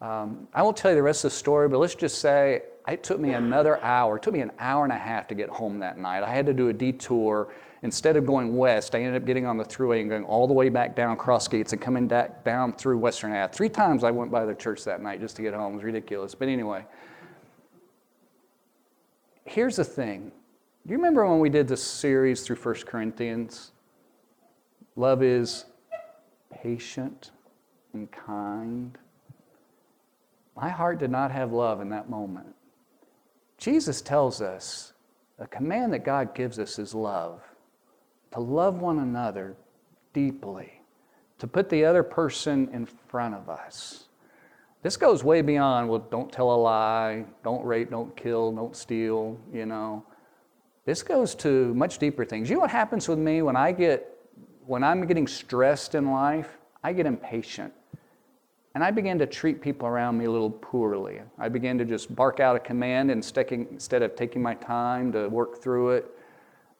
Um, 0.00 0.48
I 0.52 0.62
won't 0.62 0.76
tell 0.76 0.90
you 0.90 0.96
the 0.96 1.02
rest 1.02 1.24
of 1.24 1.30
the 1.30 1.36
story, 1.36 1.68
but 1.68 1.78
let's 1.78 1.94
just 1.94 2.18
say 2.18 2.62
it 2.88 3.04
took 3.04 3.20
me 3.20 3.34
another 3.34 3.80
hour. 3.82 4.16
It 4.16 4.22
took 4.22 4.34
me 4.34 4.40
an 4.40 4.52
hour 4.58 4.82
and 4.84 4.92
a 4.92 4.98
half 4.98 5.28
to 5.28 5.34
get 5.34 5.48
home 5.48 5.78
that 5.78 5.96
night. 5.96 6.24
I 6.24 6.30
had 6.30 6.44
to 6.46 6.52
do 6.52 6.68
a 6.68 6.72
detour. 6.72 7.52
Instead 7.82 8.16
of 8.16 8.26
going 8.26 8.56
west, 8.56 8.94
I 8.94 8.98
ended 8.98 9.22
up 9.22 9.26
getting 9.26 9.46
on 9.46 9.56
the 9.56 9.64
thruway 9.64 10.00
and 10.00 10.10
going 10.10 10.24
all 10.24 10.46
the 10.46 10.52
way 10.52 10.68
back 10.68 10.94
down 10.94 11.16
Crossgates 11.16 11.72
and 11.72 11.80
coming 11.80 12.06
back 12.06 12.44
down 12.44 12.74
through 12.74 12.98
Western 12.98 13.32
Ave. 13.32 13.54
Three 13.54 13.70
times 13.70 14.04
I 14.04 14.10
went 14.10 14.30
by 14.30 14.44
the 14.44 14.54
church 14.54 14.84
that 14.84 15.00
night 15.00 15.20
just 15.20 15.36
to 15.36 15.42
get 15.42 15.54
home. 15.54 15.72
It 15.72 15.76
was 15.76 15.84
ridiculous. 15.84 16.34
But 16.34 16.48
anyway, 16.48 16.84
here's 19.44 19.76
the 19.76 19.84
thing. 19.84 20.30
Do 20.86 20.92
you 20.92 20.96
remember 20.96 21.26
when 21.26 21.40
we 21.40 21.48
did 21.48 21.68
this 21.68 21.82
series 21.82 22.42
through 22.42 22.56
1 22.56 22.74
Corinthians? 22.86 23.72
Love 24.94 25.22
is 25.22 25.64
patient 26.62 27.30
and 27.94 28.10
kind. 28.10 28.98
My 30.54 30.68
heart 30.68 30.98
did 30.98 31.10
not 31.10 31.30
have 31.30 31.52
love 31.52 31.80
in 31.80 31.88
that 31.90 32.10
moment. 32.10 32.54
Jesus 33.56 34.02
tells 34.02 34.42
us 34.42 34.92
the 35.38 35.46
command 35.46 35.94
that 35.94 36.04
God 36.04 36.34
gives 36.34 36.58
us 36.58 36.78
is 36.78 36.94
love 36.94 37.40
to 38.32 38.40
love 38.40 38.80
one 38.80 38.98
another 38.98 39.56
deeply, 40.12 40.72
to 41.38 41.46
put 41.46 41.68
the 41.68 41.84
other 41.84 42.02
person 42.02 42.68
in 42.72 42.86
front 42.86 43.34
of 43.34 43.48
us. 43.48 44.08
This 44.82 44.96
goes 44.96 45.22
way 45.22 45.42
beyond, 45.42 45.88
well, 45.88 46.06
don't 46.10 46.32
tell 46.32 46.50
a 46.52 46.56
lie, 46.56 47.24
don't 47.44 47.64
rape, 47.64 47.90
don't 47.90 48.16
kill, 48.16 48.52
don't 48.52 48.74
steal, 48.74 49.38
you 49.52 49.66
know. 49.66 50.04
This 50.86 51.02
goes 51.02 51.34
to 51.36 51.74
much 51.74 51.98
deeper 51.98 52.24
things. 52.24 52.48
You 52.48 52.56
know 52.56 52.62
what 52.62 52.70
happens 52.70 53.06
with 53.06 53.18
me 53.18 53.42
when 53.42 53.56
I 53.56 53.72
get 53.72 54.16
when 54.66 54.82
I'm 54.82 55.06
getting 55.06 55.26
stressed 55.26 55.94
in 55.94 56.10
life? 56.10 56.58
I 56.82 56.92
get 56.92 57.04
impatient. 57.04 57.72
And 58.74 58.84
I 58.84 58.90
began 58.90 59.18
to 59.18 59.26
treat 59.26 59.60
people 59.60 59.88
around 59.88 60.16
me 60.16 60.26
a 60.26 60.30
little 60.30 60.50
poorly. 60.50 61.20
I 61.38 61.48
began 61.48 61.76
to 61.78 61.84
just 61.84 62.14
bark 62.14 62.38
out 62.40 62.54
a 62.56 62.60
command 62.60 63.10
and 63.10 63.22
sticking, 63.22 63.66
instead 63.70 64.02
of 64.02 64.14
taking 64.14 64.40
my 64.40 64.54
time 64.54 65.12
to 65.12 65.28
work 65.28 65.60
through 65.60 65.90
it. 65.90 66.16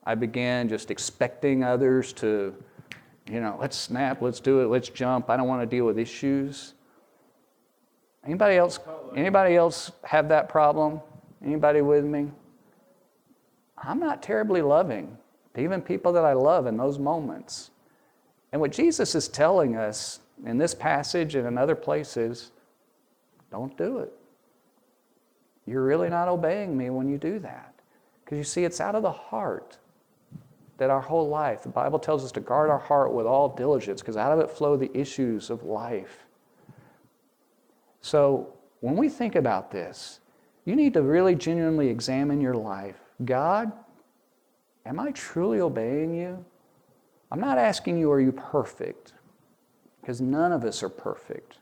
I 0.05 0.15
began 0.15 0.69
just 0.69 0.91
expecting 0.91 1.63
others 1.63 2.13
to, 2.15 2.55
you 3.31 3.41
know, 3.41 3.57
let's 3.61 3.77
snap, 3.77 4.23
let's 4.23 4.41
do 4.41 4.61
it, 4.61 4.67
let's 4.67 4.89
jump. 4.89 5.29
I 5.31 5.37
don't 5.37 5.49
want 5.49 5.63
to 5.63 5.67
deal 5.67 5.85
with 5.85 5.99
issues. 5.99 6.75
Anybody 8.25 8.57
else? 8.57 8.79
Anybody 9.15 9.57
else 9.57 9.93
have 10.05 10.29
that 10.29 10.49
problem? 10.49 11.01
Anybody 11.45 11.81
with 11.81 12.05
me? 12.05 12.31
I'm 13.79 13.99
not 13.99 14.23
terribly 14.23 14.63
loving 14.63 15.17
to 15.55 15.61
even 15.61 15.81
people 15.81 16.13
that 16.13 16.25
I 16.25 16.33
love 16.33 16.67
in 16.67 16.77
those 16.77 16.99
moments. 16.99 17.71
And 18.53 18.61
what 18.61 18.73
Jesus 18.73 19.15
is 19.15 19.29
telling 19.29 19.77
us 19.77 20.21
in 20.45 20.59
this 20.59 20.75
passage 20.75 21.35
and 21.35 21.47
in 21.47 21.57
other 21.57 21.75
places, 21.75 22.51
don't 23.51 23.77
do 23.77 23.99
it. 23.99 24.13
You're 25.67 25.85
really 25.85 26.09
not 26.09 26.29
obeying 26.29 26.77
me 26.77 26.91
when 26.91 27.09
you 27.09 27.19
do 27.19 27.39
that. 27.41 27.75
Because 28.25 28.39
you 28.39 28.45
see, 28.45 28.65
it's 28.65 28.81
out 28.81 28.95
of 28.95 29.03
the 29.03 29.13
heart 29.13 29.79
that 30.81 30.89
our 30.89 31.03
whole 31.03 31.29
life, 31.29 31.63
the 31.63 31.69
Bible 31.69 31.99
tells 31.99 32.25
us 32.25 32.33
to 32.33 32.41
guard 32.41 32.71
our 32.71 32.79
heart 32.79 33.13
with 33.13 33.27
all 33.27 33.51
diligence, 33.51 34.01
because 34.01 34.17
out 34.17 34.33
of 34.33 34.39
it 34.39 34.51
flow 34.51 34.79
the 34.79 34.91
issues 34.99 35.51
of 35.51 35.63
life. 35.63 36.25
So 38.01 38.55
when 38.81 38.97
we 38.97 39.11
think 39.11 39.35
about 39.35 39.71
this, 39.71 40.21
you 40.65 40.75
need 40.75 40.95
to 40.95 41.03
really 41.03 41.35
genuinely 41.35 41.89
examine 41.89 42.41
your 42.41 42.55
life. 42.55 42.97
God, 43.27 43.71
am 44.87 44.99
I 44.99 45.11
truly 45.11 45.61
obeying 45.61 46.15
you? 46.15 46.43
I'm 47.31 47.41
not 47.41 47.59
asking 47.59 47.99
you, 47.99 48.11
are 48.11 48.21
you 48.21 48.33
perfect? 48.33 49.13
Because 50.01 50.23
none 50.23 50.51
of 50.51 50.65
us 50.65 50.83
are 50.83 50.89
perfect. 50.89 51.59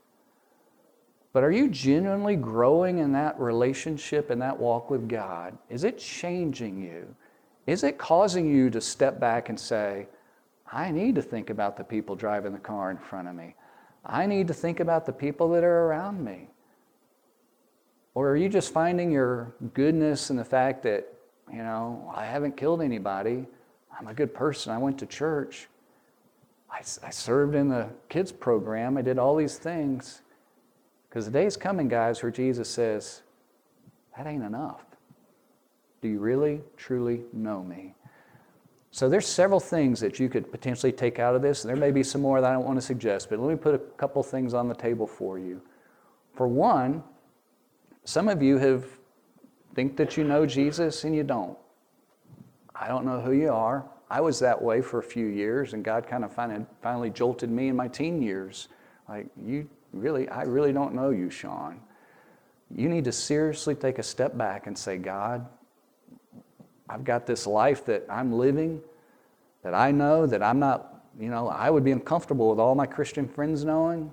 But 1.33 1.43
are 1.43 1.51
you 1.51 1.67
genuinely 1.67 2.37
growing 2.37 2.99
in 2.99 3.11
that 3.11 3.37
relationship 3.37 4.29
and 4.29 4.41
that 4.41 4.57
walk 4.57 4.89
with 4.89 5.09
God? 5.09 5.57
Is 5.69 5.83
it 5.83 5.97
changing 5.97 6.81
you? 6.81 7.13
Is 7.69 7.83
it 7.83 7.99
causing 7.99 8.49
you 8.49 8.71
to 8.71 8.81
step 8.81 9.19
back 9.19 9.49
and 9.49 9.59
say, 9.59 10.07
I 10.73 10.89
need 10.89 11.13
to 11.13 11.21
think 11.21 11.51
about 11.51 11.77
the 11.77 11.83
people 11.83 12.15
driving 12.15 12.51
the 12.51 12.57
car 12.57 12.89
in 12.89 12.97
front 12.97 13.27
of 13.27 13.35
me? 13.35 13.53
I 14.03 14.25
need 14.25 14.47
to 14.47 14.55
think 14.55 14.79
about 14.79 15.05
the 15.05 15.13
people 15.13 15.49
that 15.51 15.63
are 15.63 15.85
around 15.85 16.25
me? 16.25 16.47
Or 18.15 18.27
are 18.27 18.35
you 18.35 18.49
just 18.49 18.73
finding 18.73 19.11
your 19.11 19.53
goodness 19.75 20.31
in 20.31 20.35
the 20.35 20.43
fact 20.43 20.81
that, 20.81 21.13
you 21.53 21.59
know, 21.59 22.11
I 22.15 22.25
haven't 22.25 22.57
killed 22.57 22.81
anybody, 22.81 23.45
I'm 23.95 24.07
a 24.07 24.15
good 24.15 24.33
person, 24.33 24.73
I 24.73 24.79
went 24.79 24.97
to 24.97 25.05
church, 25.05 25.67
I, 26.71 26.79
I 26.79 27.11
served 27.11 27.53
in 27.53 27.69
the 27.69 27.87
kids 28.09 28.31
program, 28.31 28.97
I 28.97 29.03
did 29.03 29.19
all 29.19 29.35
these 29.35 29.59
things. 29.59 30.21
Because 31.07 31.25
the 31.25 31.31
day's 31.31 31.55
coming, 31.55 31.87
guys, 31.87 32.23
where 32.23 32.31
Jesus 32.31 32.67
says, 32.67 33.21
that 34.17 34.25
ain't 34.25 34.43
enough. 34.43 34.88
Do 36.01 36.07
you 36.07 36.19
really, 36.19 36.61
truly 36.77 37.21
know 37.33 37.63
me? 37.63 37.93
So 38.91 39.07
there's 39.07 39.27
several 39.27 39.59
things 39.59 39.99
that 39.99 40.19
you 40.19 40.29
could 40.29 40.51
potentially 40.51 40.91
take 40.91 41.19
out 41.19 41.35
of 41.35 41.41
this. 41.41 41.61
There 41.61 41.75
may 41.75 41.91
be 41.91 42.03
some 42.03 42.21
more 42.21 42.41
that 42.41 42.49
I 42.49 42.53
don't 42.53 42.65
want 42.65 42.77
to 42.77 42.85
suggest, 42.85 43.29
but 43.29 43.39
let 43.39 43.49
me 43.49 43.55
put 43.55 43.75
a 43.75 43.79
couple 43.97 44.23
things 44.23 44.53
on 44.53 44.67
the 44.67 44.75
table 44.75 45.05
for 45.05 45.37
you. 45.37 45.61
For 46.33 46.47
one, 46.47 47.03
some 48.03 48.27
of 48.27 48.41
you 48.41 48.57
have 48.57 48.85
think 49.75 49.95
that 49.97 50.17
you 50.17 50.23
know 50.23 50.45
Jesus 50.45 51.03
and 51.03 51.15
you 51.15 51.23
don't. 51.23 51.57
I 52.75 52.87
don't 52.87 53.05
know 53.05 53.19
who 53.21 53.31
you 53.31 53.51
are. 53.51 53.85
I 54.09 54.21
was 54.21 54.39
that 54.39 54.59
way 54.59 54.81
for 54.81 54.99
a 54.99 55.03
few 55.03 55.27
years, 55.27 55.73
and 55.73 55.83
God 55.83 56.07
kind 56.07 56.25
of 56.25 56.33
finally, 56.33 56.65
finally 56.81 57.09
jolted 57.11 57.49
me 57.49 57.67
in 57.67 57.75
my 57.75 57.87
teen 57.87 58.21
years. 58.21 58.69
Like, 59.07 59.27
you 59.45 59.69
really, 59.93 60.27
I 60.29 60.43
really 60.43 60.73
don't 60.73 60.95
know 60.95 61.11
you, 61.11 61.29
Sean. 61.29 61.79
You 62.75 62.89
need 62.89 63.05
to 63.05 63.11
seriously 63.11 63.75
take 63.75 63.99
a 63.99 64.03
step 64.03 64.35
back 64.37 64.67
and 64.67 64.77
say, 64.77 64.97
God, 64.97 65.45
I've 66.89 67.03
got 67.03 67.27
this 67.27 67.45
life 67.45 67.85
that 67.85 68.05
I'm 68.09 68.33
living, 68.33 68.81
that 69.63 69.73
I 69.73 69.91
know 69.91 70.25
that 70.25 70.41
I'm 70.41 70.59
not, 70.59 71.03
you 71.19 71.29
know, 71.29 71.47
I 71.47 71.69
would 71.69 71.83
be 71.83 71.91
uncomfortable 71.91 72.49
with 72.49 72.59
all 72.59 72.73
my 72.73 72.87
Christian 72.87 73.27
friends 73.27 73.63
knowing, 73.63 74.11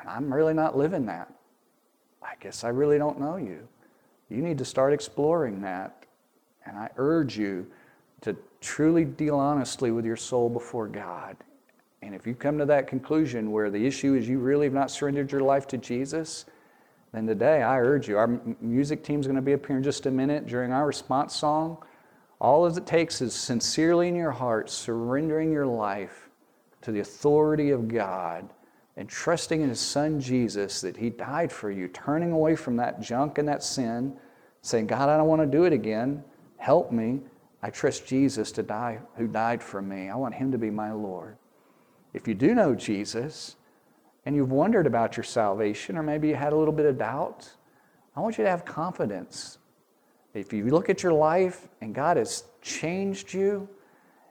and 0.00 0.08
I'm 0.08 0.32
really 0.32 0.54
not 0.54 0.76
living 0.76 1.06
that. 1.06 1.32
I 2.22 2.34
guess 2.40 2.64
I 2.64 2.68
really 2.68 2.98
don't 2.98 3.20
know 3.20 3.36
you. 3.36 3.66
You 4.28 4.38
need 4.38 4.58
to 4.58 4.64
start 4.64 4.92
exploring 4.92 5.60
that. 5.62 6.06
And 6.66 6.76
I 6.76 6.90
urge 6.96 7.36
you 7.38 7.66
to 8.22 8.36
truly 8.60 9.04
deal 9.04 9.36
honestly 9.36 9.90
with 9.90 10.04
your 10.04 10.16
soul 10.16 10.48
before 10.48 10.86
God. 10.86 11.36
And 12.02 12.14
if 12.14 12.26
you 12.26 12.34
come 12.34 12.58
to 12.58 12.66
that 12.66 12.86
conclusion 12.86 13.50
where 13.50 13.70
the 13.70 13.86
issue 13.86 14.14
is 14.14 14.28
you 14.28 14.38
really 14.38 14.66
have 14.66 14.72
not 14.72 14.90
surrendered 14.90 15.32
your 15.32 15.40
life 15.42 15.66
to 15.68 15.78
Jesus, 15.78 16.46
then 17.12 17.26
today, 17.26 17.62
I 17.62 17.80
urge 17.80 18.08
you, 18.08 18.18
our 18.18 18.40
music 18.60 19.02
team 19.02 19.20
is 19.20 19.26
going 19.26 19.36
to 19.36 19.42
be 19.42 19.54
up 19.54 19.66
here 19.66 19.76
in 19.76 19.82
just 19.82 20.06
a 20.06 20.10
minute 20.10 20.46
during 20.46 20.72
our 20.72 20.86
response 20.86 21.34
song. 21.34 21.78
All 22.40 22.66
it 22.66 22.86
takes 22.86 23.20
is 23.20 23.34
sincerely 23.34 24.08
in 24.08 24.14
your 24.14 24.30
heart 24.30 24.70
surrendering 24.70 25.52
your 25.52 25.66
life 25.66 26.30
to 26.82 26.92
the 26.92 27.00
authority 27.00 27.70
of 27.70 27.88
God 27.88 28.48
and 28.96 29.08
trusting 29.08 29.60
in 29.60 29.68
His 29.68 29.80
Son 29.80 30.20
Jesus 30.20 30.80
that 30.80 30.96
He 30.96 31.10
died 31.10 31.50
for 31.50 31.70
you, 31.70 31.88
turning 31.88 32.32
away 32.32 32.54
from 32.54 32.76
that 32.76 33.00
junk 33.00 33.38
and 33.38 33.48
that 33.48 33.62
sin, 33.62 34.16
saying, 34.62 34.86
God, 34.86 35.08
I 35.08 35.16
don't 35.16 35.26
want 35.26 35.42
to 35.42 35.46
do 35.46 35.64
it 35.64 35.72
again. 35.72 36.22
Help 36.58 36.92
me. 36.92 37.20
I 37.62 37.70
trust 37.70 38.06
Jesus 38.06 38.52
to 38.52 38.62
die, 38.62 39.00
who 39.16 39.26
died 39.26 39.62
for 39.62 39.82
me. 39.82 40.08
I 40.08 40.14
want 40.14 40.34
Him 40.34 40.52
to 40.52 40.58
be 40.58 40.70
my 40.70 40.92
Lord. 40.92 41.36
If 42.14 42.26
you 42.26 42.34
do 42.34 42.54
know 42.54 42.74
Jesus, 42.74 43.56
and 44.26 44.36
you've 44.36 44.52
wondered 44.52 44.86
about 44.86 45.16
your 45.16 45.24
salvation, 45.24 45.96
or 45.96 46.02
maybe 46.02 46.28
you 46.28 46.34
had 46.34 46.52
a 46.52 46.56
little 46.56 46.74
bit 46.74 46.86
of 46.86 46.98
doubt, 46.98 47.48
I 48.16 48.20
want 48.20 48.38
you 48.38 48.44
to 48.44 48.50
have 48.50 48.64
confidence. 48.64 49.58
If 50.34 50.52
you 50.52 50.64
look 50.66 50.90
at 50.90 51.02
your 51.02 51.12
life 51.12 51.68
and 51.80 51.94
God 51.94 52.16
has 52.16 52.44
changed 52.62 53.32
you 53.32 53.68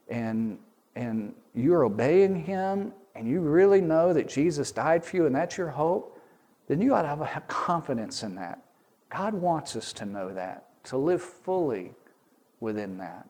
and, 0.07 0.57
and 0.95 1.33
you're 1.53 1.83
obeying 1.83 2.35
Him 2.35 2.93
and 3.15 3.27
you 3.27 3.41
really 3.41 3.81
know 3.81 4.13
that 4.13 4.27
Jesus 4.27 4.71
died 4.71 5.03
for 5.03 5.17
you 5.17 5.25
and 5.25 5.35
that's 5.35 5.57
your 5.57 5.69
hope, 5.69 6.21
then 6.67 6.81
you 6.81 6.93
ought 6.93 7.01
to 7.01 7.25
have 7.25 7.47
confidence 7.47 8.23
in 8.23 8.35
that. 8.35 8.61
God 9.09 9.33
wants 9.33 9.75
us 9.75 9.91
to 9.93 10.05
know 10.05 10.31
that, 10.33 10.83
to 10.85 10.97
live 10.97 11.21
fully 11.21 11.91
within 12.59 12.97
that. 12.99 13.27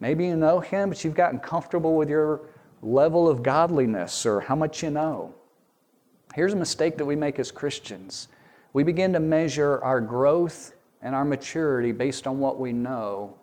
Maybe 0.00 0.26
you 0.26 0.36
know 0.36 0.60
Him, 0.60 0.88
but 0.88 1.04
you've 1.04 1.14
gotten 1.14 1.38
comfortable 1.38 1.96
with 1.96 2.08
your 2.08 2.40
level 2.82 3.28
of 3.28 3.42
godliness 3.42 4.26
or 4.26 4.40
how 4.40 4.56
much 4.56 4.82
you 4.82 4.90
know. 4.90 5.34
Here's 6.34 6.52
a 6.52 6.56
mistake 6.56 6.98
that 6.98 7.04
we 7.04 7.14
make 7.14 7.38
as 7.38 7.50
Christians 7.50 8.28
we 8.72 8.82
begin 8.82 9.12
to 9.12 9.20
measure 9.20 9.78
our 9.84 10.00
growth 10.00 10.74
and 11.00 11.14
our 11.14 11.24
maturity 11.24 11.92
based 11.92 12.26
on 12.26 12.40
what 12.40 12.58
we 12.58 12.72
know 12.72 13.36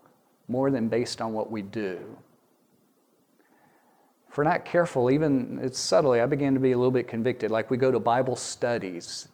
more 0.49 0.69
than 0.69 0.89
based 0.89 1.21
on 1.21 1.31
what 1.31 1.49
we 1.49 1.61
do. 1.61 1.99
if 4.29 4.37
we're 4.37 4.43
not 4.43 4.65
careful, 4.65 5.09
even 5.09 5.57
it's 5.63 5.79
subtly, 5.79 6.19
I 6.19 6.25
began 6.25 6.53
to 6.53 6.59
be 6.59 6.73
a 6.73 6.77
little 6.77 6.91
bit 6.91 7.07
convicted. 7.07 7.49
Like 7.49 7.71
we 7.71 7.77
go 7.77 7.91
to 7.91 7.99
Bible 7.99 8.35
studies, 8.35 9.29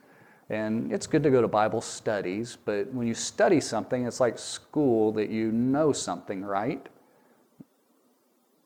and 0.51 0.93
it's 0.93 1.07
good 1.07 1.23
to 1.23 1.31
go 1.31 1.41
to 1.41 1.47
Bible 1.47 1.81
studies, 1.81 2.59
but 2.63 2.93
when 2.93 3.07
you 3.07 3.15
study 3.15 3.59
something, 3.59 4.05
it's 4.05 4.19
like 4.19 4.37
school 4.37 5.11
that 5.13 5.29
you 5.29 5.51
know 5.51 5.91
something, 5.91 6.43
right? 6.43 6.87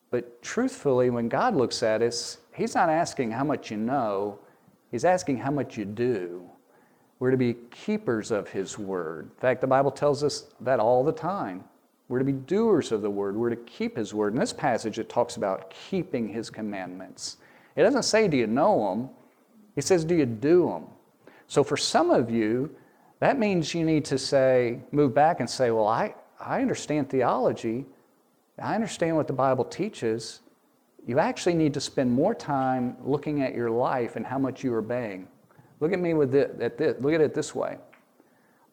But 0.10 0.42
truthfully, 0.42 1.10
when 1.10 1.30
God 1.30 1.56
looks 1.56 1.82
at 1.82 2.02
us, 2.02 2.40
He's 2.54 2.76
not 2.76 2.90
asking 2.90 3.32
how 3.32 3.46
much 3.46 3.72
you 3.72 3.78
know, 3.78 4.40
He's 4.92 5.06
asking 5.06 5.38
how 5.38 5.52
much 5.52 5.78
you 5.78 5.86
do. 5.86 6.44
We're 7.20 7.32
to 7.32 7.38
be 7.38 7.56
keepers 7.72 8.30
of 8.32 8.50
His 8.50 8.78
word. 8.78 9.32
In 9.34 9.40
fact, 9.40 9.62
the 9.62 9.68
Bible 9.68 9.92
tells 9.92 10.24
us 10.24 10.48
that 10.60 10.80
all 10.80 11.04
the 11.04 11.12
time. 11.12 11.64
We're 12.12 12.20
to 12.20 12.26
be 12.26 12.34
doers 12.34 12.92
of 12.92 13.02
the 13.02 13.10
word. 13.10 13.38
We're 13.38 13.52
to 13.52 13.56
keep 13.56 13.96
his 13.96 14.14
word. 14.14 14.34
In 14.34 14.40
this 14.42 14.52
passage, 14.52 15.00
it 15.00 15.08
talks 15.08 15.38
about 15.38 15.70
keeping 15.70 16.28
his 16.28 16.50
commandments. 16.50 17.38
It 17.78 17.84
doesn't 17.84 18.04
say, 18.04 18.28
do 18.28 18.36
you 18.36 18.48
know 18.48 18.90
them? 18.90 19.10
It 19.78 19.86
says, 19.86 20.04
do 20.04 20.16
you 20.16 20.26
do 20.26 20.68
them? 20.68 20.88
So 21.48 21.64
for 21.64 21.78
some 21.78 22.10
of 22.10 22.30
you, 22.30 22.70
that 23.22 23.40
means 23.40 23.74
you 23.74 23.86
need 23.86 24.04
to 24.06 24.18
say, 24.18 24.82
move 24.92 25.14
back 25.14 25.40
and 25.40 25.50
say, 25.50 25.72
well, 25.72 25.88
I, 25.88 26.14
I 26.38 26.62
understand 26.62 27.10
theology. 27.10 27.86
I 28.62 28.76
understand 28.76 29.16
what 29.16 29.28
the 29.28 29.34
Bible 29.34 29.64
teaches. 29.64 30.42
You 31.06 31.20
actually 31.20 31.56
need 31.56 31.74
to 31.74 31.82
spend 31.82 32.12
more 32.12 32.36
time 32.36 32.96
looking 33.04 33.42
at 33.42 33.56
your 33.56 33.70
life 33.70 34.16
and 34.16 34.26
how 34.26 34.38
much 34.38 34.64
you're 34.64 34.80
obeying. 34.80 35.28
Look 35.80 35.94
at 35.94 36.00
me 36.00 36.14
with 36.14 36.32
this, 36.32 36.52
at 36.62 36.78
this, 36.78 36.96
look 37.02 37.14
at 37.14 37.22
it 37.22 37.34
this 37.34 37.56
way. 37.56 37.78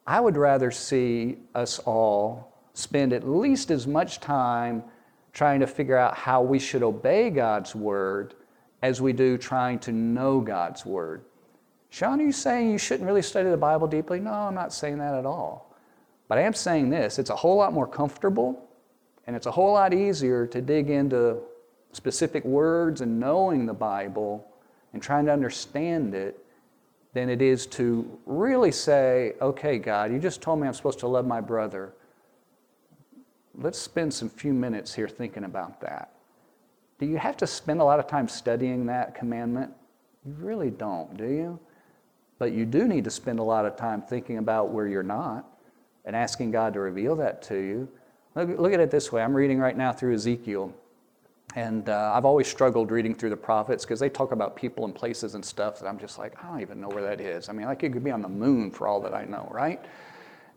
I 0.06 0.20
would 0.20 0.36
rather 0.36 0.70
see 0.70 1.38
us 1.54 1.78
all 1.80 2.52
spend 2.74 3.12
at 3.12 3.28
least 3.28 3.70
as 3.70 3.86
much 3.86 4.20
time 4.20 4.84
trying 5.32 5.60
to 5.60 5.66
figure 5.66 5.96
out 5.96 6.16
how 6.16 6.42
we 6.42 6.58
should 6.58 6.82
obey 6.82 7.30
God's 7.30 7.74
word 7.74 8.34
as 8.82 9.00
we 9.00 9.12
do 9.12 9.36
trying 9.36 9.78
to 9.80 9.92
know 9.92 10.40
God's 10.40 10.86
word. 10.86 11.22
Sean, 11.90 12.20
are 12.20 12.24
you 12.24 12.32
saying 12.32 12.70
you 12.70 12.78
shouldn't 12.78 13.06
really 13.06 13.22
study 13.22 13.50
the 13.50 13.56
Bible 13.56 13.86
deeply? 13.86 14.20
No, 14.20 14.32
I'm 14.32 14.54
not 14.54 14.72
saying 14.72 14.98
that 14.98 15.14
at 15.14 15.26
all. 15.26 15.74
But 16.28 16.38
I 16.38 16.42
am 16.42 16.54
saying 16.54 16.90
this 16.90 17.18
it's 17.18 17.30
a 17.30 17.36
whole 17.36 17.56
lot 17.56 17.72
more 17.72 17.86
comfortable 17.86 18.68
and 19.26 19.34
it's 19.34 19.46
a 19.46 19.50
whole 19.50 19.72
lot 19.72 19.92
easier 19.92 20.46
to 20.46 20.60
dig 20.60 20.90
into 20.90 21.38
specific 21.92 22.44
words 22.44 23.00
and 23.00 23.18
knowing 23.18 23.66
the 23.66 23.74
Bible 23.74 24.46
and 24.92 25.02
trying 25.02 25.26
to 25.26 25.32
understand 25.32 26.14
it 26.14 26.44
than 27.14 27.28
it 27.28 27.42
is 27.42 27.66
to 27.66 28.18
really 28.26 28.70
say, 28.70 29.34
okay, 29.40 29.78
God, 29.78 30.12
you 30.12 30.18
just 30.18 30.42
told 30.42 30.60
me 30.60 30.66
I'm 30.66 30.74
supposed 30.74 30.98
to 31.00 31.08
love 31.08 31.26
my 31.26 31.40
brother 31.40 31.92
let's 33.58 33.78
spend 33.78 34.14
some 34.14 34.28
few 34.28 34.52
minutes 34.52 34.94
here 34.94 35.08
thinking 35.08 35.44
about 35.44 35.80
that. 35.80 36.12
Do 36.98 37.06
you 37.06 37.18
have 37.18 37.36
to 37.38 37.46
spend 37.46 37.80
a 37.80 37.84
lot 37.84 37.98
of 37.98 38.06
time 38.06 38.28
studying 38.28 38.86
that 38.86 39.14
commandment? 39.14 39.72
You 40.24 40.34
really 40.38 40.70
don't, 40.70 41.16
do 41.16 41.26
you? 41.26 41.58
But 42.38 42.52
you 42.52 42.64
do 42.64 42.86
need 42.86 43.04
to 43.04 43.10
spend 43.10 43.40
a 43.40 43.42
lot 43.42 43.66
of 43.66 43.76
time 43.76 44.02
thinking 44.02 44.38
about 44.38 44.70
where 44.70 44.86
you're 44.86 45.02
not 45.02 45.44
and 46.04 46.14
asking 46.14 46.52
God 46.52 46.72
to 46.74 46.80
reveal 46.80 47.16
that 47.16 47.42
to 47.42 47.56
you. 47.56 47.88
Look, 48.34 48.58
look 48.58 48.72
at 48.72 48.80
it 48.80 48.90
this 48.90 49.10
way 49.10 49.22
I'm 49.22 49.34
reading 49.34 49.58
right 49.58 49.76
now 49.76 49.92
through 49.92 50.14
Ezekiel. 50.14 50.72
And 51.56 51.88
uh, 51.88 52.12
I've 52.14 52.24
always 52.24 52.46
struggled 52.46 52.90
reading 52.90 53.14
through 53.14 53.30
the 53.30 53.36
prophets 53.36 53.84
because 53.84 53.98
they 53.98 54.10
talk 54.10 54.32
about 54.32 54.54
people 54.54 54.84
and 54.84 54.94
places 54.94 55.34
and 55.34 55.44
stuff 55.44 55.80
that 55.80 55.86
I'm 55.86 55.98
just 55.98 56.18
like, 56.18 56.34
I 56.42 56.46
don't 56.48 56.60
even 56.60 56.80
know 56.80 56.88
where 56.88 57.02
that 57.02 57.20
is. 57.20 57.48
I 57.48 57.52
mean, 57.52 57.66
like 57.66 57.82
it 57.82 57.92
could 57.92 58.04
be 58.04 58.10
on 58.10 58.22
the 58.22 58.28
moon 58.28 58.70
for 58.70 58.86
all 58.86 59.00
that 59.00 59.14
I 59.14 59.24
know, 59.24 59.48
right? 59.50 59.80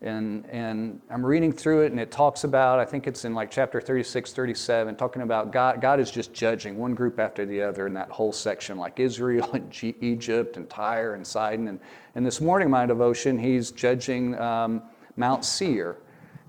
And, 0.02 0.44
and 0.50 1.00
I'm 1.10 1.24
reading 1.24 1.52
through 1.52 1.82
it, 1.82 1.92
and 1.92 2.00
it 2.00 2.10
talks 2.10 2.42
about, 2.42 2.80
I 2.80 2.84
think 2.84 3.06
it's 3.06 3.24
in 3.24 3.34
like 3.34 3.52
chapter 3.52 3.80
36, 3.80 4.32
37, 4.32 4.96
talking 4.96 5.22
about 5.22 5.52
God, 5.52 5.80
God 5.80 6.00
is 6.00 6.10
just 6.10 6.34
judging 6.34 6.76
one 6.76 6.92
group 6.92 7.20
after 7.20 7.46
the 7.46 7.62
other 7.62 7.86
in 7.86 7.94
that 7.94 8.10
whole 8.10 8.32
section, 8.32 8.78
like 8.78 8.98
Israel 8.98 9.48
and 9.52 9.70
G- 9.70 9.94
Egypt 10.00 10.56
and 10.56 10.68
Tyre 10.68 11.14
and 11.14 11.24
Sidon. 11.24 11.68
And, 11.68 11.80
and 12.16 12.26
this 12.26 12.40
morning, 12.40 12.68
my 12.68 12.84
devotion, 12.84 13.38
he's 13.38 13.70
judging 13.70 14.36
um, 14.40 14.82
Mount 15.16 15.44
Seir. 15.44 15.98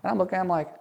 And 0.02 0.12
I'm 0.12 0.18
looking, 0.18 0.40
I'm 0.40 0.48
like, 0.48 0.74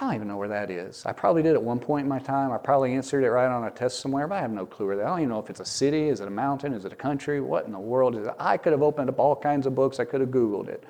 I 0.00 0.06
don't 0.06 0.14
even 0.14 0.28
know 0.28 0.38
where 0.38 0.48
that 0.48 0.70
is. 0.70 1.04
I 1.04 1.12
probably 1.12 1.42
did 1.42 1.52
at 1.52 1.62
one 1.62 1.78
point 1.78 2.04
in 2.04 2.08
my 2.08 2.18
time. 2.18 2.52
I 2.52 2.56
probably 2.56 2.94
answered 2.94 3.22
it 3.22 3.30
right 3.30 3.50
on 3.50 3.64
a 3.64 3.70
test 3.70 4.00
somewhere, 4.00 4.26
but 4.26 4.36
I 4.36 4.40
have 4.40 4.50
no 4.50 4.64
clue 4.64 4.86
where 4.86 4.96
that. 4.96 5.04
I 5.04 5.10
don't 5.10 5.18
even 5.18 5.28
know 5.28 5.40
if 5.40 5.50
it's 5.50 5.60
a 5.60 5.64
city, 5.64 6.08
is 6.08 6.20
it 6.20 6.28
a 6.28 6.30
mountain, 6.30 6.72
is 6.72 6.86
it 6.86 6.92
a 6.92 6.96
country, 6.96 7.42
what 7.42 7.66
in 7.66 7.72
the 7.72 7.78
world 7.78 8.16
is 8.16 8.26
it? 8.26 8.34
I 8.38 8.56
could 8.56 8.72
have 8.72 8.82
opened 8.82 9.10
up 9.10 9.18
all 9.18 9.36
kinds 9.36 9.66
of 9.66 9.74
books. 9.74 10.00
I 10.00 10.06
could 10.06 10.22
have 10.22 10.30
Googled 10.30 10.68
it. 10.68 10.84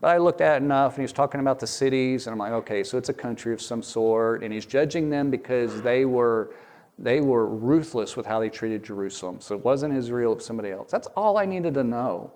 But 0.00 0.08
I 0.14 0.18
looked 0.18 0.40
at 0.40 0.62
enough, 0.62 0.92
and 0.92 0.98
he 0.98 1.02
was 1.02 1.12
talking 1.12 1.40
about 1.40 1.58
the 1.58 1.66
cities, 1.66 2.26
and 2.26 2.32
I'm 2.32 2.38
like, 2.38 2.52
okay, 2.52 2.84
so 2.84 2.98
it's 2.98 3.08
a 3.08 3.14
country 3.14 3.52
of 3.52 3.60
some 3.60 3.82
sort, 3.82 4.44
and 4.44 4.52
he's 4.52 4.66
judging 4.66 5.10
them 5.10 5.28
because 5.30 5.82
they 5.82 6.04
were 6.04 6.54
they 6.98 7.20
were 7.20 7.46
ruthless 7.46 8.16
with 8.16 8.26
how 8.26 8.38
they 8.38 8.48
treated 8.50 8.84
Jerusalem. 8.84 9.40
So 9.40 9.56
it 9.56 9.64
wasn't 9.64 9.94
Israel, 9.96 10.32
it 10.32 10.36
was 10.36 10.44
somebody 10.44 10.70
else. 10.70 10.90
That's 10.90 11.08
all 11.16 11.36
I 11.36 11.46
needed 11.46 11.74
to 11.74 11.82
know. 11.82 12.30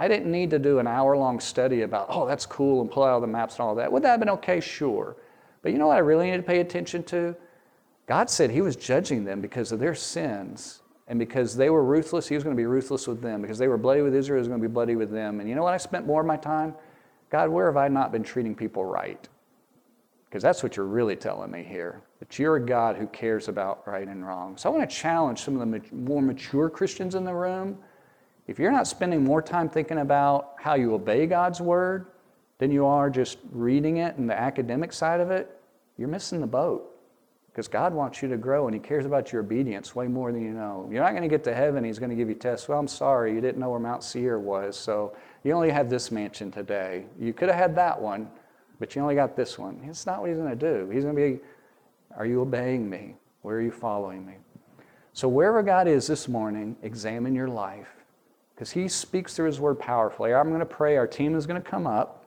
I 0.00 0.08
didn't 0.08 0.32
need 0.32 0.50
to 0.50 0.58
do 0.58 0.80
an 0.80 0.88
hour-long 0.88 1.38
study 1.38 1.82
about, 1.82 2.06
oh, 2.08 2.26
that's 2.26 2.46
cool, 2.46 2.80
and 2.80 2.90
pull 2.90 3.04
out 3.04 3.10
all 3.10 3.20
the 3.20 3.26
maps 3.26 3.56
and 3.56 3.60
all 3.60 3.74
that. 3.76 3.92
Would 3.92 4.02
that 4.02 4.10
have 4.10 4.18
been 4.18 4.30
okay? 4.30 4.58
Sure. 4.58 5.16
But 5.62 5.72
you 5.72 5.78
know 5.78 5.86
what 5.86 5.96
I 5.96 6.00
really 6.00 6.26
needed 6.26 6.38
to 6.38 6.42
pay 6.42 6.60
attention 6.60 7.02
to? 7.04 7.34
God 8.06 8.28
said 8.28 8.50
He 8.50 8.60
was 8.60 8.76
judging 8.76 9.24
them 9.24 9.40
because 9.40 9.72
of 9.72 9.78
their 9.78 9.94
sins. 9.94 10.80
And 11.08 11.18
because 11.18 11.56
they 11.56 11.70
were 11.70 11.84
ruthless, 11.84 12.28
He 12.28 12.34
was 12.34 12.44
going 12.44 12.56
to 12.56 12.60
be 12.60 12.66
ruthless 12.66 13.06
with 13.06 13.22
them. 13.22 13.42
Because 13.42 13.58
they 13.58 13.68
were 13.68 13.78
bloody 13.78 14.02
with 14.02 14.14
Israel, 14.14 14.38
He 14.38 14.40
was 14.40 14.48
going 14.48 14.60
to 14.60 14.68
be 14.68 14.72
bloody 14.72 14.96
with 14.96 15.10
them. 15.10 15.40
And 15.40 15.48
you 15.48 15.54
know 15.54 15.62
what 15.62 15.74
I 15.74 15.78
spent 15.78 16.06
more 16.06 16.20
of 16.20 16.26
my 16.26 16.36
time? 16.36 16.74
God, 17.30 17.48
where 17.48 17.66
have 17.66 17.76
I 17.76 17.88
not 17.88 18.12
been 18.12 18.22
treating 18.22 18.54
people 18.54 18.84
right? 18.84 19.28
Because 20.24 20.42
that's 20.42 20.62
what 20.62 20.76
you're 20.76 20.86
really 20.86 21.16
telling 21.16 21.50
me 21.50 21.62
here 21.62 22.02
that 22.18 22.38
you're 22.38 22.56
a 22.56 22.64
God 22.64 22.96
who 22.96 23.06
cares 23.08 23.48
about 23.48 23.86
right 23.86 24.06
and 24.06 24.24
wrong. 24.24 24.56
So 24.56 24.70
I 24.70 24.76
want 24.76 24.88
to 24.88 24.96
challenge 24.96 25.40
some 25.40 25.60
of 25.60 25.70
the 25.70 25.94
more 25.94 26.22
mature 26.22 26.70
Christians 26.70 27.16
in 27.16 27.24
the 27.24 27.34
room. 27.34 27.78
If 28.46 28.58
you're 28.58 28.72
not 28.72 28.86
spending 28.86 29.24
more 29.24 29.42
time 29.42 29.68
thinking 29.68 29.98
about 29.98 30.54
how 30.56 30.74
you 30.74 30.94
obey 30.94 31.26
God's 31.26 31.60
word 31.60 32.11
than 32.62 32.70
you 32.70 32.86
are 32.86 33.10
just 33.10 33.38
reading 33.50 33.96
it 33.96 34.14
and 34.18 34.30
the 34.30 34.38
academic 34.38 34.92
side 34.92 35.18
of 35.18 35.32
it, 35.32 35.50
you're 35.98 36.06
missing 36.06 36.40
the 36.40 36.46
boat. 36.46 36.96
Because 37.50 37.66
God 37.66 37.92
wants 37.92 38.22
you 38.22 38.28
to 38.28 38.36
grow 38.36 38.68
and 38.68 38.74
He 38.74 38.78
cares 38.78 39.04
about 39.04 39.32
your 39.32 39.42
obedience 39.42 39.96
way 39.96 40.06
more 40.06 40.30
than 40.30 40.42
you 40.44 40.52
know. 40.52 40.88
You're 40.88 41.02
not 41.02 41.10
going 41.10 41.24
to 41.24 41.28
get 41.28 41.42
to 41.42 41.54
heaven, 41.56 41.82
He's 41.82 41.98
going 41.98 42.10
to 42.10 42.14
give 42.14 42.28
you 42.28 42.36
tests. 42.36 42.68
Well, 42.68 42.78
I'm 42.78 42.86
sorry, 42.86 43.34
you 43.34 43.40
didn't 43.40 43.60
know 43.60 43.68
where 43.68 43.80
Mount 43.80 44.04
Seir 44.04 44.38
was, 44.38 44.76
so 44.76 45.12
you 45.42 45.50
only 45.54 45.70
have 45.70 45.90
this 45.90 46.12
mansion 46.12 46.52
today. 46.52 47.04
You 47.18 47.32
could 47.32 47.48
have 47.48 47.58
had 47.58 47.74
that 47.74 48.00
one, 48.00 48.30
but 48.78 48.94
you 48.94 49.02
only 49.02 49.16
got 49.16 49.34
this 49.34 49.58
one. 49.58 49.80
It's 49.88 50.06
not 50.06 50.20
what 50.20 50.28
he's 50.28 50.38
going 50.38 50.56
to 50.56 50.56
do. 50.56 50.88
He's 50.88 51.02
going 51.02 51.16
to 51.16 51.20
be, 51.20 51.40
Are 52.16 52.26
you 52.26 52.42
obeying 52.42 52.88
me? 52.88 53.16
Where 53.42 53.56
are 53.56 53.60
you 53.60 53.72
following 53.72 54.24
me? 54.24 54.34
So, 55.14 55.26
wherever 55.26 55.64
God 55.64 55.88
is 55.88 56.06
this 56.06 56.28
morning, 56.28 56.76
examine 56.84 57.34
your 57.34 57.48
life 57.48 57.88
because 58.54 58.70
He 58.70 58.86
speaks 58.86 59.34
through 59.34 59.46
His 59.46 59.58
word 59.58 59.80
powerfully. 59.80 60.32
I'm 60.32 60.50
going 60.50 60.60
to 60.60 60.64
pray. 60.64 60.96
Our 60.96 61.08
team 61.08 61.34
is 61.34 61.44
going 61.44 61.60
to 61.60 61.68
come 61.68 61.88
up, 61.88 62.21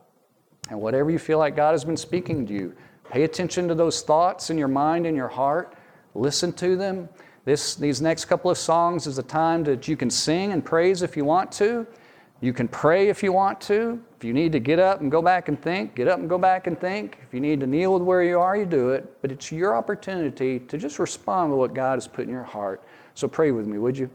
and 0.70 0.80
whatever 0.80 1.11
you 1.11 1.20
feel 1.20 1.38
like 1.38 1.55
God 1.55 1.72
has 1.72 1.86
been 1.86 1.97
speaking 1.97 2.45
to 2.47 2.53
you, 2.53 2.76
pay 3.09 3.24
attention 3.24 3.68
to 3.68 3.76
those 3.76 4.01
thoughts 4.01 4.49
in 4.49 4.57
your 4.57 4.68
mind 4.68 5.05
and 5.05 5.16
your 5.16 5.28
heart. 5.28 5.76
Listen 6.16 6.51
to 6.53 6.76
them. 6.76 7.09
This, 7.43 7.76
these 7.76 8.01
next 8.01 8.26
couple 8.26 8.49
of 8.49 8.57
songs 8.57 9.05
is 9.05 9.20
a 9.20 9.24
time 9.24 9.63
that 9.66 9.88
you 9.88 9.95
can 9.95 10.09
sing 10.09 10.51
and 10.51 10.66
praise 10.66 11.03
if 11.03 11.16
you 11.16 11.26
want 11.26 11.51
to. 11.53 11.86
You 12.41 12.53
can 12.53 12.68
pray 12.68 13.09
if 13.09 13.24
you 13.24 13.32
want 13.32 13.61
to. 13.61 14.01
If 14.18 14.24
you 14.24 14.34
need 14.34 14.51
to 14.51 14.59
get 14.59 14.80
up 14.80 15.01
and 15.01 15.11
go 15.11 15.22
back 15.22 15.47
and 15.47 15.61
think, 15.61 15.95
get 15.95 16.07
up 16.07 16.20
and 16.20 16.28
go 16.28 16.38
back 16.38 16.68
and 16.68 16.80
think. 16.80 17.20
If 17.26 17.34
you 17.34 17.39
need 17.39 17.59
to 17.59 17.68
kneel 17.68 17.97
where 17.99 18.24
you 18.24 18.39
are, 18.39 18.57
you 18.57 18.66
do 18.66 18.89
it. 18.89 19.22
But 19.22 19.32
it's 19.32 19.51
your 19.51 19.76
opportunity 19.76 20.59
to 20.59 20.78
just 20.78 20.99
respond 20.99 21.51
to 21.51 21.55
what 21.55 21.74
God 21.74 21.95
has 21.95 22.07
put 22.07 22.26
in 22.26 22.30
your 22.30 22.43
heart. 22.43 22.84
So 23.13 23.28
pray 23.28 23.51
with 23.51 23.68
me, 23.68 23.78
would 23.78 23.97
you? 23.97 24.09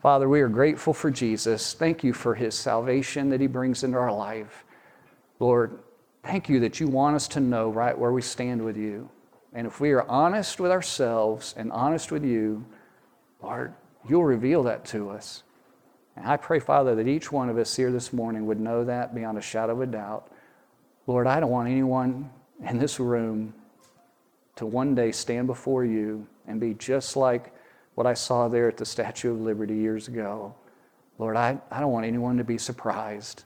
Father, 0.00 0.28
we 0.28 0.40
are 0.40 0.48
grateful 0.48 0.92
for 0.92 1.10
Jesus. 1.10 1.74
Thank 1.74 2.04
you 2.04 2.12
for 2.12 2.34
his 2.34 2.54
salvation 2.54 3.30
that 3.30 3.40
he 3.40 3.46
brings 3.46 3.82
into 3.82 3.98
our 3.98 4.12
life. 4.12 4.64
Lord, 5.40 5.80
thank 6.26 6.48
you 6.48 6.58
that 6.60 6.80
you 6.80 6.88
want 6.88 7.14
us 7.14 7.28
to 7.28 7.40
know 7.40 7.70
right 7.70 7.96
where 7.96 8.10
we 8.10 8.20
stand 8.20 8.62
with 8.62 8.76
you. 8.76 9.08
And 9.52 9.64
if 9.66 9.80
we 9.80 9.92
are 9.92 10.02
honest 10.08 10.58
with 10.58 10.72
ourselves 10.72 11.54
and 11.56 11.70
honest 11.70 12.10
with 12.10 12.24
you, 12.24 12.66
Lord, 13.40 13.72
you'll 14.08 14.24
reveal 14.24 14.64
that 14.64 14.84
to 14.86 15.10
us. 15.10 15.44
And 16.16 16.26
I 16.26 16.36
pray, 16.36 16.58
Father, 16.58 16.96
that 16.96 17.06
each 17.06 17.30
one 17.30 17.48
of 17.48 17.58
us 17.58 17.76
here 17.76 17.92
this 17.92 18.12
morning 18.12 18.46
would 18.46 18.58
know 18.58 18.84
that 18.84 19.14
beyond 19.14 19.38
a 19.38 19.40
shadow 19.40 19.74
of 19.74 19.80
a 19.82 19.86
doubt. 19.86 20.28
Lord, 21.06 21.28
I 21.28 21.38
don't 21.38 21.50
want 21.50 21.68
anyone 21.68 22.28
in 22.68 22.78
this 22.78 22.98
room 22.98 23.54
to 24.56 24.66
one 24.66 24.94
day 24.94 25.12
stand 25.12 25.46
before 25.46 25.84
you 25.84 26.26
and 26.48 26.58
be 26.58 26.74
just 26.74 27.16
like 27.16 27.54
what 27.94 28.06
I 28.06 28.14
saw 28.14 28.48
there 28.48 28.68
at 28.68 28.76
the 28.76 28.84
Statue 28.84 29.32
of 29.32 29.40
Liberty 29.40 29.76
years 29.76 30.08
ago. 30.08 30.54
Lord, 31.18 31.36
I, 31.36 31.58
I 31.70 31.80
don't 31.80 31.92
want 31.92 32.04
anyone 32.04 32.36
to 32.38 32.44
be 32.44 32.58
surprised. 32.58 33.44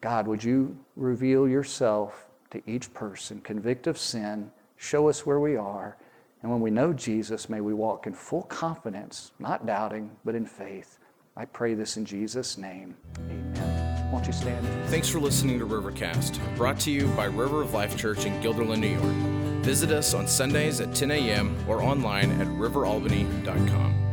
God, 0.00 0.26
would 0.26 0.42
you 0.42 0.76
reveal 0.94 1.48
yourself 1.48 2.26
to 2.50 2.62
each 2.66 2.92
person, 2.94 3.40
convict 3.40 3.86
of 3.86 3.98
sin, 3.98 4.50
show 4.76 5.08
us 5.08 5.26
where 5.26 5.40
we 5.40 5.56
are, 5.56 5.96
and 6.42 6.50
when 6.50 6.60
we 6.60 6.70
know 6.70 6.92
Jesus, 6.92 7.48
may 7.48 7.60
we 7.60 7.74
walk 7.74 8.06
in 8.06 8.12
full 8.12 8.42
confidence, 8.42 9.32
not 9.38 9.66
doubting, 9.66 10.10
but 10.24 10.34
in 10.34 10.46
faith. 10.46 10.98
I 11.36 11.44
pray 11.44 11.74
this 11.74 11.96
in 11.96 12.04
Jesus' 12.04 12.56
name. 12.56 12.96
Amen. 13.28 14.12
Won't 14.12 14.26
you 14.26 14.32
stand? 14.32 14.66
Thanks 14.88 15.08
for 15.08 15.18
listening 15.18 15.58
to 15.58 15.66
Rivercast, 15.66 16.38
brought 16.56 16.78
to 16.80 16.90
you 16.90 17.08
by 17.08 17.24
River 17.24 17.62
of 17.62 17.74
Life 17.74 17.96
Church 17.96 18.24
in 18.24 18.40
Guilderland, 18.40 18.78
New 18.78 18.88
York. 18.88 19.64
Visit 19.64 19.90
us 19.90 20.14
on 20.14 20.28
Sundays 20.28 20.80
at 20.80 20.94
10 20.94 21.10
a.m. 21.10 21.56
or 21.68 21.82
online 21.82 22.30
at 22.40 22.46
riveralbany.com. 22.46 24.05